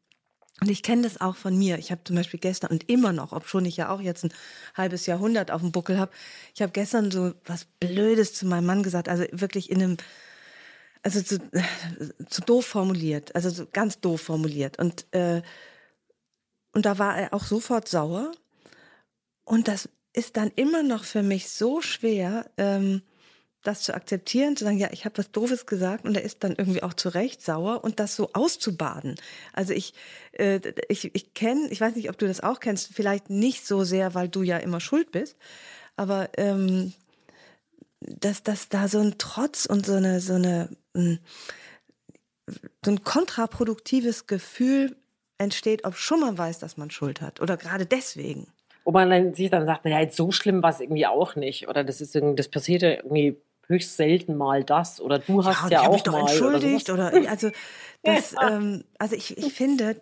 Und 0.60 0.70
ich 0.70 0.82
kenne 0.82 1.02
das 1.02 1.20
auch 1.20 1.36
von 1.36 1.56
mir. 1.56 1.78
Ich 1.78 1.90
habe 1.90 2.02
zum 2.04 2.16
Beispiel 2.16 2.40
gestern 2.40 2.70
und 2.70 2.88
immer 2.88 3.12
noch, 3.12 3.32
ob 3.32 3.46
schon 3.46 3.66
ich 3.66 3.76
ja 3.76 3.90
auch 3.90 4.00
jetzt 4.00 4.24
ein 4.24 4.32
halbes 4.74 5.04
Jahrhundert 5.04 5.50
auf 5.50 5.60
dem 5.60 5.70
Buckel 5.70 5.98
habe, 5.98 6.12
ich 6.54 6.62
habe 6.62 6.72
gestern 6.72 7.10
so 7.10 7.34
was 7.44 7.66
Blödes 7.78 8.32
zu 8.32 8.46
meinem 8.46 8.64
Mann 8.64 8.82
gesagt, 8.82 9.10
also 9.10 9.24
wirklich 9.32 9.70
in 9.70 9.82
einem, 9.82 9.96
also 11.02 11.20
zu, 11.20 11.38
zu 12.30 12.40
doof 12.40 12.64
formuliert, 12.64 13.34
also 13.34 13.50
so 13.50 13.66
ganz 13.70 14.00
doof 14.00 14.22
formuliert. 14.22 14.78
Und, 14.78 15.06
äh, 15.10 15.42
und 16.72 16.86
da 16.86 16.98
war 16.98 17.18
er 17.18 17.34
auch 17.34 17.44
sofort 17.44 17.86
sauer. 17.86 18.32
Und 19.44 19.68
das 19.68 19.90
ist 20.14 20.38
dann 20.38 20.50
immer 20.56 20.82
noch 20.82 21.04
für 21.04 21.22
mich 21.22 21.50
so 21.50 21.82
schwer, 21.82 22.50
ähm, 22.56 23.02
das 23.66 23.82
zu 23.82 23.94
akzeptieren, 23.94 24.56
zu 24.56 24.64
sagen, 24.64 24.78
ja, 24.78 24.88
ich 24.92 25.04
habe 25.04 25.18
was 25.18 25.30
Doofes 25.30 25.66
gesagt 25.66 26.04
und 26.04 26.16
er 26.16 26.22
ist 26.22 26.44
dann 26.44 26.54
irgendwie 26.56 26.82
auch 26.82 26.94
zu 26.94 27.08
Recht 27.08 27.42
sauer 27.42 27.82
und 27.84 28.00
das 28.00 28.16
so 28.16 28.30
auszubaden. 28.32 29.16
Also 29.52 29.72
ich, 29.72 29.94
äh, 30.32 30.60
ich, 30.88 31.14
ich 31.14 31.34
kenne, 31.34 31.68
ich 31.70 31.80
weiß 31.80 31.96
nicht, 31.96 32.10
ob 32.10 32.18
du 32.18 32.26
das 32.26 32.40
auch 32.40 32.60
kennst, 32.60 32.94
vielleicht 32.94 33.30
nicht 33.30 33.66
so 33.66 33.84
sehr, 33.84 34.14
weil 34.14 34.28
du 34.28 34.42
ja 34.42 34.58
immer 34.58 34.80
schuld 34.80 35.10
bist, 35.10 35.36
aber 35.96 36.30
ähm, 36.36 36.92
dass, 38.00 38.42
dass 38.42 38.68
da 38.68 38.88
so 38.88 39.00
ein 39.00 39.14
Trotz 39.18 39.66
und 39.66 39.86
so 39.86 39.94
eine, 39.94 40.20
so 40.20 40.34
eine, 40.34 40.68
hm, 40.94 41.18
so 42.84 42.90
ein 42.90 43.02
kontraproduktives 43.02 44.26
Gefühl 44.26 44.96
entsteht, 45.38 45.84
ob 45.84 45.96
schon 45.96 46.20
man 46.20 46.38
weiß, 46.38 46.58
dass 46.58 46.76
man 46.76 46.90
Schuld 46.90 47.20
hat 47.20 47.40
oder 47.40 47.56
gerade 47.56 47.86
deswegen. 47.86 48.46
Wo 48.84 48.92
man 48.92 49.10
dann 49.10 49.34
sich 49.34 49.50
dann 49.50 49.66
sagt, 49.66 49.84
naja, 49.84 50.00
jetzt 50.00 50.16
so 50.16 50.30
schlimm 50.30 50.62
war 50.62 50.70
es 50.70 50.80
irgendwie 50.80 51.06
auch 51.06 51.34
nicht. 51.34 51.68
Oder 51.68 51.82
das 51.82 52.00
ist 52.00 52.14
irgendwie, 52.14 52.36
das 52.36 52.48
passiert 52.48 52.82
ja 52.82 52.90
irgendwie 52.90 53.36
höchst 53.68 53.96
selten 53.96 54.36
mal 54.36 54.64
das. 54.64 55.00
Oder 55.00 55.18
du 55.18 55.44
hast 55.44 55.70
ja, 55.70 55.82
ja 55.82 55.88
auch 55.88 55.92
mich 55.92 56.02
doch 56.02 56.12
mal. 56.12 56.20
entschuldigt. 56.20 56.90
Oder, 56.90 57.12
Oder, 57.12 57.30
also, 57.30 57.50
das, 58.02 58.34
ähm, 58.40 58.84
also 58.98 59.16
ich, 59.16 59.36
ich 59.36 59.52
finde, 59.52 60.00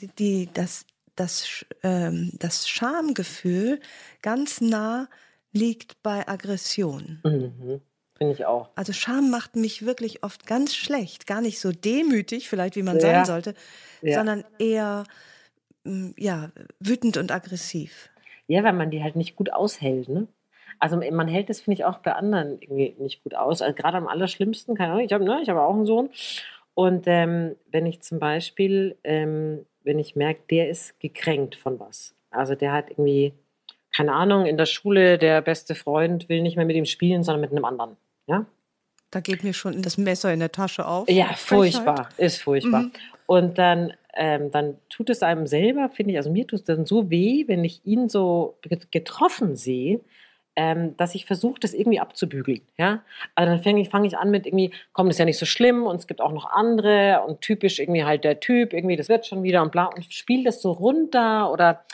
die, 0.00 0.08
die, 0.08 0.48
das, 0.52 0.86
das, 1.16 1.64
ähm, 1.82 2.32
das 2.38 2.68
Schamgefühl 2.68 3.80
ganz 4.22 4.60
nah 4.60 5.08
liegt 5.52 6.02
bei 6.02 6.26
Aggression. 6.26 7.20
mhm. 7.24 7.80
Finde 8.16 8.34
ich 8.34 8.46
auch. 8.46 8.70
Also 8.76 8.92
Scham 8.92 9.30
macht 9.30 9.56
mich 9.56 9.84
wirklich 9.84 10.22
oft 10.22 10.46
ganz 10.46 10.74
schlecht, 10.76 11.26
gar 11.26 11.40
nicht 11.40 11.58
so 11.58 11.72
demütig, 11.72 12.48
vielleicht 12.48 12.76
wie 12.76 12.82
man 12.82 12.96
Ja. 12.96 13.00
sein 13.00 13.24
sollte, 13.24 13.54
Ja. 14.00 14.18
sondern 14.18 14.44
eher 14.58 15.04
mm, 15.84 16.10
ja, 16.16 16.52
wütend 16.78 17.16
und 17.16 17.32
aggressiv. 17.32 18.10
Ja, 18.46 18.62
weil 18.62 18.74
man 18.74 18.90
die 18.90 19.02
halt 19.02 19.16
nicht 19.16 19.34
gut 19.34 19.52
aushält, 19.52 20.08
ne? 20.08 20.28
Also 20.82 20.96
man 20.96 21.28
hält 21.28 21.48
das, 21.48 21.60
finde 21.60 21.74
ich, 21.78 21.84
auch 21.84 21.98
bei 21.98 22.12
anderen 22.12 22.58
irgendwie 22.60 22.96
nicht 22.98 23.22
gut 23.22 23.36
aus. 23.36 23.62
Also 23.62 23.72
gerade 23.72 23.98
am 23.98 24.08
allerschlimmsten, 24.08 24.74
keine 24.76 24.94
Ahnung, 24.94 25.04
ich 25.04 25.12
habe 25.12 25.22
ne, 25.22 25.38
ich 25.40 25.48
hab 25.48 25.56
auch 25.56 25.74
einen 25.74 25.86
Sohn. 25.86 26.10
Und 26.74 27.04
ähm, 27.06 27.54
wenn 27.70 27.86
ich 27.86 28.00
zum 28.00 28.18
Beispiel, 28.18 28.96
ähm, 29.04 29.64
wenn 29.84 30.00
ich 30.00 30.16
merke, 30.16 30.40
der 30.50 30.68
ist 30.70 30.98
gekränkt 30.98 31.54
von 31.54 31.78
was. 31.78 32.16
Also 32.32 32.56
der 32.56 32.72
hat 32.72 32.90
irgendwie, 32.90 33.32
keine 33.94 34.12
Ahnung, 34.12 34.44
in 34.44 34.56
der 34.56 34.66
Schule, 34.66 35.18
der 35.18 35.40
beste 35.40 35.76
Freund 35.76 36.28
will 36.28 36.42
nicht 36.42 36.56
mehr 36.56 36.66
mit 36.66 36.74
ihm 36.74 36.84
spielen, 36.86 37.22
sondern 37.22 37.42
mit 37.42 37.52
einem 37.52 37.64
anderen. 37.64 37.96
Ja, 38.26 38.44
Da 39.12 39.20
geht 39.20 39.44
mir 39.44 39.52
schon 39.52 39.82
das 39.82 39.98
Messer 39.98 40.32
in 40.32 40.40
der 40.40 40.50
Tasche 40.50 40.84
auf. 40.84 41.08
Ja, 41.08 41.32
furchtbar, 41.36 42.08
ist 42.16 42.42
furchtbar. 42.42 42.82
Mhm. 42.82 42.92
Und 43.26 43.56
dann, 43.58 43.92
ähm, 44.16 44.50
dann 44.50 44.78
tut 44.88 45.10
es 45.10 45.22
einem 45.22 45.46
selber, 45.46 45.90
finde 45.90 46.10
ich, 46.10 46.16
also 46.16 46.30
mir 46.32 46.44
tut 46.44 46.58
es 46.60 46.64
dann 46.64 46.86
so 46.86 47.08
weh, 47.08 47.44
wenn 47.46 47.62
ich 47.64 47.82
ihn 47.86 48.08
so 48.08 48.56
get- 48.62 48.90
getroffen 48.90 49.54
sehe, 49.54 50.00
ähm, 50.56 50.96
dass 50.96 51.14
ich 51.14 51.24
versuche, 51.26 51.58
das 51.60 51.72
irgendwie 51.74 52.00
abzubügeln. 52.00 52.60
Ja? 52.76 53.02
Also 53.34 53.52
dann 53.52 53.62
fange 53.62 53.80
ich, 53.80 53.88
fang 53.88 54.04
ich 54.04 54.18
an 54.18 54.30
mit 54.30 54.46
irgendwie, 54.46 54.70
komm, 54.92 55.06
das 55.06 55.14
ist 55.16 55.18
ja 55.20 55.24
nicht 55.24 55.38
so 55.38 55.46
schlimm 55.46 55.84
und 55.84 55.96
es 55.96 56.06
gibt 56.06 56.20
auch 56.20 56.32
noch 56.32 56.46
andere 56.50 57.22
und 57.26 57.40
typisch 57.40 57.78
irgendwie 57.78 58.04
halt 58.04 58.24
der 58.24 58.40
Typ, 58.40 58.72
irgendwie, 58.72 58.96
das 58.96 59.08
wird 59.08 59.26
schon 59.26 59.42
wieder 59.42 59.62
und 59.62 59.72
bla 59.72 59.86
und 59.86 60.04
spiele 60.12 60.44
das 60.44 60.60
so 60.60 60.72
runter 60.72 61.50
oder 61.50 61.84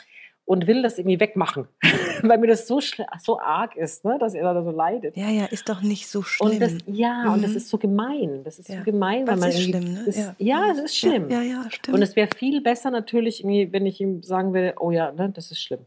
und 0.45 0.65
will 0.65 0.81
das 0.81 0.97
irgendwie 0.97 1.19
wegmachen, 1.19 1.67
weil 2.23 2.39
mir 2.39 2.47
das 2.47 2.67
so, 2.67 2.79
so 3.19 3.39
arg 3.39 3.75
ist, 3.75 4.03
ne, 4.03 4.17
dass 4.19 4.33
er 4.33 4.51
da 4.51 4.63
so 4.63 4.71
leidet. 4.71 5.15
Ja, 5.15 5.29
ja, 5.29 5.45
ist 5.45 5.69
doch 5.69 5.81
nicht 5.83 6.07
so 6.07 6.23
schlimm. 6.23 6.53
Und 6.53 6.59
das, 6.59 6.73
ja, 6.87 7.31
und 7.31 7.43
das 7.43 7.51
Mhm. 7.51 7.57
ist 7.57 7.69
so 7.69 7.77
gemein. 7.77 8.41
Das 8.43 8.57
ist 8.57 8.67
Ja. 8.67 8.79
so 8.79 8.83
gemein, 8.83 9.27
weil 9.27 9.37
man 9.37 9.49
ist 9.49 9.61
schlimm, 9.61 9.93
ne? 9.93 10.03
Das, 10.07 10.17
Ja. 10.17 10.35
ja. 10.39 10.71
es 10.71 10.79
ist 10.79 10.97
schlimm. 10.97 11.29
Ja, 11.29 11.41
ja, 11.43 11.65
stimmt. 11.69 11.95
Und 11.95 12.01
es 12.01 12.15
wäre 12.15 12.29
viel 12.35 12.61
besser 12.61 12.89
natürlich, 12.89 13.43
wenn 13.45 13.85
ich 13.85 14.01
ihm 14.01 14.23
sagen 14.23 14.51
würde, 14.55 14.73
oh 14.79 14.89
ja, 14.89 15.11
ne, 15.11 15.29
das 15.29 15.51
ist 15.51 15.61
schlimm. 15.61 15.85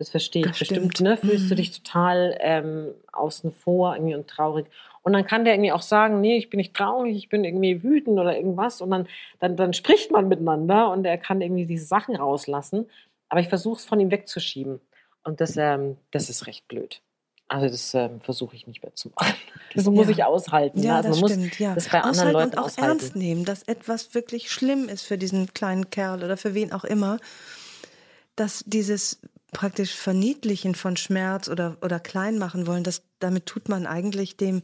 Das 0.00 0.08
verstehe 0.08 0.40
ich 0.42 0.48
Das 0.48 0.58
bestimmt. 0.58 0.96
stimmt. 0.96 1.00
Ne? 1.02 1.16
Fühlst 1.18 1.50
du 1.50 1.54
Mhm. 1.54 1.56
dich 1.58 1.82
total 1.82 2.36
ähm, 2.40 2.88
außen 3.12 3.52
vor 3.52 3.94
irgendwie 3.94 4.14
und 4.14 4.26
traurig. 4.26 4.66
Und 5.02 5.12
dann 5.12 5.26
kann 5.26 5.44
der 5.44 5.54
irgendwie 5.54 5.72
auch 5.72 5.82
sagen, 5.82 6.20
nee, 6.22 6.36
ich 6.38 6.48
bin 6.50 6.58
nicht 6.58 6.74
traurig, 6.74 7.14
ich 7.16 7.28
bin 7.28 7.44
irgendwie 7.44 7.82
wütend 7.82 8.18
oder 8.18 8.34
irgendwas. 8.36 8.80
Und 8.80 8.90
dann, 8.90 9.06
dann, 9.40 9.56
dann 9.56 9.74
spricht 9.74 10.10
man 10.10 10.26
miteinander 10.28 10.90
und 10.90 11.04
er 11.04 11.18
kann 11.18 11.40
irgendwie 11.42 11.66
diese 11.66 11.84
Sachen 11.84 12.16
rauslassen. 12.16 12.88
Aber 13.28 13.40
ich 13.40 13.48
versuche 13.48 13.78
es 13.78 13.84
von 13.84 14.00
ihm 14.00 14.10
wegzuschieben. 14.10 14.80
Und 15.22 15.40
das, 15.42 15.56
ähm, 15.58 15.98
das 16.12 16.30
ist 16.30 16.46
recht 16.46 16.66
blöd. 16.66 17.02
Also 17.48 17.66
das 17.68 17.92
ähm, 17.94 18.20
versuche 18.22 18.56
ich 18.56 18.66
nicht 18.66 18.82
mehr 18.82 18.94
zu 18.94 19.10
machen. 19.14 19.34
Das 19.74 19.84
muss 19.84 20.06
Ja. 20.06 20.12
ich 20.12 20.24
aushalten. 20.24 20.80
ne? 20.80 20.86
ja, 20.86 20.96
also 20.96 21.10
das 21.10 21.20
man 21.20 21.30
stimmt, 21.30 21.46
muss 21.50 21.58
ja. 21.60 21.74
das 21.74 21.88
bei 21.90 22.00
anderen 22.00 22.10
aushalten 22.10 22.32
Leuten 22.32 22.50
und 22.52 22.58
auch 22.58 22.64
aushalten. 22.64 22.90
ernst 23.00 23.16
nehmen, 23.16 23.44
dass 23.44 23.62
etwas 23.64 24.14
wirklich 24.14 24.50
schlimm 24.50 24.88
ist 24.88 25.02
für 25.02 25.18
diesen 25.18 25.52
kleinen 25.54 25.90
Kerl 25.90 26.24
oder 26.24 26.36
für 26.38 26.54
wen 26.54 26.72
auch 26.72 26.84
immer, 26.84 27.18
dass 28.36 28.64
dieses 28.66 29.20
praktisch 29.52 29.94
Verniedlichen 29.94 30.74
von 30.74 30.96
Schmerz 30.96 31.48
oder, 31.48 31.76
oder 31.82 32.00
klein 32.00 32.38
machen 32.38 32.66
wollen, 32.66 32.84
das, 32.84 33.02
damit 33.18 33.46
tut 33.46 33.68
man 33.68 33.86
eigentlich 33.86 34.36
dem, 34.36 34.62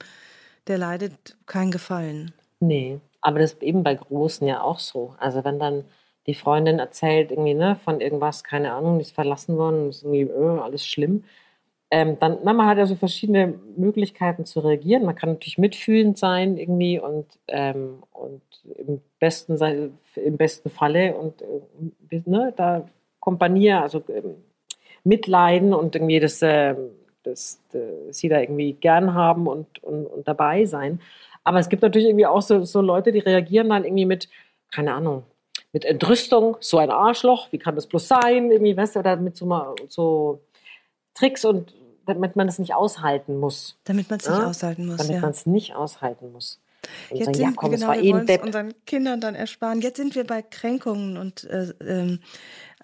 der 0.66 0.78
leidet, 0.78 1.36
keinen 1.46 1.70
Gefallen. 1.70 2.32
Nee, 2.60 3.00
aber 3.20 3.38
das 3.38 3.54
ist 3.54 3.62
eben 3.62 3.82
bei 3.82 3.94
Großen 3.94 4.46
ja 4.46 4.62
auch 4.62 4.78
so. 4.78 5.14
Also 5.18 5.44
wenn 5.44 5.58
dann 5.58 5.84
die 6.26 6.34
Freundin 6.34 6.78
erzählt 6.78 7.30
irgendwie 7.30 7.54
ne, 7.54 7.76
von 7.76 8.00
irgendwas, 8.00 8.42
keine 8.42 8.72
Ahnung, 8.72 9.00
ist 9.00 9.14
verlassen 9.14 9.56
worden, 9.56 9.90
ist 9.90 10.02
irgendwie 10.02 10.22
äh, 10.22 10.60
alles 10.60 10.86
schlimm, 10.86 11.24
ähm, 11.90 12.18
dann, 12.18 12.38
na, 12.42 12.52
man 12.52 12.66
hat 12.66 12.84
so 12.88 12.96
verschiedene 12.96 13.54
Möglichkeiten 13.76 14.44
zu 14.44 14.60
reagieren. 14.60 15.04
Man 15.04 15.14
kann 15.14 15.30
natürlich 15.30 15.58
mitfühlend 15.58 16.18
sein 16.18 16.56
irgendwie 16.56 16.98
und, 16.98 17.26
ähm, 17.46 18.02
und 18.12 18.42
im 18.76 19.00
besten, 19.20 19.56
im 20.16 20.36
besten 20.36 20.68
Falle 20.68 21.14
und 21.14 21.42
äh, 21.42 22.22
ne, 22.26 22.52
da 22.56 22.88
kompanieren, 23.20 23.82
also 23.82 24.02
ähm, 24.08 24.36
mitleiden 25.06 25.72
und 25.72 25.94
irgendwie 25.94 26.20
das, 26.20 26.40
ähm, 26.42 26.90
das, 27.22 27.60
äh, 27.72 28.12
sie 28.12 28.28
da 28.28 28.40
irgendwie 28.40 28.72
gern 28.72 29.14
haben 29.14 29.46
und, 29.46 29.82
und, 29.82 30.06
und 30.06 30.28
dabei 30.28 30.66
sein. 30.66 31.00
Aber 31.44 31.60
es 31.60 31.68
gibt 31.68 31.82
natürlich 31.82 32.08
irgendwie 32.08 32.26
auch 32.26 32.42
so, 32.42 32.64
so 32.64 32.80
Leute, 32.80 33.12
die 33.12 33.20
reagieren 33.20 33.68
dann 33.68 33.84
irgendwie 33.84 34.04
mit, 34.04 34.28
keine 34.72 34.94
Ahnung, 34.94 35.22
mit 35.72 35.84
Entrüstung, 35.84 36.56
so 36.60 36.78
ein 36.78 36.90
Arschloch, 36.90 37.52
wie 37.52 37.58
kann 37.58 37.76
das 37.76 37.86
bloß 37.86 38.08
sein, 38.08 38.50
irgendwie, 38.50 38.76
weißt 38.76 38.96
du, 38.96 39.00
oder 39.00 39.16
mit 39.16 39.36
so, 39.36 39.46
mal, 39.46 39.74
so 39.88 40.40
Tricks 41.14 41.44
und 41.44 41.72
damit 42.06 42.34
man 42.36 42.46
das 42.46 42.58
nicht 42.58 42.74
aushalten 42.74 43.38
muss. 43.38 43.78
Damit 43.84 44.10
man 44.10 44.18
es 44.18 44.28
nicht 44.28 44.38
Ja, 44.38 44.48
aushalten 44.48 44.86
muss. 44.86 44.96
Damit 44.96 45.14
ja. 45.14 45.20
man 45.20 45.30
es 45.30 45.46
nicht 45.46 45.74
aushalten 45.74 46.32
muss. 46.32 46.60
Und 47.10 47.18
Jetzt 47.18 47.26
sagen, 47.26 47.36
sind 47.36 47.46
ja, 47.46 47.52
komm, 47.56 47.70
wir, 47.70 47.74
es 47.74 47.80
genau, 47.80 47.92
wir 47.92 48.02
eh 48.02 48.12
wollen 48.12 48.28
es 48.28 48.42
unseren 48.42 48.74
Kindern 48.86 49.20
dann 49.20 49.34
ersparen. 49.34 49.80
Jetzt 49.80 49.96
sind 49.96 50.14
wir 50.14 50.24
bei 50.24 50.42
Kränkungen 50.42 51.16
und 51.16 51.44
äh, 51.44 51.72
ähm, 51.80 52.20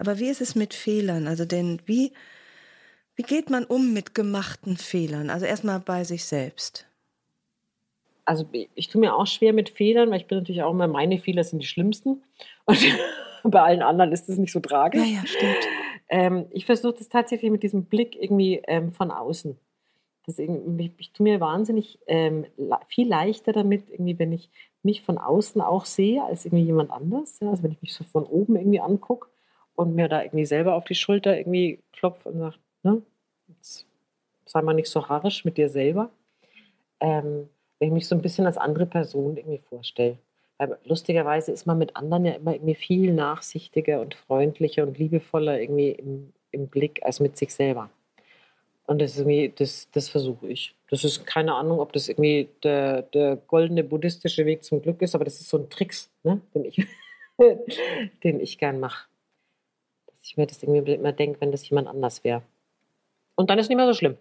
aber 0.03 0.19
wie 0.19 0.29
ist 0.29 0.41
es 0.41 0.55
mit 0.55 0.73
Fehlern? 0.73 1.27
Also 1.27 1.45
denn 1.45 1.81
wie 1.85 2.11
wie 3.15 3.23
geht 3.23 3.49
man 3.49 3.63
um 3.63 3.93
mit 3.93 4.15
gemachten 4.15 4.77
Fehlern? 4.77 5.29
Also 5.29 5.45
erstmal 5.45 5.79
bei 5.79 6.03
sich 6.03 6.25
selbst. 6.25 6.87
also 8.25 8.45
ich, 8.51 8.87
tue 8.87 9.01
mir 9.01 9.15
auch 9.15 9.27
schwer 9.27 9.53
mit 9.53 9.69
Fehlern, 9.69 10.09
weil 10.09 10.21
ich 10.21 10.27
bin 10.27 10.37
natürlich 10.37 10.63
auch 10.63 10.71
immer, 10.71 10.87
meine 10.87 11.19
Fehler 11.19 11.43
sind 11.43 11.59
die 11.59 11.67
schlimmsten. 11.67 12.23
Und 12.65 12.77
bei 13.43 13.61
allen 13.61 13.81
anderen 13.81 14.11
ist 14.11 14.29
es 14.29 14.37
nicht 14.37 14.51
so 14.51 14.59
tragisch. 14.59 15.01
Ja, 15.01 15.21
ja, 15.21 15.25
stimmt. 15.25 15.67
Ähm, 16.09 16.45
ich 16.51 16.65
versuche 16.65 16.95
das 16.97 17.09
tatsächlich 17.09 17.51
mit 17.51 17.63
diesem 17.63 17.85
Blick 17.85 18.15
irgendwie 18.19 18.61
ähm, 18.67 18.91
von 18.93 19.11
außen. 19.11 19.57
Irgendwie, 20.37 20.85
ich, 20.85 20.91
ich 20.99 21.11
tue 21.11 21.25
mir 21.25 21.41
wahnsinnig 21.41 21.99
ähm, 22.07 22.45
viel 22.87 23.09
leichter 23.09 23.51
damit, 23.51 23.89
irgendwie, 23.89 24.17
wenn 24.17 24.31
ich 24.31 24.49
mich 24.81 25.01
von 25.01 25.17
außen 25.17 25.61
auch 25.61 25.85
sehe, 25.85 26.23
als 26.23 26.45
irgendwie 26.45 26.63
jemand 26.63 26.91
anders. 26.91 27.39
Ja? 27.41 27.49
Also 27.49 27.63
wenn 27.63 27.73
ich 27.73 27.81
mich 27.81 27.93
so 27.93 28.05
von 28.05 28.23
oben 28.25 28.55
irgendwie 28.55 28.79
angucke 28.79 29.27
und 29.75 29.95
mir 29.95 30.07
da 30.07 30.23
irgendwie 30.23 30.45
selber 30.45 30.75
auf 30.75 30.85
die 30.85 30.95
Schulter 30.95 31.37
irgendwie 31.37 31.79
klopfe 31.93 32.29
und 32.29 32.39
sage, 32.39 32.55
ne, 32.83 33.01
jetzt 33.47 33.85
sei 34.45 34.61
mal 34.61 34.73
nicht 34.73 34.89
so 34.89 35.07
harrisch 35.09 35.45
mit 35.45 35.57
dir 35.57 35.69
selber. 35.69 36.09
Ähm, 36.99 37.49
wenn 37.79 37.89
ich 37.89 37.93
mich 37.93 38.07
so 38.07 38.15
ein 38.15 38.21
bisschen 38.21 38.45
als 38.45 38.57
andere 38.57 38.85
Person 38.85 39.35
irgendwie 39.37 39.61
vorstelle. 39.69 40.17
Weil 40.57 40.77
lustigerweise 40.85 41.51
ist 41.51 41.65
man 41.65 41.77
mit 41.77 41.95
anderen 41.95 42.25
ja 42.25 42.33
immer 42.33 42.53
irgendwie 42.53 42.75
viel 42.75 43.13
nachsichtiger 43.13 43.99
und 43.99 44.15
freundlicher 44.15 44.83
und 44.83 44.97
liebevoller 44.97 45.59
irgendwie 45.59 45.91
im, 45.91 46.31
im 46.51 46.67
Blick 46.67 47.03
als 47.03 47.19
mit 47.19 47.37
sich 47.37 47.53
selber. 47.53 47.89
Und 48.85 49.01
das, 49.01 49.21
das, 49.55 49.89
das 49.91 50.09
versuche 50.09 50.47
ich. 50.47 50.75
Das 50.89 51.03
ist 51.03 51.25
keine 51.25 51.55
Ahnung, 51.55 51.79
ob 51.79 51.93
das 51.93 52.09
irgendwie 52.09 52.49
der, 52.63 53.01
der 53.01 53.37
goldene 53.37 53.83
buddhistische 53.83 54.45
Weg 54.45 54.63
zum 54.63 54.81
Glück 54.81 55.01
ist, 55.01 55.15
aber 55.15 55.25
das 55.25 55.39
ist 55.39 55.49
so 55.49 55.57
ein 55.57 55.69
Tricks, 55.69 56.11
ne, 56.23 56.41
den 56.53 56.65
ich, 56.65 56.85
den 58.23 58.39
ich 58.39 58.57
gern 58.57 58.79
mache. 58.79 59.07
Ich 60.23 60.37
mir 60.37 60.47
das 60.47 60.63
irgendwie 60.63 60.93
immer 60.93 61.11
denke, 61.11 61.41
wenn 61.41 61.51
das 61.51 61.67
jemand 61.69 61.87
anders 61.87 62.23
wäre. 62.23 62.41
Und 63.35 63.49
dann 63.49 63.59
ist 63.59 63.65
es 63.65 63.69
nicht 63.69 63.77
mehr 63.77 63.87
so 63.87 63.93
schlimm. 63.93 64.17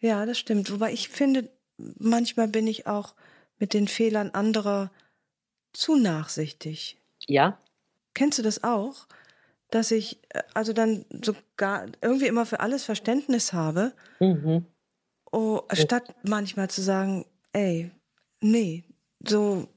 Ja, 0.00 0.26
das 0.26 0.38
stimmt. 0.38 0.70
Wobei 0.70 0.92
ich 0.92 1.08
finde, 1.08 1.48
manchmal 1.78 2.48
bin 2.48 2.66
ich 2.66 2.86
auch 2.86 3.14
mit 3.58 3.72
den 3.72 3.88
Fehlern 3.88 4.30
anderer 4.30 4.90
zu 5.72 5.96
nachsichtig. 5.96 6.98
Ja, 7.26 7.58
Kennst 8.14 8.38
du 8.38 8.42
das 8.42 8.62
auch? 8.64 9.06
Dass 9.70 9.90
ich 9.90 10.20
äh, 10.30 10.42
also 10.54 10.72
dann 10.72 11.04
sogar 11.22 11.86
irgendwie 12.00 12.28
immer 12.28 12.46
für 12.46 12.60
alles 12.60 12.84
Verständnis 12.84 13.52
habe, 13.52 13.92
mhm. 14.20 14.64
oh, 15.32 15.62
statt 15.72 16.14
manchmal 16.22 16.70
zu 16.70 16.80
sagen, 16.80 17.26
ey, 17.52 17.90
nee, 18.40 18.84
so, 19.26 19.68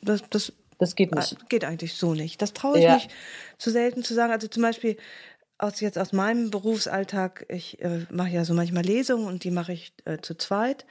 das, 0.00 0.22
das 0.30 0.52
das 0.78 0.94
geht 0.94 1.14
nicht. 1.14 1.32
äh, 1.32 1.36
geht 1.48 1.64
eigentlich 1.64 1.94
so 1.94 2.14
nicht. 2.14 2.40
Das 2.40 2.52
traue 2.52 2.78
ich 2.78 2.84
Ja. 2.84 2.94
mich 2.94 3.08
zu 3.58 3.70
selten 3.70 4.02
zu 4.02 4.14
sagen. 4.14 4.32
Also 4.32 4.48
zum 4.48 4.62
Beispiel 4.62 4.96
aus 5.58 5.80
jetzt 5.80 5.98
aus 5.98 6.12
meinem 6.12 6.50
Berufsalltag, 6.50 7.44
ich 7.48 7.80
äh, 7.82 8.06
mache 8.10 8.30
ja 8.30 8.44
so 8.44 8.54
manchmal 8.54 8.84
Lesungen 8.84 9.26
und 9.26 9.44
die 9.44 9.50
mache 9.50 9.72
ich 9.72 9.92
äh, 10.04 10.18
zu 10.18 10.36
zweit. 10.36 10.86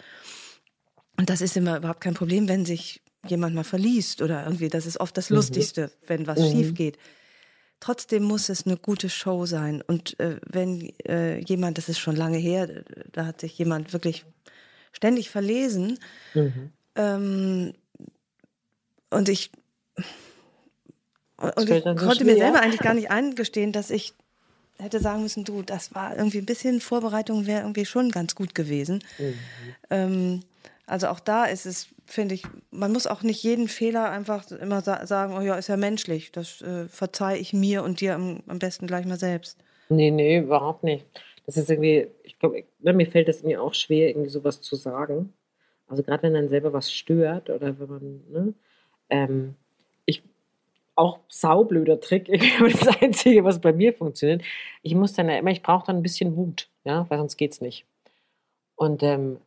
Und 1.17 1.29
das 1.29 1.41
ist 1.41 1.57
immer 1.57 1.77
überhaupt 1.77 2.01
kein 2.01 2.13
Problem, 2.13 2.47
wenn 2.47 2.65
sich 2.65 3.01
jemand 3.25 3.55
mal 3.55 3.63
verliest 3.63 4.21
oder 4.21 4.43
irgendwie, 4.43 4.69
das 4.69 4.85
ist 4.85 4.99
oft 4.99 5.17
das 5.17 5.29
mhm. 5.29 5.37
Lustigste, 5.37 5.91
wenn 6.05 6.27
was 6.27 6.39
mhm. 6.39 6.51
schief 6.51 6.73
geht. 6.75 6.97
Trotzdem 7.79 8.23
muss 8.23 8.49
es 8.49 8.65
eine 8.65 8.77
gute 8.77 9.09
Show 9.09 9.45
sein. 9.45 9.81
Und 9.85 10.19
äh, 10.19 10.39
wenn 10.45 10.93
äh, 11.07 11.39
jemand, 11.39 11.77
das 11.77 11.89
ist 11.89 11.99
schon 11.99 12.15
lange 12.15 12.37
her, 12.37 12.83
da 13.11 13.25
hat 13.25 13.41
sich 13.41 13.57
jemand 13.57 13.93
wirklich 13.93 14.25
ständig 14.91 15.29
verlesen. 15.29 15.99
Mhm. 16.33 16.71
Ähm, 16.95 17.73
und 19.11 19.29
ich, 19.29 19.51
und 21.37 21.69
ich 21.69 21.83
konnte 21.83 22.25
mir 22.25 22.35
selber 22.35 22.61
eigentlich 22.61 22.81
gar 22.81 22.93
nicht 22.93 23.11
eingestehen, 23.11 23.71
dass 23.71 23.89
ich 23.91 24.13
hätte 24.79 24.99
sagen 24.99 25.23
müssen, 25.23 25.43
du, 25.43 25.61
das 25.61 25.95
war 25.95 26.15
irgendwie 26.15 26.39
ein 26.39 26.45
bisschen 26.45 26.81
Vorbereitung 26.81 27.47
wäre 27.47 27.61
irgendwie 27.61 27.85
schon 27.85 28.11
ganz 28.11 28.35
gut 28.35 28.55
gewesen. 28.55 29.03
Mhm. 29.17 29.35
Ähm, 29.89 30.39
also 30.85 31.07
auch 31.07 31.19
da 31.19 31.45
ist 31.45 31.65
es, 31.65 31.89
finde 32.05 32.35
ich, 32.35 32.43
man 32.71 32.91
muss 32.93 33.07
auch 33.07 33.21
nicht 33.21 33.43
jeden 33.43 33.67
Fehler 33.67 34.09
einfach 34.09 34.49
immer 34.51 34.81
sa 34.81 35.05
sagen, 35.05 35.35
oh 35.35 35.41
ja, 35.41 35.55
ist 35.55 35.67
ja 35.67 35.77
menschlich. 35.77 36.31
Das 36.31 36.61
äh, 36.61 36.87
verzeihe 36.87 37.37
ich 37.37 37.53
mir 37.53 37.83
und 37.83 38.01
dir 38.01 38.15
am, 38.15 38.41
am, 38.47 38.59
besten 38.59 38.87
gleich 38.87 39.05
mal 39.05 39.19
selbst. 39.19 39.57
Nee, 39.89 40.11
nee, 40.11 40.39
überhaupt 40.39 40.83
nicht. 40.83 41.05
Das 41.45 41.57
ist 41.57 41.69
irgendwie, 41.69 42.07
ich 42.23 42.39
glaube, 42.39 42.63
ne, 42.79 42.93
mir 42.93 43.07
fällt 43.07 43.29
es 43.29 43.43
mir 43.43 43.61
auch 43.61 43.73
schwer, 43.73 44.09
irgendwie 44.09 44.29
sowas 44.29 44.61
zu 44.61 44.75
sagen. 44.75 45.33
Also 45.87 46.03
gerade 46.03 46.23
wenn 46.23 46.33
dann 46.33 46.49
selber 46.49 46.71
was 46.73 46.91
stört 46.91 47.49
oder 47.49 47.79
wenn 47.79 47.89
man, 47.89 48.21
ne, 48.29 48.53
ähm, 49.09 49.55
auch 50.97 51.19
saublöder 51.27 51.99
Trick, 51.99 52.27
das 52.59 53.01
Einzige, 53.01 53.43
was 53.43 53.61
bei 53.61 53.73
mir 53.73 53.93
funktioniert, 53.93 54.43
ich 54.81 54.95
muss 54.95 55.13
dann 55.13 55.29
immer, 55.29 55.51
ich 55.51 55.61
brauche 55.61 55.85
dann 55.85 55.97
ein 55.97 56.03
bisschen 56.03 56.35
Wut, 56.35 56.69
ja, 56.83 57.05
weil 57.09 57.19
sonst 57.19 57.37
geht 57.37 57.53
es 57.53 57.61
nicht. 57.61 57.85
Und 58.75 59.03
ähm, 59.03 59.39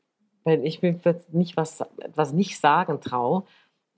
wenn 0.44 0.64
ich 0.64 0.82
mir 0.82 0.98
nicht 1.32 1.56
was, 1.56 1.84
was 2.14 2.32
nicht 2.32 2.58
sagen 2.58 3.00
traue, 3.00 3.44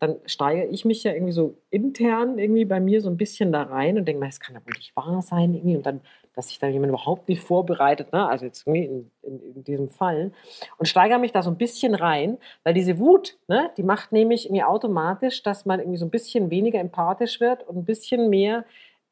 dann 0.02 0.16
steige 0.26 0.66
ich 0.66 0.84
mich 0.84 1.04
ja 1.04 1.12
irgendwie 1.12 1.32
so 1.32 1.54
intern 1.70 2.36
irgendwie 2.36 2.64
bei 2.64 2.80
mir 2.80 3.00
so 3.00 3.08
ein 3.08 3.16
bisschen 3.16 3.52
da 3.52 3.62
rein 3.62 3.96
und 3.96 4.04
denke 4.04 4.18
mir, 4.18 4.26
das 4.26 4.40
kann 4.40 4.56
ja 4.56 4.60
wohl 4.66 4.72
nicht 4.76 4.96
wahr 4.96 5.22
sein 5.22 5.54
irgendwie 5.54 5.76
und 5.76 5.86
dann, 5.86 6.00
dass 6.34 6.48
sich 6.48 6.58
da 6.58 6.66
jemand 6.66 6.88
überhaupt 6.90 7.28
nicht 7.28 7.40
vorbereitet, 7.40 8.12
ne? 8.12 8.26
also 8.26 8.44
jetzt 8.44 8.66
irgendwie 8.66 8.86
in, 8.86 9.10
in, 9.22 9.54
in, 9.54 9.62
diesem 9.62 9.88
Fall 9.90 10.32
und 10.78 10.86
steigere 10.86 11.20
mich 11.20 11.30
da 11.30 11.44
so 11.44 11.50
ein 11.50 11.56
bisschen 11.56 11.94
rein, 11.94 12.38
weil 12.64 12.74
diese 12.74 12.98
Wut, 12.98 13.38
ne, 13.46 13.70
die 13.76 13.84
macht 13.84 14.10
nämlich 14.10 14.46
irgendwie 14.46 14.64
automatisch, 14.64 15.44
dass 15.44 15.66
man 15.66 15.78
irgendwie 15.78 15.98
so 15.98 16.06
ein 16.06 16.10
bisschen 16.10 16.50
weniger 16.50 16.80
empathisch 16.80 17.38
wird 17.38 17.68
und 17.68 17.76
ein 17.76 17.84
bisschen 17.84 18.28
mehr 18.28 18.64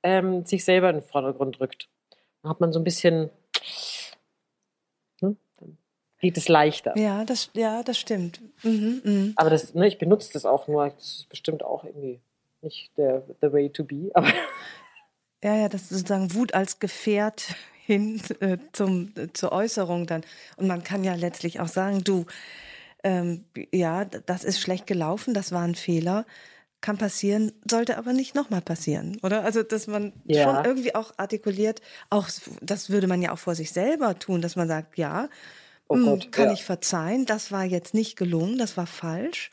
ähm, 0.03 0.45
sich 0.45 0.65
selber 0.65 0.91
in 0.91 0.97
den 0.97 1.05
Vordergrund 1.05 1.61
rückt. 1.61 1.89
Dann 2.43 2.51
hat 2.51 2.61
man 2.61 2.73
so 2.73 2.81
ein 2.81 2.85
bisschen 2.85 3.31
geht 6.21 6.37
es 6.37 6.49
leichter. 6.49 6.97
Ja, 6.97 7.25
das, 7.25 7.51
ja, 7.55 7.83
das 7.83 7.99
stimmt. 7.99 8.41
Mhm, 8.63 9.01
mh. 9.05 9.33
Aber 9.37 9.51
das, 9.51 9.75
ne, 9.75 9.89
ich 9.89 9.99
benutze 9.99 10.33
das 10.33 10.45
auch 10.45 10.69
nur. 10.69 10.91
Das 10.91 11.05
ist 11.05 11.29
bestimmt 11.29 11.63
auch 11.65 11.85
irgendwie 11.85 12.21
nicht 12.63 12.97
der 12.97 13.23
the 13.41 13.53
way 13.53 13.71
to 13.71 13.85
be. 13.85 14.11
Aber 14.15 14.33
ja, 15.43 15.57
ja, 15.57 15.69
das 15.69 15.83
ist 15.83 15.91
sozusagen 15.91 16.35
Wut 16.35 16.55
als 16.55 16.79
Gefährt 16.79 17.55
hin 17.87 18.21
äh, 18.41 18.59
zum, 18.73 19.13
äh, 19.17 19.29
zur 19.33 19.53
Äußerung 19.53 20.07
dann. 20.07 20.23
Und 20.57 20.67
man 20.67 20.85
kann 20.85 21.03
ja 21.03 21.15
letztlich 21.15 21.61
auch 21.61 21.69
sagen, 21.69 22.05
du, 22.05 22.27
ähm, 23.03 23.45
ja, 23.73 24.05
das 24.05 24.45
ist 24.45 24.61
schlecht 24.61 24.87
gelaufen, 24.87 25.33
das 25.33 25.53
war 25.53 25.63
ein 25.63 25.75
Fehler 25.75 26.27
kann 26.81 26.97
passieren, 26.97 27.53
sollte 27.69 27.99
aber 27.99 28.13
nicht 28.13 28.35
nochmal 28.35 28.63
passieren, 28.63 29.19
oder? 29.23 29.45
Also, 29.45 29.63
dass 29.63 29.87
man 29.87 30.13
ja. 30.25 30.45
schon 30.45 30.65
irgendwie 30.65 30.95
auch 30.95 31.13
artikuliert, 31.19 31.83
auch 32.09 32.29
das 32.63 32.91
würde 32.91 33.07
man 33.07 33.21
ja 33.21 33.33
auch 33.33 33.39
vor 33.39 33.55
sich 33.55 33.73
selber 33.73 34.19
tun, 34.19 34.41
dass 34.41 34.57
man 34.57 34.69
sagt, 34.69 34.97
ja, 34.97 35.29
Oh 35.91 35.97
hm, 35.97 36.05
Gott, 36.05 36.31
kann 36.31 36.47
ja. 36.47 36.53
ich 36.53 36.65
verzeihen, 36.65 37.27
das 37.27 37.51
war 37.51 37.65
jetzt 37.65 37.95
nicht 37.95 38.17
gelungen, 38.17 38.59
das 38.59 38.77
war 38.77 38.87
falsch. 38.87 39.51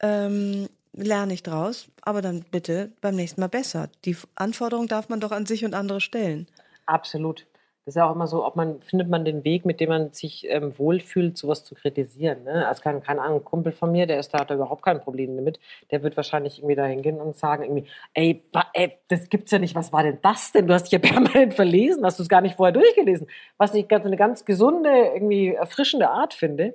Ähm, 0.00 0.68
lerne 0.92 1.34
ich 1.34 1.44
draus, 1.44 1.86
aber 2.02 2.20
dann 2.20 2.44
bitte 2.50 2.92
beim 3.00 3.14
nächsten 3.14 3.40
Mal 3.40 3.46
besser. 3.46 3.88
Die 4.04 4.16
Anforderung 4.34 4.88
darf 4.88 5.08
man 5.08 5.20
doch 5.20 5.30
an 5.30 5.46
sich 5.46 5.64
und 5.64 5.74
andere 5.74 6.00
stellen. 6.00 6.48
Absolut. 6.86 7.46
Das 7.86 7.94
ist 7.94 7.98
ja 8.00 8.10
auch 8.10 8.16
immer 8.16 8.26
so, 8.26 8.44
ob 8.44 8.56
man, 8.56 8.80
findet 8.80 9.08
man 9.08 9.24
den 9.24 9.44
Weg, 9.44 9.64
mit 9.64 9.78
dem 9.78 9.90
man 9.90 10.12
sich 10.12 10.44
ähm, 10.48 10.76
wohlfühlt, 10.76 11.38
sowas 11.38 11.62
zu 11.62 11.76
kritisieren. 11.76 12.42
Ne? 12.42 12.66
Also 12.66 12.82
kein, 12.82 13.00
keine 13.00 13.22
Ahnung, 13.22 13.38
ein 13.38 13.44
Kumpel 13.44 13.70
von 13.70 13.92
mir, 13.92 14.08
der 14.08 14.18
ist 14.18 14.34
da, 14.34 14.40
hat 14.40 14.50
da 14.50 14.56
überhaupt 14.56 14.82
kein 14.82 15.00
Problem 15.00 15.36
damit. 15.36 15.60
Der 15.92 16.02
wird 16.02 16.16
wahrscheinlich 16.16 16.58
irgendwie 16.58 16.74
da 16.74 16.84
hingehen 16.84 17.20
und 17.20 17.36
sagen 17.36 17.62
irgendwie, 17.62 17.86
ey, 18.12 18.42
ey, 18.72 18.98
das 19.06 19.28
gibt's 19.28 19.52
ja 19.52 19.60
nicht, 19.60 19.76
was 19.76 19.92
war 19.92 20.02
denn 20.02 20.18
das 20.20 20.50
denn? 20.50 20.66
Du 20.66 20.74
hast 20.74 20.90
dich 20.90 20.92
ja 20.94 20.98
permanent 21.12 21.54
verlesen, 21.54 22.04
hast 22.04 22.18
du 22.18 22.24
es 22.24 22.28
gar 22.28 22.40
nicht 22.40 22.56
vorher 22.56 22.72
durchgelesen. 22.72 23.28
Was 23.56 23.72
ich 23.72 23.86
ganz, 23.86 24.04
eine 24.04 24.16
ganz 24.16 24.44
gesunde, 24.44 24.90
irgendwie 25.14 25.54
erfrischende 25.54 26.10
Art 26.10 26.34
finde, 26.34 26.74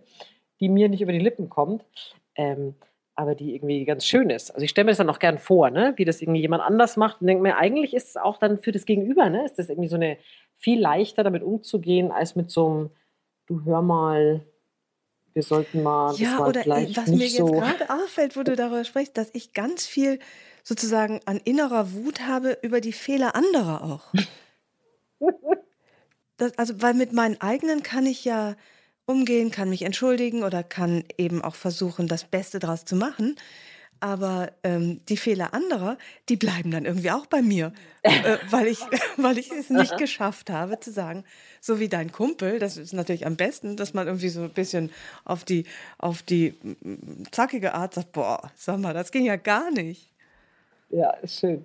die 0.62 0.70
mir 0.70 0.88
nicht 0.88 1.02
über 1.02 1.12
die 1.12 1.20
Lippen 1.20 1.50
kommt. 1.50 1.84
Ähm, 2.36 2.76
aber 3.16 3.36
die 3.36 3.56
irgendwie 3.56 3.86
ganz 3.86 4.06
schön 4.06 4.30
ist. 4.30 4.52
Also 4.52 4.64
ich 4.64 4.72
stelle 4.72 4.86
mir 4.86 4.92
das 4.92 4.98
dann 4.98 5.10
auch 5.10 5.20
gern 5.20 5.38
vor, 5.38 5.70
ne? 5.70 5.94
wie 5.98 6.06
das 6.06 6.22
irgendwie 6.22 6.42
jemand 6.42 6.64
anders 6.64 6.98
macht 6.98 7.22
und 7.22 7.28
denke 7.28 7.44
mir, 7.44 7.58
eigentlich 7.58 7.94
ist 7.94 8.10
es 8.10 8.18
auch 8.18 8.38
dann 8.38 8.60
für 8.60 8.72
das 8.72 8.86
Gegenüber, 8.86 9.30
ne? 9.30 9.46
ist 9.46 9.60
das 9.60 9.70
irgendwie 9.70 9.90
so 9.90 9.96
eine 9.96 10.18
viel 10.58 10.80
leichter 10.80 11.24
damit 11.24 11.44
umzugehen, 11.44 12.12
als 12.12 12.36
mit 12.36 12.52
so 12.52 12.68
einem, 12.68 12.90
du 13.48 13.64
hör 13.66 13.82
mal, 13.82 14.46
wir 15.34 15.44
sollten 15.44 15.82
mal. 15.82 16.14
Ja, 16.16 16.46
oder 16.46 16.66
was 16.66 17.08
mir 17.08 17.26
jetzt 17.26 17.38
so 17.38 17.46
gerade 17.46 17.90
auffällt, 17.90 18.36
wo 18.36 18.44
du 18.44 18.56
darüber 18.56 18.84
sprichst, 18.84 19.18
dass 19.18 19.30
ich 19.34 19.54
ganz 19.54 19.86
viel 19.86 20.20
sozusagen 20.64 21.22
an 21.26 21.38
innerer 21.44 21.94
Wut 21.94 22.28
habe 22.28 22.58
über 22.62 22.82
die 22.82 22.92
Fehler 22.94 23.36
anderer 23.36 23.84
auch. 23.84 24.14
das, 26.38 26.58
also, 26.58 26.82
weil 26.82 26.94
mit 26.94 27.14
meinen 27.14 27.40
eigenen 27.40 27.82
kann 27.82 28.06
ich 28.06 28.26
ja 28.26 28.56
umgehen, 29.12 29.52
kann 29.52 29.70
mich 29.70 29.84
entschuldigen 29.84 30.44
oder 30.44 30.64
kann 30.64 31.04
eben 31.18 31.42
auch 31.42 31.56
versuchen, 31.56 32.08
das 32.08 32.24
Beste 32.24 32.60
daraus 32.60 32.86
zu 32.86 32.96
machen. 32.96 33.36
Aber 34.00 34.52
ähm, 34.64 35.00
die 35.10 35.18
Fehler 35.18 35.54
anderer, 35.54 35.96
die 36.28 36.36
bleiben 36.36 36.72
dann 36.72 36.86
irgendwie 36.86 37.12
auch 37.12 37.28
bei 37.28 37.44
mir, 37.44 37.72
äh, 38.02 38.38
weil, 38.50 38.66
ich, 38.66 38.80
weil 39.18 39.38
ich 39.38 39.52
es 39.52 39.70
nicht 39.70 39.96
geschafft 39.98 40.50
habe 40.50 40.80
zu 40.80 40.92
sagen, 40.92 41.24
so 41.60 41.80
wie 41.80 41.88
dein 41.88 42.12
Kumpel, 42.12 42.58
das 42.58 42.78
ist 42.78 42.94
natürlich 42.94 43.28
am 43.28 43.36
besten, 43.36 43.78
dass 43.78 43.94
man 43.94 44.08
irgendwie 44.08 44.30
so 44.30 44.42
ein 44.42 44.50
bisschen 44.50 44.90
auf 45.24 45.44
die, 45.44 45.66
auf 46.00 46.24
die 46.24 46.56
zackige 47.30 47.76
Art 47.76 47.94
sagt, 47.94 48.12
boah, 48.14 48.52
sag 48.56 48.80
mal, 48.80 48.96
das 48.96 49.12
ging 49.12 49.26
ja 49.26 49.36
gar 49.36 49.70
nicht. 49.70 50.10
Ja, 50.90 51.12
ist 51.22 51.40
schön. 51.40 51.64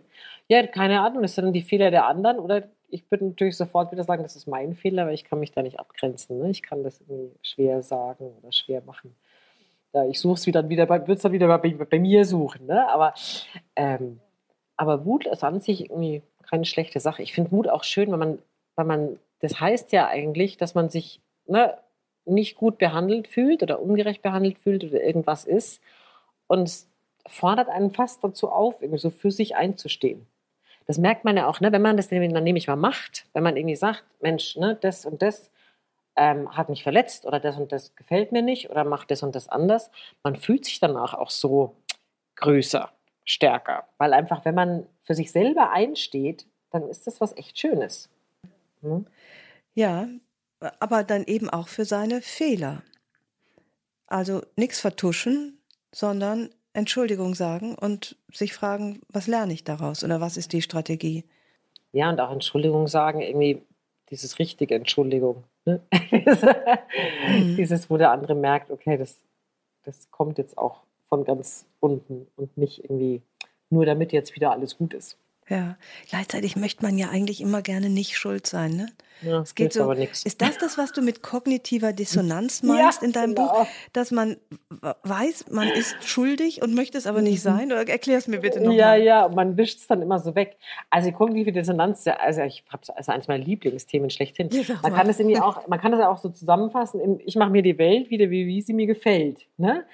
Ja, 0.49 0.64
keine 0.66 1.01
Ahnung, 1.01 1.22
das 1.22 1.34
sind 1.34 1.44
dann 1.44 1.55
die 1.55 1.62
Fehler 1.62 1.90
der 1.90 2.07
anderen 2.07 2.38
oder 2.38 2.68
ich 2.89 3.11
würde 3.11 3.26
natürlich 3.26 3.57
sofort 3.57 3.93
wieder 3.93 4.05
sagen, 4.05 4.22
das 4.22 4.37
ist 4.37 4.47
mein 4.47 4.74
Fehler, 4.74 5.07
weil 5.07 5.14
ich 5.14 5.24
kann 5.24 5.41
mich 5.41 5.53
da 5.53 5.62
nicht 5.62 5.78
abgrenzen. 5.78 6.39
Ne? 6.39 6.51
Ich 6.51 6.62
kann 6.62 6.82
das 6.82 7.01
irgendwie 7.01 7.32
schwer 7.43 7.82
sagen 7.82 8.32
oder 8.41 8.53
schwer 8.53 8.82
machen 8.82 9.14
ja, 9.97 10.05
ich 10.05 10.20
suche 10.20 10.34
es 10.34 10.47
wieder, 10.47 10.68
wieder 10.68 10.89
würde 10.89 11.12
es 11.12 11.22
dann 11.22 11.32
wieder 11.32 11.59
bei, 11.59 11.70
bei, 11.70 11.99
mir 11.99 12.24
suchen. 12.26 12.66
Ne? 12.66 12.87
Aber, 12.89 13.14
ähm, 13.76 14.20
aber 14.76 15.07
Wut 15.07 15.26
ist 15.26 15.43
an 15.43 15.61
sich 15.61 15.91
irgendwie 15.91 16.22
keine 16.43 16.66
schlechte 16.66 17.01
Sache. 17.01 17.22
Ich 17.22 17.32
finde 17.32 17.51
Wut 17.53 17.68
auch 17.68 17.82
schön, 17.82 18.12
wenn 18.12 18.18
man, 18.18 18.39
weil 18.74 18.84
man, 18.84 19.18
das 19.41 19.59
heißt 19.59 19.93
ja 19.93 20.07
eigentlich, 20.07 20.59
dass 20.59 20.74
man 20.74 20.91
sich 20.91 21.20
ne, 21.47 21.78
nicht 22.26 22.57
gut 22.57 22.76
behandelt 22.76 23.26
fühlt 23.26 23.62
oder 23.62 23.80
ungerecht 23.80 24.20
behandelt 24.20 24.59
fühlt 24.59 24.84
oder 24.84 25.03
irgendwas 25.03 25.47
ist. 25.47 25.80
Und 26.47 26.64
es 26.64 26.89
fordert 27.26 27.68
einen 27.68 27.91
fast 27.91 28.22
dazu 28.22 28.51
auf, 28.51 28.82
irgendwie 28.82 29.01
so 29.01 29.11
für 29.11 29.30
sich 29.30 29.57
einzustehen. 29.57 30.26
Das 30.87 30.99
merkt 30.99 31.24
man 31.24 31.37
ja 31.37 31.47
auch, 31.47 31.61
ne, 31.61 31.72
wenn 31.72 31.82
man 31.82 31.97
das 31.97 32.09
dann 32.09 32.20
nämlich 32.20 32.68
mal 32.68 32.76
macht, 32.76 33.26
wenn 33.32 33.43
man 33.43 33.57
irgendwie 33.57 33.76
sagt, 33.76 34.05
Mensch, 34.20 34.57
ne, 34.57 34.76
das 34.80 35.05
und 35.05 35.22
das 35.22 35.51
ähm, 36.16 36.57
hat 36.57 36.68
mich 36.68 36.82
verletzt 36.82 37.26
oder 37.26 37.41
das 37.41 37.57
und 37.57 37.72
das 37.72 37.95
gefällt 37.97 38.32
mir 38.32 38.43
nicht 38.43 38.70
oder 38.70 38.84
macht 38.84 39.11
das 39.11 39.22
und 39.22 39.34
das 39.34 39.49
anders. 39.49 39.91
Man 40.22 40.37
fühlt 40.37 40.64
sich 40.64 40.80
danach 40.80 41.14
auch 41.14 41.30
so 41.30 41.76
größer, 42.37 42.93
stärker, 43.26 43.89
weil 43.99 44.14
einfach, 44.14 44.45
wenn 44.45 44.55
man 44.55 44.87
für 45.03 45.14
sich 45.14 45.32
selber 45.32 45.72
einsteht, 45.72 46.47
dann 46.70 46.89
ist 46.89 47.07
das 47.07 47.20
was 47.20 47.37
echt 47.37 47.59
Schönes. 47.59 48.09
Hm? 48.80 49.07
Ja, 49.74 50.09
aber 50.80 51.05
dann 51.05 51.24
eben 51.24 51.51
auch 51.51 51.68
für 51.68 51.84
seine 51.84 52.22
Fehler. 52.22 52.82
Also 54.07 54.43
nichts 54.57 54.80
vertuschen, 54.80 55.61
sondern 55.93 56.51
Entschuldigung 56.77 57.35
sagen 57.35 57.74
und 57.74 58.16
sich 58.31 58.53
fragen, 58.53 59.01
was 59.09 59.27
lerne 59.27 59.55
ich 59.55 59.64
daraus 59.64 60.05
oder 60.05 60.20
was 60.20 60.37
ist 60.37 60.53
die 60.53 60.61
Strategie? 60.61 61.24
Ja, 61.93 62.11
und 62.11 62.20
auch 62.20 62.31
Entschuldigung 62.31 62.87
sagen, 62.87 63.22
irgendwie 63.22 63.62
dieses 64.11 64.39
richtige 64.39 64.74
Entschuldigung. 64.74 65.45
Ne? 65.64 65.81
mhm. 65.91 67.57
Dieses, 67.57 67.89
wo 67.89 67.97
der 67.97 68.11
andere 68.11 68.35
merkt, 68.35 68.70
okay, 68.70 68.99
das, 68.99 69.18
das 69.85 70.11
kommt 70.11 70.37
jetzt 70.37 70.59
auch 70.59 70.83
von 71.09 71.24
ganz 71.24 71.66
unten 71.81 72.27
und 72.37 72.57
nicht 72.59 72.85
irgendwie 72.85 73.22
nur 73.70 73.87
damit 73.87 74.12
jetzt 74.12 74.35
wieder 74.37 74.53
alles 74.53 74.77
gut 74.77 74.93
ist. 74.93 75.16
Ja, 75.49 75.76
gleichzeitig 76.09 76.57
möchte 76.57 76.84
man 76.84 76.99
ja 76.99 77.11
eigentlich 77.11 77.40
immer 77.40 77.62
gerne 77.62 77.88
nicht 77.88 78.18
schuld 78.18 78.47
sein, 78.47 78.72
ne? 78.72 78.88
Ja, 79.22 79.40
es 79.40 79.55
geht 79.55 79.72
so. 79.72 79.90
Ist 79.92 80.42
das 80.42 80.59
das, 80.59 80.76
was 80.76 80.92
du 80.92 81.01
mit 81.01 81.22
kognitiver 81.22 81.92
Dissonanz 81.92 82.62
meinst 82.64 83.03
in 83.03 83.12
deinem 83.12 83.34
genau. 83.34 83.61
Buch, 83.61 83.66
dass 83.92 84.11
man 84.11 84.36
weiß, 85.03 85.47
man 85.51 85.68
ist 85.68 85.97
schuldig 86.05 86.62
und 86.62 86.74
möchte 86.74 86.99
es 86.99 87.07
aber 87.07 87.22
nicht 87.22 87.40
sein? 87.40 87.72
Oder 87.72 87.88
erklär 87.88 88.18
es 88.18 88.28
mir 88.28 88.40
bitte 88.40 88.59
nochmal. 88.59 88.74
Mhm. 88.74 88.78
Ja, 88.78 88.94
ja, 88.97 89.28
man 89.28 89.57
wischt 89.57 89.78
es 89.78 89.86
dann 89.86 90.03
immer 90.03 90.18
so 90.18 90.34
weg. 90.34 90.57
Also 90.90 91.12
kognitive 91.12 91.53
Dissonanz, 91.53 92.05
ja, 92.05 92.16
also 92.16 92.42
ich 92.42 92.64
habe 92.68 92.82
also 92.94 93.12
eines 93.12 93.28
meiner 93.28 93.42
Lieblingsthemen 93.42 94.11
schlechthin. 94.11 94.51
Ja, 94.51 94.62
man 94.82 94.92
mal. 94.92 94.99
kann 94.99 95.09
es 95.09 95.18
irgendwie 95.18 95.38
auch, 95.40 95.66
man 95.66 95.80
kann 95.80 95.92
das 95.92 96.01
ja 96.01 96.11
auch 96.11 96.18
so 96.18 96.28
zusammenfassen. 96.28 97.01
In, 97.01 97.20
ich 97.24 97.36
mache 97.36 97.51
mir 97.51 97.62
die 97.62 97.78
Welt 97.78 98.11
wieder, 98.11 98.30
wie, 98.30 98.47
wie 98.47 98.61
sie 98.61 98.74
mir 98.74 98.86
gefällt. 98.86 99.47
Ne? 99.57 99.86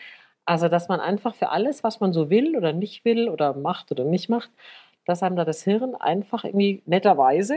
Also 0.44 0.68
dass 0.68 0.88
man 0.88 0.98
einfach 0.98 1.36
für 1.36 1.50
alles, 1.50 1.84
was 1.84 2.00
man 2.00 2.12
so 2.12 2.28
will 2.28 2.57
oder 2.57 2.72
nicht 2.72 3.05
will 3.05 3.28
oder 3.28 3.55
macht 3.55 3.92
oder 3.92 4.03
nicht 4.03 4.28
macht, 4.28 4.50
dass 5.07 5.22
einem 5.22 5.36
da 5.36 5.44
das 5.44 5.62
Hirn 5.62 5.94
einfach 5.94 6.44
irgendwie 6.44 6.82
netterweise 6.86 7.57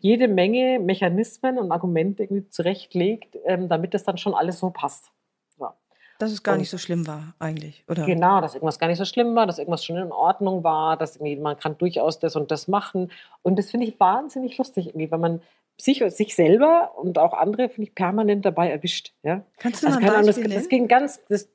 jede 0.00 0.28
Menge 0.28 0.78
Mechanismen 0.78 1.58
und 1.58 1.72
Argumente 1.72 2.22
irgendwie 2.22 2.48
zurechtlegt, 2.48 3.36
ähm, 3.44 3.68
damit 3.68 3.94
das 3.94 4.04
dann 4.04 4.18
schon 4.18 4.34
alles 4.34 4.58
so 4.60 4.70
passt. 4.70 5.10
Ja. 5.58 5.74
Dass 6.18 6.30
es 6.30 6.42
gar 6.42 6.52
Und- 6.54 6.60
nicht 6.60 6.70
so 6.70 6.78
schlimm 6.78 7.06
war, 7.06 7.34
eigentlich, 7.38 7.84
oder? 7.88 8.06
Genau, 8.06 8.40
dass 8.40 8.54
irgendwas 8.54 8.78
gar 8.78 8.86
nicht 8.86 8.98
so 8.98 9.04
schlimm 9.04 9.34
war, 9.34 9.46
dass 9.46 9.58
irgendwas 9.58 9.84
schon 9.84 9.96
in 9.96 10.12
Ordnung 10.12 10.62
war, 10.62 10.96
dass 10.96 11.16
irgendwie 11.16 11.36
man 11.36 11.58
kann 11.58 11.76
durchaus 11.78 12.18
das 12.20 12.36
und 12.36 12.50
das 12.50 12.68
machen. 12.68 13.10
Und 13.42 13.58
das 13.58 13.70
finde 13.70 13.86
ich 13.86 13.98
wahnsinnig 13.98 14.56
lustig, 14.56 14.86
irgendwie, 14.88 15.10
wenn 15.10 15.20
man 15.20 15.42
sich, 15.78 16.02
sich 16.08 16.34
selber 16.34 16.92
und 16.96 17.18
auch 17.18 17.34
andere, 17.34 17.68
finde 17.68 17.88
ich, 17.88 17.94
permanent 17.94 18.44
dabei 18.46 18.70
erwischt. 18.70 19.12
Ja? 19.22 19.42
Kannst 19.58 19.82
du 19.82 19.88
Also 19.88 20.00
mal 20.00 20.06
ein 20.06 20.14
Ahnung, 20.14 20.26
das, 20.26 20.40
das 20.40 20.68
ging 20.68 20.88
ganz, 20.88 21.20
das 21.28 21.50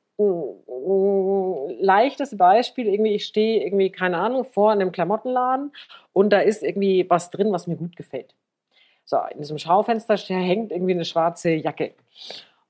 leichtes 1.80 2.38
Beispiel, 2.38 2.88
irgendwie, 2.88 3.16
ich 3.16 3.26
stehe 3.26 3.64
irgendwie, 3.64 3.92
keine 3.92 4.18
Ahnung, 4.18 4.46
vor 4.46 4.72
einem 4.72 4.92
Klamottenladen 4.92 5.72
und 6.14 6.30
da 6.32 6.40
ist 6.40 6.64
irgendwie 6.64 7.10
was 7.10 7.30
drin, 7.32 7.52
was 7.52 7.68
mir 7.68 7.76
gut 7.76 7.96
gefällt. 7.96 8.36
So, 9.06 9.18
in 9.32 9.40
diesem 9.40 9.58
Schaufenster 9.58 10.18
ste- 10.18 10.36
hängt 10.36 10.72
irgendwie 10.72 10.94
eine 10.94 11.06
schwarze 11.06 11.52
Jacke. 11.52 11.94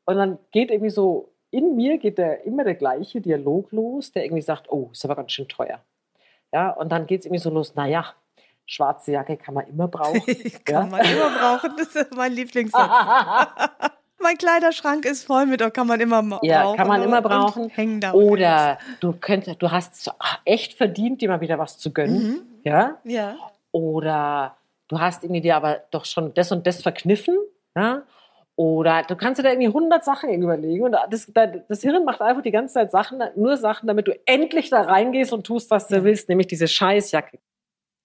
Und 0.05 0.15
dann 0.17 0.37
geht 0.51 0.71
irgendwie 0.71 0.89
so, 0.89 1.31
in 1.51 1.75
mir 1.75 1.97
geht 1.97 2.17
der, 2.17 2.45
immer 2.45 2.63
der 2.63 2.75
gleiche 2.75 3.21
Dialog 3.21 3.71
los, 3.71 4.11
der 4.11 4.23
irgendwie 4.23 4.41
sagt, 4.41 4.71
oh, 4.71 4.89
ist 4.91 5.03
aber 5.05 5.15
ganz 5.15 5.31
schön 5.33 5.47
teuer. 5.47 5.81
Ja, 6.53 6.71
und 6.71 6.89
dann 6.91 7.05
geht 7.07 7.21
es 7.21 7.25
irgendwie 7.25 7.41
so 7.41 7.49
los, 7.49 7.75
naja, 7.75 8.05
schwarze 8.65 9.11
Jacke 9.11 9.37
kann 9.37 9.53
man 9.53 9.67
immer 9.67 9.87
brauchen. 9.87 10.21
kann 10.65 10.89
man 10.89 11.01
immer 11.05 11.29
brauchen. 11.37 11.71
Das 11.77 11.95
ist 11.95 12.15
mein 12.15 12.31
Lieblingssatz. 12.33 12.89
mein 14.21 14.37
Kleiderschrank 14.37 15.05
ist 15.05 15.25
voll 15.25 15.45
mit, 15.45 15.61
kann 15.73 15.87
man 15.87 15.99
immer 15.99 16.21
ma- 16.21 16.39
Ja, 16.43 16.63
brauchen. 16.63 16.77
kann 16.77 16.87
man 16.87 17.03
immer 17.03 17.21
brauchen. 17.21 17.69
Hängen 17.69 17.99
da. 18.01 18.13
Oder 18.13 18.77
du 18.99 19.13
könntest, 19.13 19.61
du 19.61 19.71
hast 19.71 20.09
ah, 20.19 20.37
echt 20.45 20.73
verdient, 20.73 21.21
dir 21.21 21.29
mal 21.29 21.41
wieder 21.41 21.57
was 21.59 21.77
zu 21.77 21.91
gönnen. 21.91 22.59
Ja. 22.63 22.97
Ja. 23.03 23.35
Oder 23.71 24.55
du 24.87 24.99
hast 24.99 25.23
irgendwie 25.23 25.41
dir 25.41 25.55
aber 25.55 25.81
doch 25.91 26.05
schon 26.05 26.33
das 26.33 26.51
und 26.51 26.65
das 26.67 26.81
verkniffen. 26.81 27.37
Ja. 27.75 28.03
Oder 28.55 29.03
du 29.03 29.15
kannst 29.15 29.39
dir 29.39 29.43
da 29.43 29.49
irgendwie 29.49 29.67
100 29.69 30.03
Sachen 30.03 30.29
überlegen 30.33 30.83
und 30.83 30.91
das, 31.09 31.31
das 31.67 31.81
Hirn 31.81 32.03
macht 32.05 32.21
einfach 32.21 32.43
die 32.43 32.51
ganze 32.51 32.75
Zeit 32.75 32.91
Sachen, 32.91 33.19
nur 33.35 33.57
Sachen, 33.57 33.87
damit 33.87 34.07
du 34.07 34.19
endlich 34.25 34.69
da 34.69 34.81
reingehst 34.81 35.31
und 35.33 35.45
tust, 35.47 35.71
was 35.71 35.87
du 35.87 35.95
Ja. 35.95 36.03
willst, 36.03 36.29
nämlich 36.29 36.47
diese 36.47 36.67
Scheißjacke. 36.67 37.39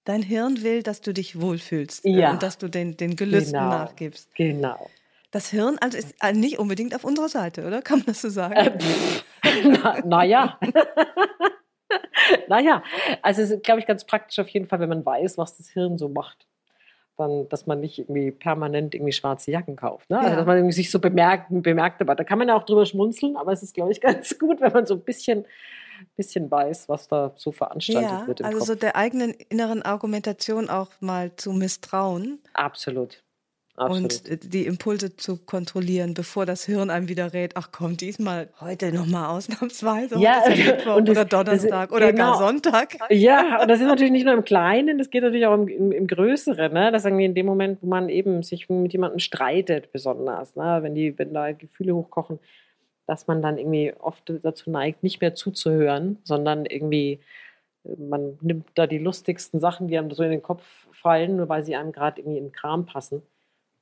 Dein 0.05 0.23
Hirn 0.23 0.63
will, 0.63 0.85
dass 0.85 1.01
du 1.01 1.13
dich 1.13 1.41
wohlfühlst 1.41 2.05
äh, 2.07 2.11
Ja. 2.11 2.31
und 2.31 2.43
dass 2.43 2.59
du 2.59 2.69
den, 2.69 2.97
den 2.97 3.17
Gelüsten 3.17 3.55
Genau. 3.55 3.69
nachgibst. 3.71 4.33
Genau. 4.37 4.89
Das 5.37 5.51
Hirn 5.51 5.77
also 5.83 5.99
ist 5.99 6.15
äh, 6.23 6.33
nicht 6.33 6.59
unbedingt 6.59 6.95
auf 6.95 7.05
unserer 7.05 7.29
Seite, 7.29 7.67
oder? 7.67 7.83
Kann 7.83 7.99
man 7.99 8.07
das 8.07 8.23
so 8.23 8.31
sagen? 8.31 8.55
Äh, 8.55 8.79
pff, 8.79 9.25
na, 9.67 10.01
naja. 10.03 10.59
naja, 12.49 12.83
also 13.21 13.43
es 13.43 13.51
ist, 13.51 13.63
glaube 13.63 13.81
ich, 13.81 13.87
ganz 13.87 14.07
praktisch 14.07 14.39
auf 14.39 14.49
jeden 14.49 14.67
Fall, 14.67 14.81
wenn 14.81 14.89
man 14.89 15.05
weiß, 15.05 15.37
was 15.37 15.59
das 15.59 15.69
Hirn 15.69 15.99
so 15.99 16.09
macht. 16.09 16.47
Dann, 17.19 17.51
dass 17.51 17.67
man 17.67 17.81
nicht 17.81 17.99
irgendwie 17.99 18.31
permanent 18.31 18.95
irgendwie 18.95 19.13
schwarze 19.13 19.51
Jacken 19.51 19.77
kauft. 19.77 20.09
Ne? 20.09 20.19
Also, 20.19 20.31
Ja. 20.31 20.37
dass 20.37 20.47
man 20.47 20.73
sich 20.73 20.91
so 20.91 21.01
bemerkt, 21.01 21.49
bemerkt, 21.51 22.01
aber 22.01 22.15
da 22.15 22.25
kann 22.25 22.39
man 22.39 22.49
ja 22.49 22.57
auch 22.57 22.65
drüber 22.65 22.87
schmunzeln, 22.87 23.37
aber 23.37 23.53
es 23.53 23.63
ist, 23.63 23.75
glaube 23.75 23.93
ich, 23.93 24.01
ganz 24.01 24.39
gut, 24.39 24.63
wenn 24.63 24.73
man 24.73 24.87
so 24.87 24.95
ein 24.95 25.03
bisschen, 25.03 25.45
bisschen 26.17 26.51
weiß, 26.51 26.89
was 26.89 27.09
da 27.09 27.35
so 27.37 27.53
veranstaltet 27.53 28.11
ja, 28.11 28.27
wird 28.27 28.41
im 28.41 28.47
also 28.47 28.59
Kopf. 28.61 28.69
so 28.69 28.75
der 28.75 28.97
eigenen 28.97 29.33
inneren 29.51 29.83
Argumentation 29.83 30.71
auch 30.71 30.93
mal 31.01 31.37
zu 31.37 31.53
misstrauen 31.53 32.39
Absolut. 32.55 33.23
Absolut. 33.77 34.03
und 34.03 34.29
äh, 34.31 34.37
die 34.39 34.65
Impulse 34.67 35.17
zu 35.17 35.37
kontrollieren, 35.37 36.15
bevor 36.15 36.47
das 36.47 36.65
Hirn 36.65 36.89
einem 36.89 37.09
wieder 37.09 37.33
rät, 37.35 37.53
ach 37.57 37.69
komm, 37.73 37.97
diesmal 37.97 38.49
heute 38.61 38.91
nochmal 38.93 39.27
ausnahmsweise, 39.37 40.19
Ja, 40.19 40.43
ja 40.49 40.73
Mittwoch 40.73 41.01
das- 41.01 41.11
oder 41.11 41.25
das- 41.25 41.29
Donnerstag 41.29 41.93
oder 41.93 42.13
gar 42.13 42.35
genau. 42.37 42.47
Sonntag. 42.47 42.97
Ja, 43.11 43.61
und 43.61 43.69
das 43.69 43.81
ist 43.81 43.87
natürlich 43.87 44.13
nicht 44.13 44.25
nur 44.25 44.35
im 44.35 44.45
Kleinen, 44.45 44.97
das 44.99 45.11
geht 45.11 45.23
natürlich 45.23 45.47
auch 45.47 45.55
im, 45.55 45.69
im, 45.69 45.93
im 45.93 46.07
Größeren. 46.07 46.73
Ne? 46.73 46.91
Das 46.91 47.05
irgendwie 47.05 47.27
in 47.27 47.35
dem 47.35 47.47
Moment, 47.47 47.79
wo 47.83 47.87
man 47.87 48.09
eben 48.09 48.43
sich 48.43 48.69
mit 48.69 48.93
jemandem 48.93 49.19
streitet, 49.19 49.93
besonders, 49.93 50.57
ne? 50.57 50.79
wenn, 50.83 50.95
die, 50.95 51.19
wenn 51.19 51.35
da 51.35 51.53
Gefühle 51.53 51.95
hochkochen, 51.95 52.39
dass 53.07 53.27
man 53.27 53.43
dann 53.43 53.59
irgendwie 53.59 53.93
oft 54.01 54.33
dazu 54.43 54.71
neigt, 54.71 55.03
nicht 55.03 55.21
mehr 55.21 55.35
zuzuhören, 55.35 56.19
sondern 56.25 56.65
irgendwie, 56.67 57.21
äh, 57.85 57.95
man 57.99 58.39
nimmt 58.41 58.69
da 58.75 58.87
die 58.87 58.99
lustigsten 58.99 59.61
Sachen, 59.61 59.87
die 59.87 59.99
einem 59.99 60.11
so 60.13 60.23
in 60.23 60.31
den 60.31 60.43
Kopf 60.43 60.65
fallen, 60.93 61.37
nur 61.37 61.49
weil 61.49 61.63
sie 61.65 61.77
einem 61.77 61.93
gerade 61.93 62.21
irgendwie 62.21 62.39
in 62.39 62.45
den 62.47 62.53
Kram 62.53 62.87
passen. 62.87 63.23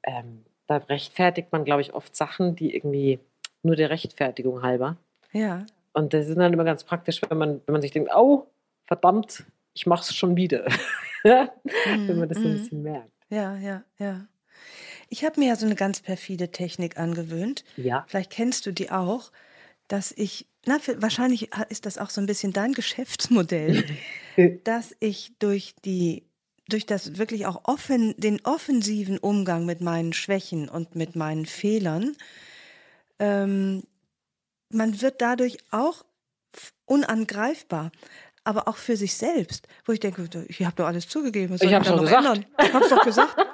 Ähm, 0.06 0.44
da 0.66 0.76
rechtfertigt 0.78 1.52
man, 1.52 1.64
glaube 1.64 1.82
ich, 1.82 1.92
oft 1.94 2.14
Sachen, 2.16 2.56
die 2.56 2.74
irgendwie 2.74 3.18
nur 3.62 3.76
der 3.76 3.90
Rechtfertigung 3.90 4.62
halber. 4.62 4.96
Ja, 5.32 5.66
Und 5.92 6.12
das 6.14 6.28
ist 6.28 6.36
dann 6.38 6.52
immer 6.52 6.64
ganz 6.64 6.84
praktisch, 6.84 7.20
wenn 7.28 7.38
man, 7.38 7.60
wenn 7.66 7.72
man 7.72 7.82
sich 7.82 7.90
denkt, 7.92 8.10
oh, 8.14 8.46
verdammt, 8.86 9.44
ich 9.74 9.86
mach's 9.86 10.14
schon 10.14 10.36
wieder. 10.36 10.66
wenn 11.22 12.18
man 12.18 12.28
das 12.28 12.38
so 12.38 12.48
ein 12.48 12.52
Mhm. 12.54 12.58
bisschen 12.58 12.82
merkt. 12.82 13.10
ja, 13.30 13.56
ja, 13.56 13.82
ja. 13.98 14.26
Ich 15.08 15.24
habe 15.24 15.40
mir 15.40 15.48
ja 15.48 15.56
so 15.56 15.66
eine 15.66 15.74
ganz 15.74 16.00
perfide 16.00 16.50
Technik 16.50 16.98
angewöhnt. 16.98 17.64
Ja. 17.76 18.04
Vielleicht 18.08 18.30
kennst 18.30 18.66
du 18.66 18.72
die 18.72 18.90
auch, 18.90 19.32
dass 19.88 20.12
ich, 20.12 20.46
na, 20.66 20.78
für- 20.78 21.00
wahrscheinlich 21.02 21.50
ist 21.68 21.86
das 21.86 21.98
auch 21.98 22.10
so 22.10 22.20
ein 22.20 22.26
bisschen 22.26 22.52
dein 22.52 22.72
Geschäftsmodell, 22.74 23.84
dass 24.64 24.94
ich 25.00 25.32
durch 25.38 25.74
die, 25.84 26.24
durch 26.68 26.86
das 26.86 27.18
wirklich 27.18 27.46
auch 27.46 27.62
offen, 27.64 28.14
den 28.16 28.40
offensiven 28.44 29.18
Umgang 29.18 29.66
mit 29.66 29.80
meinen 29.80 30.12
Schwächen 30.12 30.68
und 30.68 30.94
mit 30.96 31.14
meinen 31.16 31.46
Fehlern, 31.46 32.16
ähm, 33.18 33.82
man 34.70 35.00
wird 35.00 35.20
dadurch 35.20 35.58
auch 35.70 36.04
unangreifbar. 36.86 37.92
Aber 38.46 38.68
auch 38.68 38.76
für 38.76 38.94
sich 38.96 39.14
selbst, 39.14 39.66
wo 39.86 39.92
ich 39.92 40.00
denke, 40.00 40.28
ich 40.48 40.62
habe 40.64 40.76
doch 40.76 40.84
alles 40.86 41.08
zugegeben. 41.08 41.54
Was 41.54 41.60
soll 41.60 41.68
Ich 41.70 41.74
hab's 41.74 41.88
da 41.88 41.96
noch 41.96 42.02
gesagt. 42.02 42.26
ändern? 42.26 42.44
Ich 42.62 42.72
hab's 42.74 42.88
doch 42.90 43.02
gesagt. 43.02 43.36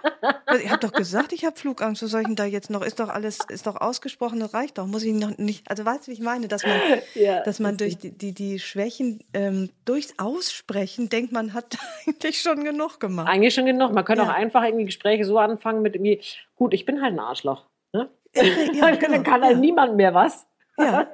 Ich 0.62 0.68
habe 0.68 0.80
doch 0.80 0.92
gesagt, 0.92 1.32
ich 1.32 1.44
habe 1.46 1.56
Flugangst. 1.56 2.02
Was 2.02 2.10
soll 2.10 2.22
ich 2.22 2.26
denn 2.26 2.36
da 2.36 2.44
jetzt 2.44 2.70
noch? 2.70 2.82
Ist 2.82 2.98
doch 3.00 3.08
alles, 3.08 3.38
ist 3.48 3.66
doch 3.68 3.76
ausgesprochen, 3.80 4.40
das 4.40 4.52
reicht 4.52 4.76
doch. 4.78 4.86
Muss 4.86 5.04
ich 5.04 5.14
noch 5.14 5.38
nicht. 5.38 5.70
Also 5.70 5.84
weißt 5.86 6.06
du, 6.06 6.10
wie 6.10 6.14
ich 6.14 6.20
meine, 6.20 6.48
dass 6.48 6.64
man, 6.66 6.72
Ja, 7.14 7.42
dass 7.44 7.60
man 7.60 7.76
durch 7.76 7.96
die, 7.98 8.10
die, 8.10 8.32
die 8.34 8.58
Schwächen 8.58 9.20
ähm, 9.32 9.70
durchs 9.84 10.18
Aussprechen 10.18 11.08
denkt, 11.08 11.30
man 11.32 11.54
hat 11.54 11.78
eigentlich 12.06 12.40
schon 12.42 12.64
genug 12.64 12.98
gemacht. 13.00 13.28
Eigentlich 13.28 13.54
schon 13.54 13.64
genug. 13.64 13.92
Man 13.92 14.04
könnte 14.04 14.24
Ja. 14.24 14.28
auch 14.28 14.34
einfach 14.34 14.64
irgendwie 14.64 14.86
Gespräche 14.86 15.24
so 15.24 15.38
anfangen 15.38 15.82
mit 15.82 15.94
irgendwie, 15.94 16.20
gut, 16.56 16.74
ich 16.74 16.84
bin 16.84 17.00
halt 17.00 17.14
ein 17.14 17.20
Arschloch. 17.20 17.64
Ne? 17.92 18.10
Ja, 18.34 18.42
Dann 18.90 18.98
genau. 18.98 19.22
kann 19.22 19.42
halt 19.42 19.58
niemand 19.58 19.94
mehr 19.96 20.12
was. 20.14 20.46
Ja, 20.78 21.06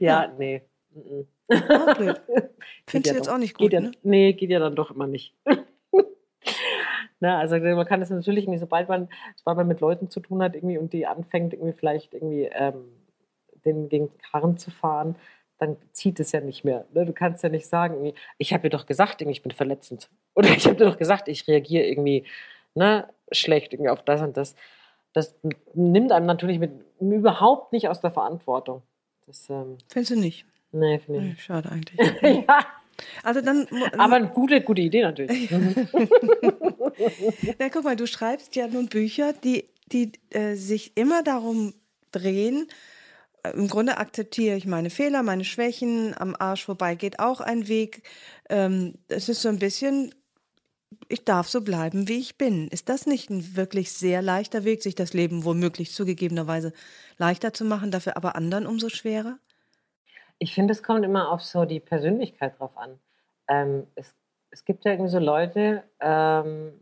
Ja, 0.00 0.32
nee. 0.38 0.62
Auch 1.48 1.94
blöd. 1.96 2.20
Geht 2.26 2.50
Findest 2.86 3.06
ja 3.06 3.12
du 3.12 3.18
jetzt 3.18 3.26
doch. 3.28 3.34
auch 3.34 3.38
nicht 3.38 3.56
Geht 3.56 3.66
gut, 3.66 3.72
ja, 3.72 3.80
ne? 3.80 3.92
Nee, 4.02 4.32
geht 4.32 4.50
ja 4.50 4.58
dann 4.58 4.76
doch 4.76 4.90
immer 4.90 5.06
nicht. 5.06 5.34
Na, 7.20 7.38
also 7.40 7.58
man 7.58 7.86
kann 7.86 8.00
das 8.00 8.10
natürlich 8.10 8.44
irgendwie, 8.44 8.60
sobald 8.60 8.88
man, 8.88 9.08
sobald 9.34 9.56
man 9.56 9.68
mit 9.68 9.80
Leuten 9.80 10.08
zu 10.08 10.20
tun 10.20 10.42
hat 10.42 10.54
irgendwie 10.54 10.78
und 10.78 10.92
die 10.92 11.06
anfängt 11.06 11.52
irgendwie 11.52 11.72
vielleicht 11.72 12.14
irgendwie 12.14 12.44
ähm, 12.44 12.92
den 13.64 13.88
gegen 13.88 14.08
den 14.08 14.18
Karren 14.18 14.56
zu 14.56 14.70
fahren, 14.70 15.16
dann 15.58 15.76
zieht 15.92 16.20
es 16.20 16.30
ja 16.32 16.40
nicht 16.40 16.64
mehr. 16.64 16.86
Ne? 16.92 17.04
Du 17.04 17.12
kannst 17.12 17.42
ja 17.42 17.48
nicht 17.48 17.66
sagen, 17.66 18.12
ich 18.38 18.52
habe 18.52 18.62
dir 18.62 18.70
doch 18.70 18.86
gesagt, 18.86 19.20
ich 19.20 19.42
bin 19.42 19.52
verletzend. 19.52 20.08
Oder 20.34 20.50
ich 20.50 20.66
habe 20.66 20.76
dir 20.76 20.84
doch 20.84 20.96
gesagt, 20.96 21.26
ich 21.28 21.48
reagiere 21.48 21.84
irgendwie 21.84 22.24
ne, 22.74 23.08
schlecht 23.32 23.72
irgendwie 23.72 23.90
auf 23.90 24.02
das 24.02 24.22
und 24.22 24.36
das. 24.36 24.54
Das 25.12 25.34
nimmt 25.74 26.12
einem 26.12 26.26
natürlich 26.26 26.58
mit, 26.58 26.70
überhaupt 27.00 27.72
nicht 27.72 27.88
aus 27.88 28.00
der 28.00 28.10
Verantwortung. 28.10 28.82
Das, 29.26 29.50
ähm, 29.50 29.78
Findest 29.88 30.12
du 30.12 30.20
nicht? 30.20 30.46
Nee, 30.72 30.98
finde 30.98 31.32
ich 31.36 31.42
schade 31.42 31.70
eigentlich. 31.70 31.98
nicht. 32.22 32.48
ja, 32.48 32.66
Also 33.22 33.40
dann. 33.40 33.66
aber 33.98 34.16
eine 34.16 34.28
gute, 34.28 34.60
gute 34.62 34.82
Idee 34.82 35.02
natürlich. 35.02 35.50
Na, 37.58 37.68
guck 37.70 37.84
mal, 37.84 37.96
du 37.96 38.06
schreibst 38.06 38.56
ja 38.56 38.66
nun 38.68 38.88
Bücher, 38.88 39.32
die, 39.32 39.68
die 39.92 40.12
äh, 40.30 40.54
sich 40.54 40.96
immer 40.96 41.22
darum 41.22 41.74
drehen. 42.12 42.66
äh, 43.44 43.50
Im 43.52 43.68
Grunde 43.68 43.98
akzeptiere 43.98 44.56
ich 44.56 44.66
meine 44.66 44.90
Fehler, 44.90 45.22
meine 45.22 45.44
Schwächen. 45.44 46.14
Am 46.18 46.34
Arsch 46.38 46.64
vorbei 46.64 46.94
geht 46.94 47.20
auch 47.20 47.40
ein 47.40 47.68
Weg. 47.68 48.02
Ähm, 48.50 48.94
es 49.08 49.28
ist 49.28 49.42
so 49.42 49.48
ein 49.48 49.58
bisschen, 49.58 50.14
ich 51.08 51.24
darf 51.24 51.48
so 51.48 51.60
bleiben, 51.62 52.08
wie 52.08 52.18
ich 52.18 52.38
bin. 52.38 52.68
Ist 52.68 52.88
das 52.88 53.06
nicht 53.06 53.30
ein 53.30 53.56
wirklich 53.56 53.92
sehr 53.92 54.22
leichter 54.22 54.64
Weg, 54.64 54.82
sich 54.82 54.94
das 54.94 55.12
Leben 55.14 55.44
womöglich 55.44 55.92
zugegebenerweise 55.92 56.72
leichter 57.18 57.52
zu 57.54 57.64
machen, 57.64 57.90
dafür 57.90 58.16
aber 58.16 58.36
anderen 58.36 58.66
umso 58.66 58.88
schwerer? 58.88 59.38
Ich 60.38 60.54
finde, 60.54 60.72
es 60.72 60.82
kommt 60.82 61.04
immer 61.04 61.30
auf 61.30 61.42
so 61.42 61.64
die 61.64 61.80
Persönlichkeit 61.80 62.58
drauf 62.58 62.76
an. 62.76 62.98
Ähm, 63.48 63.86
es 63.94 64.14
es 64.50 64.64
gibt 64.64 64.84
ja 64.84 64.92
irgendwie 64.92 65.10
so 65.10 65.18
Leute, 65.18 65.84
ähm, 66.00 66.72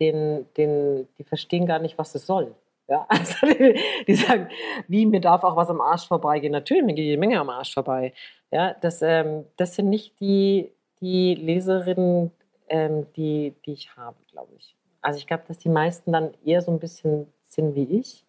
den, 0.00 0.46
den, 0.56 1.08
die 1.18 1.24
verstehen 1.24 1.66
gar 1.66 1.78
nicht, 1.78 1.98
was 1.98 2.14
es 2.14 2.26
soll. 2.26 2.54
Ja, 2.88 3.06
also 3.08 3.46
die, 3.46 3.80
die, 4.06 4.14
sagen, 4.14 4.48
wie, 4.86 5.06
mir 5.06 5.20
darf 5.20 5.42
auch 5.42 5.56
was 5.56 5.70
am 5.70 5.80
Arsch 5.80 6.06
vorbeigehen. 6.06 6.52
Natürlich, 6.52 6.84
mir 6.84 6.94
geht 6.94 7.04
jede 7.04 7.18
Menge 7.18 7.40
am 7.40 7.50
Arsch 7.50 7.74
vorbei. 7.74 8.12
Ja, 8.50 8.74
das, 8.74 9.02
ähm, 9.02 9.44
das 9.56 9.74
sind 9.74 9.88
nicht 9.88 10.20
die, 10.20 10.70
die 11.00 11.34
Leserinnen, 11.34 12.30
ähm, 12.68 13.06
die, 13.16 13.54
die 13.64 13.72
ich 13.72 13.96
habe, 13.96 14.16
glaube 14.30 14.52
ich. 14.56 14.76
Also 15.00 15.18
ich 15.18 15.26
glaube, 15.26 15.44
dass 15.48 15.58
die 15.58 15.68
meisten 15.68 16.12
dann 16.12 16.34
eher 16.44 16.62
so 16.62 16.70
ein 16.70 16.78
bisschen 16.78 17.32
sind 17.42 17.74
wie 17.74 17.98
ich 17.98 18.24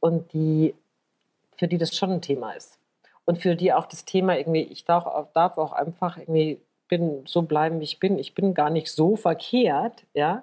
und 0.00 0.32
die, 0.32 0.74
für 1.56 1.68
die 1.68 1.78
das 1.78 1.96
schon 1.96 2.10
ein 2.12 2.22
Thema 2.22 2.52
ist. 2.52 2.77
Und 3.28 3.36
für 3.36 3.56
die 3.56 3.74
auch 3.74 3.84
das 3.84 4.06
Thema 4.06 4.38
irgendwie, 4.38 4.62
ich 4.62 4.86
darf, 4.86 5.04
darf 5.34 5.58
auch 5.58 5.72
einfach 5.72 6.16
irgendwie 6.16 6.62
bin, 6.88 7.24
so 7.26 7.42
bleiben, 7.42 7.78
wie 7.78 7.84
ich 7.84 8.00
bin. 8.00 8.18
Ich 8.18 8.34
bin 8.34 8.54
gar 8.54 8.70
nicht 8.70 8.90
so 8.90 9.16
verkehrt, 9.16 10.06
ja, 10.14 10.42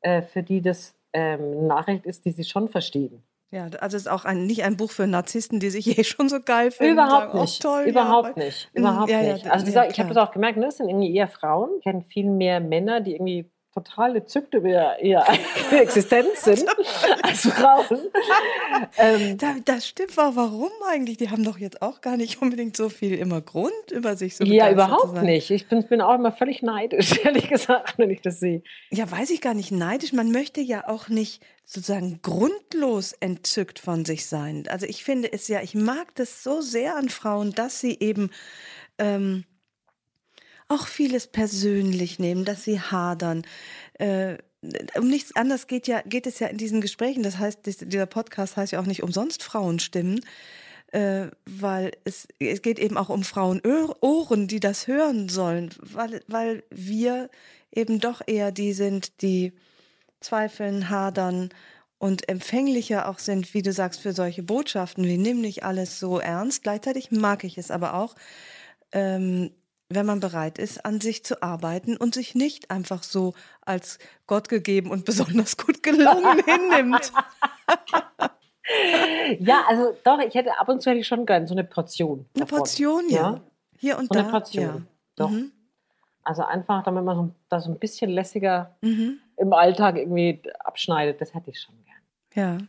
äh, 0.00 0.22
für 0.22 0.42
die 0.42 0.62
das 0.62 0.94
ähm, 1.12 1.42
eine 1.42 1.66
Nachricht 1.66 2.06
ist, 2.06 2.24
die 2.24 2.30
sie 2.30 2.44
schon 2.44 2.70
verstehen. 2.70 3.22
Ja, 3.50 3.64
also 3.78 3.98
es 3.98 4.04
ist 4.04 4.08
auch 4.08 4.24
ein, 4.24 4.46
nicht 4.46 4.64
ein 4.64 4.78
Buch 4.78 4.90
für 4.90 5.06
Narzissten, 5.06 5.60
die 5.60 5.68
sich 5.68 5.98
eh 5.98 6.02
schon 6.02 6.30
so 6.30 6.40
geil 6.40 6.70
finden. 6.70 6.94
Überhaupt 6.94 7.32
sagen, 7.32 7.40
nicht. 7.42 7.62
Oh, 7.62 7.68
toll, 7.68 7.84
überhaupt 7.88 8.38
ja, 8.38 8.44
nicht. 8.44 8.70
Überhaupt 8.72 9.10
ja, 9.10 9.20
nicht. 9.20 9.50
Also 9.50 9.70
ja, 9.70 9.84
ich 9.84 10.00
habe 10.00 10.08
das 10.08 10.16
auch 10.16 10.32
gemerkt, 10.32 10.56
ne, 10.56 10.64
das 10.64 10.78
sind 10.78 10.88
irgendwie 10.88 11.14
eher 11.14 11.28
Frauen. 11.28 11.72
Ich 11.76 11.82
kenne 11.82 12.04
viel 12.08 12.30
mehr 12.30 12.58
Männer, 12.58 13.02
die 13.02 13.12
irgendwie 13.12 13.50
total 13.74 14.16
entzückt 14.16 14.54
über 14.54 15.02
ihre 15.02 15.28
eigene 15.28 15.80
Existenz 15.82 16.44
sind 16.44 16.64
als 17.22 17.40
Frauen. 17.40 17.98
ähm, 18.98 19.36
da, 19.36 19.56
das 19.64 19.88
stimmt 19.88 20.16
auch. 20.16 20.36
Warum 20.36 20.70
eigentlich? 20.88 21.16
Die 21.16 21.30
haben 21.30 21.44
doch 21.44 21.58
jetzt 21.58 21.82
auch 21.82 22.00
gar 22.00 22.16
nicht 22.16 22.40
unbedingt 22.40 22.76
so 22.76 22.88
viel 22.88 23.14
immer 23.14 23.40
Grund 23.40 23.72
über 23.90 24.16
sich 24.16 24.36
so 24.36 24.44
Ja, 24.44 24.70
überhaupt 24.70 25.22
nicht. 25.22 25.50
Ich 25.50 25.66
bin, 25.66 25.82
bin, 25.86 26.00
auch 26.00 26.14
immer 26.14 26.30
völlig 26.30 26.62
neidisch, 26.62 27.18
ehrlich 27.24 27.48
gesagt, 27.48 27.98
wenn 27.98 28.10
ich 28.10 28.22
das 28.22 28.38
sehe. 28.38 28.62
Ja, 28.90 29.10
weiß 29.10 29.30
ich 29.30 29.40
gar 29.40 29.54
nicht 29.54 29.72
neidisch. 29.72 30.12
Man 30.12 30.30
möchte 30.30 30.60
ja 30.60 30.88
auch 30.88 31.08
nicht 31.08 31.42
sozusagen 31.64 32.20
grundlos 32.22 33.12
entzückt 33.18 33.80
von 33.80 34.04
sich 34.04 34.26
sein. 34.26 34.64
Also 34.68 34.86
ich 34.86 35.02
finde 35.02 35.32
es 35.32 35.48
ja, 35.48 35.62
ich 35.62 35.74
mag 35.74 36.14
das 36.14 36.44
so 36.44 36.60
sehr 36.60 36.96
an 36.96 37.08
Frauen, 37.08 37.52
dass 37.52 37.80
sie 37.80 37.96
eben 37.98 38.30
ähm, 38.98 39.44
auch 40.68 40.86
vieles 40.86 41.26
persönlich 41.26 42.18
nehmen, 42.18 42.44
dass 42.44 42.64
sie 42.64 42.80
hadern. 42.80 43.42
Äh, 43.94 44.38
um 44.96 45.08
nichts 45.08 45.36
anderes 45.36 45.66
geht 45.66 45.86
ja, 45.86 46.00
geht 46.02 46.26
es 46.26 46.38
ja 46.38 46.46
in 46.46 46.56
diesen 46.56 46.80
Gesprächen. 46.80 47.22
Das 47.22 47.38
heißt, 47.38 47.60
dieser 47.64 48.06
Podcast 48.06 48.56
heißt 48.56 48.72
ja 48.72 48.80
auch 48.80 48.86
nicht 48.86 49.02
umsonst 49.02 49.42
Frauenstimmen, 49.42 50.24
äh, 50.92 51.26
weil 51.44 51.92
es, 52.04 52.26
es 52.38 52.62
geht 52.62 52.78
eben 52.78 52.96
auch 52.96 53.08
um 53.08 53.24
Frauenohren, 53.24 54.48
die 54.48 54.60
das 54.60 54.86
hören 54.86 55.28
sollen, 55.28 55.70
weil, 55.80 56.22
weil 56.28 56.64
wir 56.70 57.28
eben 57.72 58.00
doch 58.00 58.22
eher 58.26 58.52
die 58.52 58.72
sind, 58.72 59.20
die 59.20 59.52
zweifeln, 60.20 60.88
hadern 60.88 61.50
und 61.98 62.28
empfänglicher 62.28 63.08
auch 63.08 63.18
sind, 63.18 63.54
wie 63.54 63.62
du 63.62 63.72
sagst, 63.72 64.00
für 64.00 64.12
solche 64.12 64.42
Botschaften 64.42 65.04
wie 65.04 65.18
nimm 65.18 65.40
nicht 65.40 65.64
alles 65.64 65.98
so 65.98 66.18
ernst. 66.18 66.62
Gleichzeitig 66.62 67.10
mag 67.10 67.44
ich 67.44 67.58
es 67.58 67.70
aber 67.70 67.94
auch, 67.94 68.14
ähm, 68.92 69.50
wenn 69.94 70.06
man 70.06 70.20
bereit 70.20 70.58
ist, 70.58 70.84
an 70.84 71.00
sich 71.00 71.24
zu 71.24 71.42
arbeiten 71.42 71.96
und 71.96 72.14
sich 72.14 72.34
nicht 72.34 72.70
einfach 72.70 73.02
so 73.02 73.34
als 73.62 73.98
Gott 74.26 74.48
gegeben 74.48 74.90
und 74.90 75.04
besonders 75.06 75.56
gut 75.56 75.82
gelungen 75.82 76.42
hinnimmt. 76.44 77.12
ja, 79.40 79.64
also 79.68 79.96
doch, 80.04 80.18
ich 80.20 80.34
hätte 80.34 80.58
ab 80.58 80.68
und 80.68 80.82
zu 80.82 80.90
hätte 80.90 81.00
ich 81.00 81.06
schon 81.06 81.26
gern 81.26 81.46
so 81.46 81.54
eine 81.54 81.64
Portion. 81.64 82.26
Eine 82.34 82.44
davon. 82.44 82.58
Portion, 82.58 83.08
ja. 83.08 83.20
ja. 83.20 83.40
Hier 83.78 83.98
und 83.98 84.08
so 84.08 84.14
da. 84.14 84.20
Eine 84.20 84.30
Portion. 84.30 84.64
Ja. 84.64 84.82
Doch. 85.16 85.30
Mhm. 85.30 85.52
Also 86.22 86.42
einfach, 86.42 86.82
damit 86.84 87.04
man 87.04 87.16
so, 87.16 87.30
das 87.50 87.64
so 87.64 87.70
ein 87.70 87.78
bisschen 87.78 88.10
lässiger 88.10 88.74
mhm. 88.80 89.18
im 89.36 89.52
Alltag 89.52 89.96
irgendwie 89.96 90.42
abschneidet, 90.60 91.20
das 91.20 91.34
hätte 91.34 91.50
ich 91.50 91.60
schon 91.60 91.74
gern. 91.84 91.94
Ja. 92.34 92.66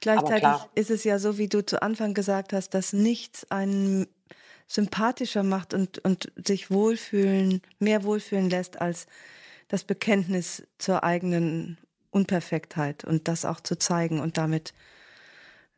Gleichzeitig 0.00 0.48
ist 0.74 0.90
es 0.90 1.04
ja 1.04 1.18
so, 1.18 1.38
wie 1.38 1.48
du 1.48 1.64
zu 1.64 1.82
Anfang 1.82 2.14
gesagt 2.14 2.52
hast, 2.52 2.70
dass 2.70 2.92
nichts 2.92 3.50
einen 3.50 4.06
sympathischer 4.66 5.42
macht 5.42 5.74
und, 5.74 5.98
und 5.98 6.32
sich 6.36 6.70
wohlfühlen, 6.70 7.62
mehr 7.78 8.04
wohlfühlen 8.04 8.50
lässt 8.50 8.80
als 8.80 9.06
das 9.68 9.84
Bekenntnis 9.84 10.66
zur 10.78 11.02
eigenen 11.04 11.78
Unperfektheit 12.10 13.04
und 13.04 13.28
das 13.28 13.44
auch 13.44 13.60
zu 13.60 13.76
zeigen 13.76 14.20
und 14.20 14.36
damit 14.36 14.74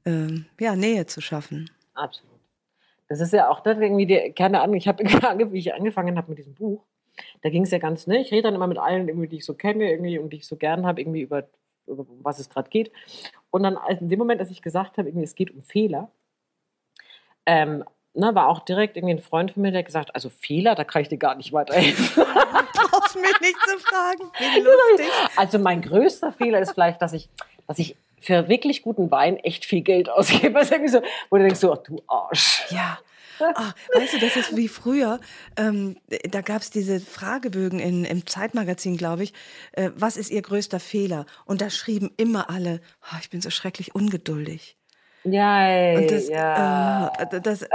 ähm, 0.05 0.47
ja, 0.59 0.76
Nähe 0.76 1.07
zu 1.07 1.20
schaffen. 1.20 1.70
Absolut. 1.95 2.35
Das 3.09 3.20
ist 3.20 3.32
ja 3.32 3.49
auch 3.49 3.61
das 3.61 3.78
irgendwie, 3.78 4.07
die, 4.07 4.32
keine 4.32 4.61
Ahnung, 4.61 4.76
ich 4.76 4.89
habe, 4.89 5.05
wie 5.53 5.59
ich 5.59 5.74
angefangen 5.74 6.16
habe 6.16 6.30
mit 6.30 6.39
diesem 6.39 6.55
Buch, 6.55 6.85
da 7.43 7.51
ging 7.51 7.62
es 7.62 7.70
ja 7.70 7.78
ganz, 7.78 8.07
ne, 8.07 8.20
ich 8.20 8.32
rede 8.32 8.43
dann 8.43 8.55
immer 8.55 8.66
mit 8.66 8.78
allen, 8.78 9.09
irgendwie, 9.09 9.28
die 9.28 9.37
ich 9.37 9.45
so 9.45 9.55
kenne 9.55 9.91
irgendwie 9.91 10.18
und 10.18 10.30
die 10.30 10.39
ich 10.39 10.47
so 10.47 10.57
gern 10.57 10.87
habe, 10.87 11.01
irgendwie 11.01 11.22
über, 11.22 11.49
über 11.87 12.07
was 12.22 12.39
es 12.39 12.49
gerade 12.51 12.70
geht. 12.70 12.91
Und 13.51 13.62
dann 13.62 13.78
in 14.01 14.09
dem 14.09 14.18
Moment, 14.18 14.41
als 14.41 14.51
ich 14.51 14.62
gesagt 14.62 14.99
habe, 14.99 15.11
es 15.22 15.35
geht 15.35 15.53
um 15.53 15.62
Fehler, 15.62 16.11
ähm, 17.47 17.85
ne, 18.14 18.34
war 18.34 18.48
auch 18.48 18.60
direkt 18.60 18.96
irgendwie 18.96 19.14
ein 19.14 19.22
Freund 19.22 19.52
von 19.52 19.62
mir, 19.62 19.72
der 19.72 19.82
gesagt 19.82 20.14
also 20.14 20.30
Fehler, 20.30 20.74
da 20.74 20.84
kann 20.84 21.02
ich 21.02 21.08
dir 21.08 21.18
gar 21.18 21.34
nicht 21.34 21.52
weiterhelfen. 21.52 22.24
Brauchst 22.90 23.16
mich 23.16 23.40
nicht 23.40 23.56
zu 23.66 23.78
fragen. 23.78 24.30
Wie 24.38 24.60
lustig. 24.60 25.06
Also 25.36 25.58
mein 25.58 25.82
größter 25.82 26.32
Fehler 26.32 26.60
ist 26.60 26.72
vielleicht, 26.72 27.02
dass 27.02 27.12
ich, 27.12 27.28
dass 27.66 27.78
ich 27.78 27.96
für 28.20 28.48
wirklich 28.48 28.82
guten 28.82 29.10
Wein 29.10 29.36
echt 29.36 29.64
viel 29.64 29.82
Geld 29.82 30.08
ausgebe. 30.08 30.58
Also 30.58 30.74
irgendwie 30.74 30.92
so, 30.92 31.02
wo 31.30 31.36
du 31.36 31.42
denkst 31.42 31.60
so, 31.60 31.72
ach, 31.72 31.82
du 31.82 32.02
Arsch. 32.06 32.64
Ja. 32.70 32.98
Ah, 33.40 33.72
weißt 33.92 34.14
du, 34.14 34.18
das 34.20 34.36
ist 34.36 34.56
wie 34.56 34.68
früher. 34.68 35.18
Ähm, 35.56 35.96
da 36.30 36.40
gab 36.40 36.62
es 36.62 36.70
diese 36.70 37.00
Fragebögen 37.00 37.80
in, 37.80 38.04
im 38.04 38.26
Zeitmagazin, 38.26 38.96
glaube 38.96 39.24
ich. 39.24 39.32
Äh, 39.72 39.90
was 39.96 40.16
ist 40.16 40.30
Ihr 40.30 40.40
größter 40.40 40.78
Fehler? 40.78 41.26
Und 41.44 41.60
da 41.60 41.68
schrieben 41.68 42.12
immer 42.16 42.48
alle, 42.48 42.80
oh, 43.12 43.16
ich 43.20 43.30
bin 43.30 43.40
so 43.40 43.50
schrecklich 43.50 43.94
ungeduldig. 43.94 44.76
Ja, 45.25 45.97
und 45.97 46.11
das, 46.11 46.29
ja. 46.29 47.09
Äh, 47.18 47.41
das, 47.41 47.62
äh, 47.62 47.68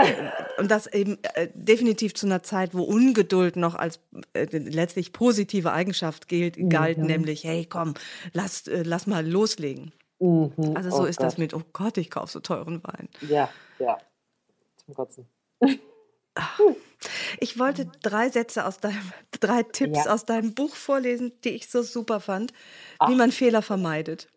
und 0.60 0.70
das 0.70 0.86
eben 0.88 1.18
äh, 1.34 1.47
definitiv 1.54 2.14
zu 2.14 2.28
einer 2.28 2.43
Zeit, 2.43 2.76
wo 2.76 2.84
Ungeduld 2.84 3.56
noch 3.56 3.76
als 3.76 4.00
äh, 4.34 4.45
letztlich 4.52 5.14
positive 5.14 5.72
Eigenschaft 5.72 6.28
gilt, 6.28 6.58
galt, 6.70 7.00
mhm. 7.00 7.08
nämlich, 7.08 7.43
hey, 7.43 7.66
komm, 7.66 7.95
lass, 8.34 8.68
äh, 8.68 8.84
lass 8.84 9.08
mal 9.08 9.28
loslegen. 9.28 9.93
Mhm. 10.20 10.54
Also 10.76 10.91
so 10.91 11.04
oh 11.04 11.06
ist 11.06 11.18
Gott. 11.18 11.26
das 11.26 11.38
mit, 11.38 11.54
oh 11.56 11.64
Gott, 11.74 11.97
ich 11.97 12.12
kaufe 12.12 12.32
so 12.32 12.39
teuren 12.39 12.84
Wein. 12.84 13.10
Ja, 13.28 13.50
ja, 13.80 13.97
zum 14.86 14.93
Kotzen. 14.93 15.28
Ich 17.39 17.58
wollte 17.58 17.89
drei 18.02 18.30
Sätze 18.30 18.66
aus 18.66 18.80
deinem, 18.80 19.12
drei 19.39 19.64
Tipps 19.64 20.06
ja. 20.06 20.14
aus 20.14 20.26
deinem 20.26 20.54
Buch 20.54 20.76
vorlesen, 20.76 21.32
die 21.43 21.50
ich 21.50 21.70
so 21.70 21.82
super 21.82 22.20
fand, 22.20 22.54
Ach. 23.00 23.10
wie 23.10 23.16
man 23.16 23.32
Fehler 23.32 23.62
vermeidet. 23.62 24.28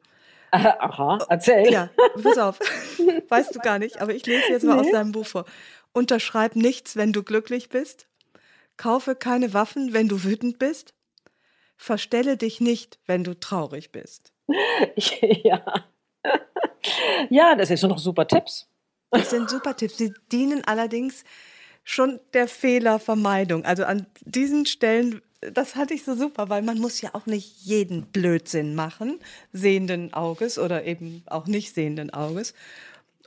Aha, 0.78 1.18
erzähl. 1.30 1.72
Ja, 1.72 1.88
pass 2.22 2.36
auf. 2.36 2.59
Weißt 3.28 3.55
du 3.55 3.59
gar 3.61 3.78
nicht, 3.78 4.00
aber 4.03 4.14
ich 4.14 4.26
lese 4.26 4.50
jetzt 4.50 4.64
mal 4.64 4.74
nee. 4.76 4.82
aus 4.82 4.90
deinem 4.90 5.12
Buch 5.12 5.26
vor. 5.26 5.46
Unterschreib 5.92 6.57
nichts, 6.57 6.94
wenn 6.94 7.12
du 7.12 7.22
glücklich 7.22 7.70
bist. 7.70 8.07
Kaufe 8.76 9.14
keine 9.14 9.55
Waffen, 9.55 9.94
wenn 9.94 10.09
du 10.09 10.24
wütend 10.24 10.59
bist. 10.59 10.94
Verstelle 11.76 12.36
dich 12.36 12.61
nicht, 12.61 12.98
wenn 13.07 13.24
du 13.24 13.38
traurig 13.38 13.92
bist. 13.92 14.32
Ja. 15.44 15.64
Ja, 17.30 17.55
das 17.57 17.68
sind 17.68 17.82
doch 17.82 17.98
super 17.98 18.26
Tipps. 18.28 18.68
Das 19.11 19.30
sind 19.30 19.50
super 19.50 19.76
Tipps. 19.76 19.98
Sie 19.98 20.12
dienen 20.30 20.62
allerdings 20.64 21.24
schon 21.82 22.20
der 22.32 22.46
Fehlervermeidung. 22.46 23.64
Also 23.64 23.84
an 23.84 24.07
diesen 24.20 24.66
Stellen 24.66 25.22
das 25.53 25.76
hatte 25.76 25.95
ich 25.95 26.05
so 26.05 26.14
super, 26.14 26.49
weil 26.49 26.62
man 26.62 26.78
muss 26.78 27.01
ja 27.01 27.11
auch 27.14 27.26
nicht 27.26 27.64
jeden 27.64 28.07
Blödsinn 28.07 28.74
machen, 28.74 29.18
sehenden 29.53 30.14
Auges 30.14 30.59
oder 30.59 30.84
eben 30.84 31.22
auch 31.26 31.47
nicht 31.47 31.74
sehenden 31.74 32.12
Auges. 32.12 32.55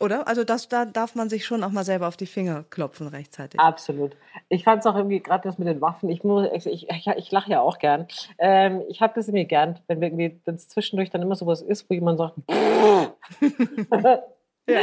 Oder? 0.01 0.27
Also 0.27 0.43
das, 0.43 0.67
da 0.67 0.85
darf 0.85 1.15
man 1.15 1.29
sich 1.29 1.45
schon 1.45 1.63
auch 1.63 1.71
mal 1.71 1.85
selber 1.85 2.07
auf 2.07 2.17
die 2.17 2.25
Finger 2.25 2.65
klopfen 2.69 3.07
rechtzeitig. 3.07 3.59
Absolut. 3.59 4.17
Ich 4.49 4.65
fand 4.65 4.81
es 4.81 4.85
auch 4.85 4.95
irgendwie 4.95 5.21
gerade 5.21 5.47
das 5.47 5.57
mit 5.57 5.67
den 5.67 5.79
Waffen. 5.79 6.09
Ich, 6.09 6.21
ich, 6.23 6.65
ich, 6.89 7.07
ich 7.07 7.31
lache 7.31 7.51
ja 7.51 7.61
auch 7.61 7.79
gern. 7.79 8.07
Ähm, 8.37 8.81
ich 8.89 9.01
habe 9.01 9.13
das 9.15 9.27
irgendwie 9.27 9.45
gern, 9.45 9.79
wenn 9.87 10.41
es 10.45 10.67
zwischendurch 10.67 11.11
dann 11.11 11.21
immer 11.21 11.35
sowas 11.35 11.61
ist, 11.61 11.89
wo 11.89 11.93
jemand 11.93 12.17
sagt, 12.17 12.35
Ja. 14.67 14.79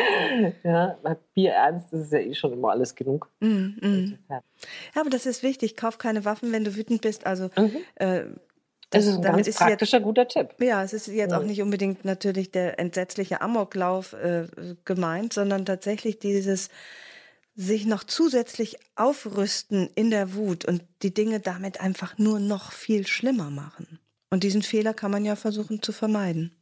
ja, 0.63 1.17
Bier 1.35 1.53
ernst, 1.53 1.93
das 1.93 2.03
ist 2.03 2.13
ja 2.13 2.21
eh 2.21 2.35
schon 2.35 2.53
immer 2.53 2.71
alles 2.71 2.95
genug. 2.95 3.29
Mm, 3.41 3.75
mm. 3.81 4.19
Ja, 4.31 4.43
aber 4.95 5.11
das 5.11 5.27
ist 5.27 5.43
wichtig. 5.43 5.77
Kauf 5.77 5.99
keine 5.99 6.25
Waffen, 6.25 6.53
wenn 6.53 6.65
du 6.65 6.77
wütend 6.77 7.03
bist. 7.03 7.27
Also 7.27 7.51
mhm. 7.57 7.77
äh, 7.97 8.25
das, 8.91 9.07
das, 9.07 9.07
ist 9.07 9.17
ein 9.17 9.23
ganz 9.23 9.49
ist 9.49 9.59
praktischer, 9.59 9.97
jetzt, 9.99 10.05
guter 10.05 10.29
Tipp. 10.29 10.55
Ja, 10.61 10.85
es 10.85 10.93
ist 10.93 11.09
jetzt 11.09 11.33
auch 11.33 11.43
nicht 11.43 11.63
unbedingt 11.63 12.05
natürlich 12.05 12.51
der 12.51 12.79
entsetzliche 12.79 13.41
Amoklauf 13.41 14.13
äh, 14.13 14.47
gemeint, 14.85 15.33
sondern 15.33 15.65
tatsächlich 15.65 16.19
dieses 16.19 16.69
sich 17.55 17.87
noch 17.87 18.05
zusätzlich 18.05 18.77
aufrüsten 18.97 19.91
in 19.95 20.11
der 20.11 20.35
Wut 20.35 20.65
und 20.65 20.83
die 21.03 21.13
Dinge 21.13 21.41
damit 21.41 21.81
einfach 21.81 22.19
nur 22.19 22.39
noch 22.39 22.73
viel 22.73 23.07
schlimmer 23.07 23.51
machen. 23.51 23.99
Und 24.31 24.45
diesen 24.45 24.63
Fehler 24.63 24.95
kann 24.95 25.11
man 25.11 25.25
ja 25.25 25.37
versuchen 25.37 25.83
zu 25.83 25.93
vermeiden. 25.93 26.53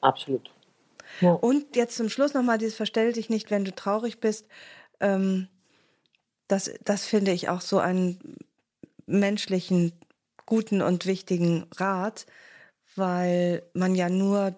Absolut. 0.00 0.50
Ja. 1.20 1.32
Und 1.32 1.76
jetzt 1.76 1.96
zum 1.96 2.08
Schluss 2.08 2.34
nochmal 2.34 2.58
dieses 2.58 2.76
Verstell 2.76 3.12
dich 3.12 3.30
nicht, 3.30 3.50
wenn 3.50 3.64
du 3.64 3.74
traurig 3.74 4.20
bist. 4.20 4.46
Ähm, 5.00 5.48
das, 6.48 6.70
das 6.84 7.04
finde 7.04 7.32
ich 7.32 7.48
auch 7.48 7.60
so 7.60 7.78
ein 7.78 8.18
menschlichen, 9.06 9.92
guten 10.46 10.80
und 10.80 11.04
wichtigen 11.04 11.66
Rat, 11.76 12.26
weil 12.96 13.62
man 13.74 13.94
ja 13.94 14.08
nur 14.08 14.56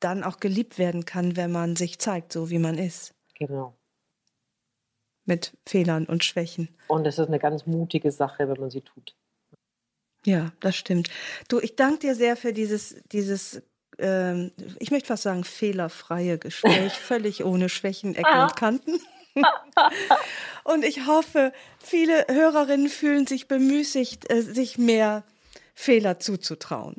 dann 0.00 0.22
auch 0.22 0.38
geliebt 0.38 0.78
werden 0.78 1.04
kann, 1.04 1.36
wenn 1.36 1.50
man 1.50 1.74
sich 1.74 1.98
zeigt, 1.98 2.32
so 2.32 2.50
wie 2.50 2.58
man 2.58 2.78
ist. 2.78 3.14
Genau. 3.34 3.76
Mit 5.24 5.56
Fehlern 5.66 6.06
und 6.06 6.24
Schwächen. 6.24 6.68
Und 6.86 7.06
es 7.06 7.18
ist 7.18 7.26
eine 7.26 7.40
ganz 7.40 7.66
mutige 7.66 8.12
Sache, 8.12 8.48
wenn 8.48 8.60
man 8.60 8.70
sie 8.70 8.80
tut. 8.80 9.16
Ja, 10.24 10.52
das 10.60 10.76
stimmt. 10.76 11.08
Du, 11.48 11.58
ich 11.58 11.76
danke 11.76 12.00
dir 12.00 12.14
sehr 12.14 12.36
für 12.36 12.52
dieses, 12.52 13.02
dieses 13.12 13.62
ähm, 13.98 14.50
ich 14.78 14.90
möchte 14.90 15.08
fast 15.08 15.24
sagen, 15.24 15.44
fehlerfreie 15.44 16.38
Gespräch, 16.38 16.92
völlig 16.98 17.44
ohne 17.44 17.68
Schwächen, 17.68 18.14
Ecken 18.14 18.40
und 18.40 18.56
Kanten. 18.56 19.00
und 20.64 20.84
ich 20.84 21.06
hoffe, 21.06 21.52
viele 21.82 22.26
Hörerinnen 22.28 22.88
fühlen 22.88 23.26
sich 23.26 23.48
bemüßigt, 23.48 24.30
äh, 24.30 24.42
sich 24.42 24.78
mehr 24.78 25.22
Fehler 25.74 26.18
zuzutrauen. 26.18 26.96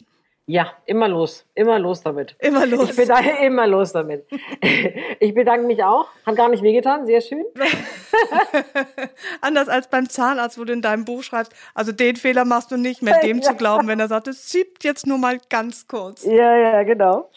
Ja, 0.50 0.74
immer 0.88 1.08
los, 1.08 1.46
immer 1.54 1.78
los 1.78 2.02
damit. 2.02 2.36
Immer 2.40 2.66
los. 2.66 2.90
Ich 2.90 2.96
bedanke, 2.96 3.46
immer 3.46 3.68
los 3.68 3.92
damit. 3.92 4.26
Ich 5.22 5.36
bedanke 5.36 5.68
mich 5.68 5.84
auch. 5.84 6.08
Hat 6.26 6.36
gar 6.38 6.50
nicht 6.50 6.64
wehgetan, 6.64 7.06
sehr 7.06 7.22
schön. 7.22 7.46
Anders 9.42 9.68
als 9.70 9.90
beim 9.90 10.10
Zahnarzt, 10.10 10.58
wo 10.58 10.64
du 10.64 10.74
in 10.74 10.82
deinem 10.82 11.06
Buch 11.06 11.22
schreibst, 11.22 11.54
also 11.76 11.92
den 11.92 12.16
Fehler 12.16 12.46
machst 12.46 12.72
du 12.72 12.78
nicht 12.78 13.04
mehr, 13.04 13.20
dem 13.20 13.38
ja. 13.42 13.44
zu 13.44 13.54
glauben, 13.54 13.88
wenn 13.88 14.00
er 14.00 14.08
sagt, 14.08 14.28
es 14.28 14.48
zieht 14.48 14.84
jetzt 14.84 15.06
nur 15.06 15.20
mal 15.20 15.40
ganz 15.50 15.88
kurz. 15.88 16.24
Ja, 16.24 16.56
ja, 16.56 16.82
genau. 16.84 17.30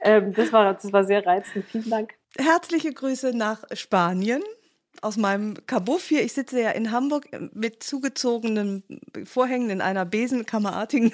ähm, 0.00 0.32
das, 0.34 0.52
war, 0.52 0.74
das 0.74 0.92
war 0.92 1.04
sehr 1.04 1.24
reizend. 1.24 1.64
Vielen 1.66 1.90
Dank. 1.90 2.14
Herzliche 2.38 2.92
Grüße 2.92 3.36
nach 3.36 3.62
Spanien 3.74 4.42
aus 5.00 5.16
meinem 5.16 5.54
Kabuff 5.66 6.08
hier. 6.08 6.24
Ich 6.24 6.32
sitze 6.32 6.60
ja 6.60 6.70
in 6.70 6.90
Hamburg 6.90 7.28
mit 7.52 7.84
zugezogenen 7.84 8.82
Vorhängen 9.24 9.70
in 9.70 9.80
einer 9.80 10.04
besenkammerartigen 10.04 11.12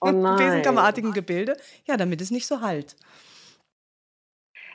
Oh 0.00 0.12
Besenkammerartigen 0.12 1.12
Gebilde. 1.12 1.56
Ja, 1.86 1.96
damit 1.96 2.20
es 2.20 2.30
nicht 2.30 2.46
so 2.46 2.60
halt. 2.60 2.96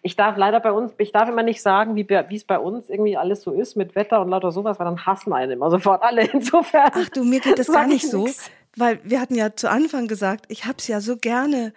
Ich 0.05 0.17
darf 0.17 0.35
leider 0.35 0.59
bei 0.59 0.73
uns, 0.73 0.91
ich 0.97 1.13
darf 1.13 1.29
immer 1.29 1.43
nicht 1.43 1.61
sagen, 1.61 1.95
wie, 1.95 2.35
es 2.35 2.43
bei 2.43 2.59
uns 2.59 2.89
irgendwie 2.89 3.15
alles 3.15 3.41
so 3.41 3.53
ist 3.53 3.77
mit 3.77 3.95
Wetter 3.95 4.21
und 4.21 4.29
lauter 4.29 4.51
sowas, 4.51 4.77
weil 4.77 4.85
dann 4.85 5.05
hassen 5.05 5.31
einen 5.31 5.53
immer 5.53 5.71
sofort 5.71 6.03
alle. 6.03 6.25
Insofern. 6.33 6.91
Ach 6.93 7.09
du, 7.09 7.23
mir 7.23 7.39
geht 7.39 7.57
das 7.57 7.67
gar 7.71 7.87
nicht 7.87 8.09
so, 8.09 8.27
weil 8.75 8.99
wir 9.03 9.21
hatten 9.21 9.35
ja 9.35 9.55
zu 9.55 9.69
Anfang 9.69 10.09
gesagt, 10.09 10.45
ich 10.49 10.65
habe 10.65 10.77
es 10.79 10.87
ja 10.89 10.99
so 10.99 11.15
gerne 11.15 11.73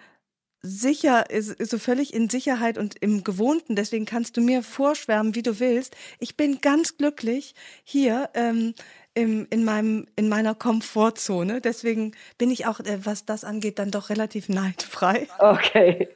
sicher, 0.61 1.25
so 1.31 1.79
völlig 1.79 2.13
in 2.13 2.29
Sicherheit 2.29 2.79
und 2.79 2.97
im 3.01 3.23
Gewohnten. 3.23 3.77
Deswegen 3.77 4.07
kannst 4.07 4.37
du 4.37 4.41
mir 4.41 4.65
vorschwärmen, 4.65 5.37
wie 5.37 5.43
du 5.43 5.61
willst. 5.61 5.97
Ich 6.19 6.37
bin 6.37 6.61
ganz 6.61 6.97
glücklich 6.97 7.55
hier. 7.85 8.31
Ähm, 8.35 8.75
im, 9.17 9.47
in, 9.49 9.65
meinem, 9.65 10.07
in 10.15 10.29
meiner 10.29 10.55
Komfortzone. 10.55 11.63
Deswegen 11.63 12.13
bin 12.37 12.51
ich 12.51 12.67
auch, 12.67 12.81
äh, 12.81 12.99
was 13.05 13.25
das 13.25 13.45
angeht, 13.45 13.79
dann 13.79 13.91
doch 13.91 14.11
relativ 14.11 14.49
neidfrei. 14.49 15.27
Okay, 15.39 16.09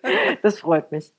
das 0.42 0.60
freut 0.60 0.92
mich. 0.92 1.12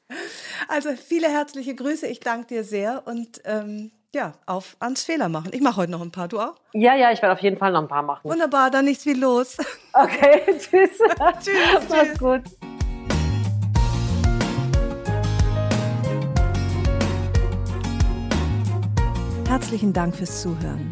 Also 0.67 0.89
viele 0.91 1.27
herzliche 1.27 1.73
Grüße. 1.73 2.05
Ich 2.05 2.19
danke 2.19 2.47
dir 2.47 2.63
sehr 2.63 3.03
und 3.05 3.41
ähm, 3.45 3.91
ja, 4.13 4.33
auf 4.45 4.77
ans 4.79 5.03
Fehler 5.03 5.27
machen. 5.27 5.51
Ich 5.53 5.61
mache 5.61 5.77
heute 5.77 5.91
noch 5.91 6.01
ein 6.01 6.11
paar. 6.11 6.27
Du 6.27 6.39
auch? 6.39 6.55
Ja, 6.73 6.95
ja, 6.95 7.11
ich 7.11 7.21
werde 7.23 7.33
auf 7.33 7.41
jeden 7.41 7.57
Fall 7.57 7.71
noch 7.71 7.81
ein 7.81 7.87
paar 7.87 8.03
machen. 8.03 8.29
Wunderbar, 8.29 8.69
dann 8.69 8.85
nichts 8.85 9.05
wie 9.07 9.13
los. 9.13 9.57
Okay, 9.93 10.43
tschüss. 10.59 10.99
tschüss. 11.43 11.89
Mach's 11.89 12.19
gut. 12.19 12.41
Herzlichen 19.47 19.93
Dank 19.93 20.15
fürs 20.15 20.41
Zuhören. 20.41 20.91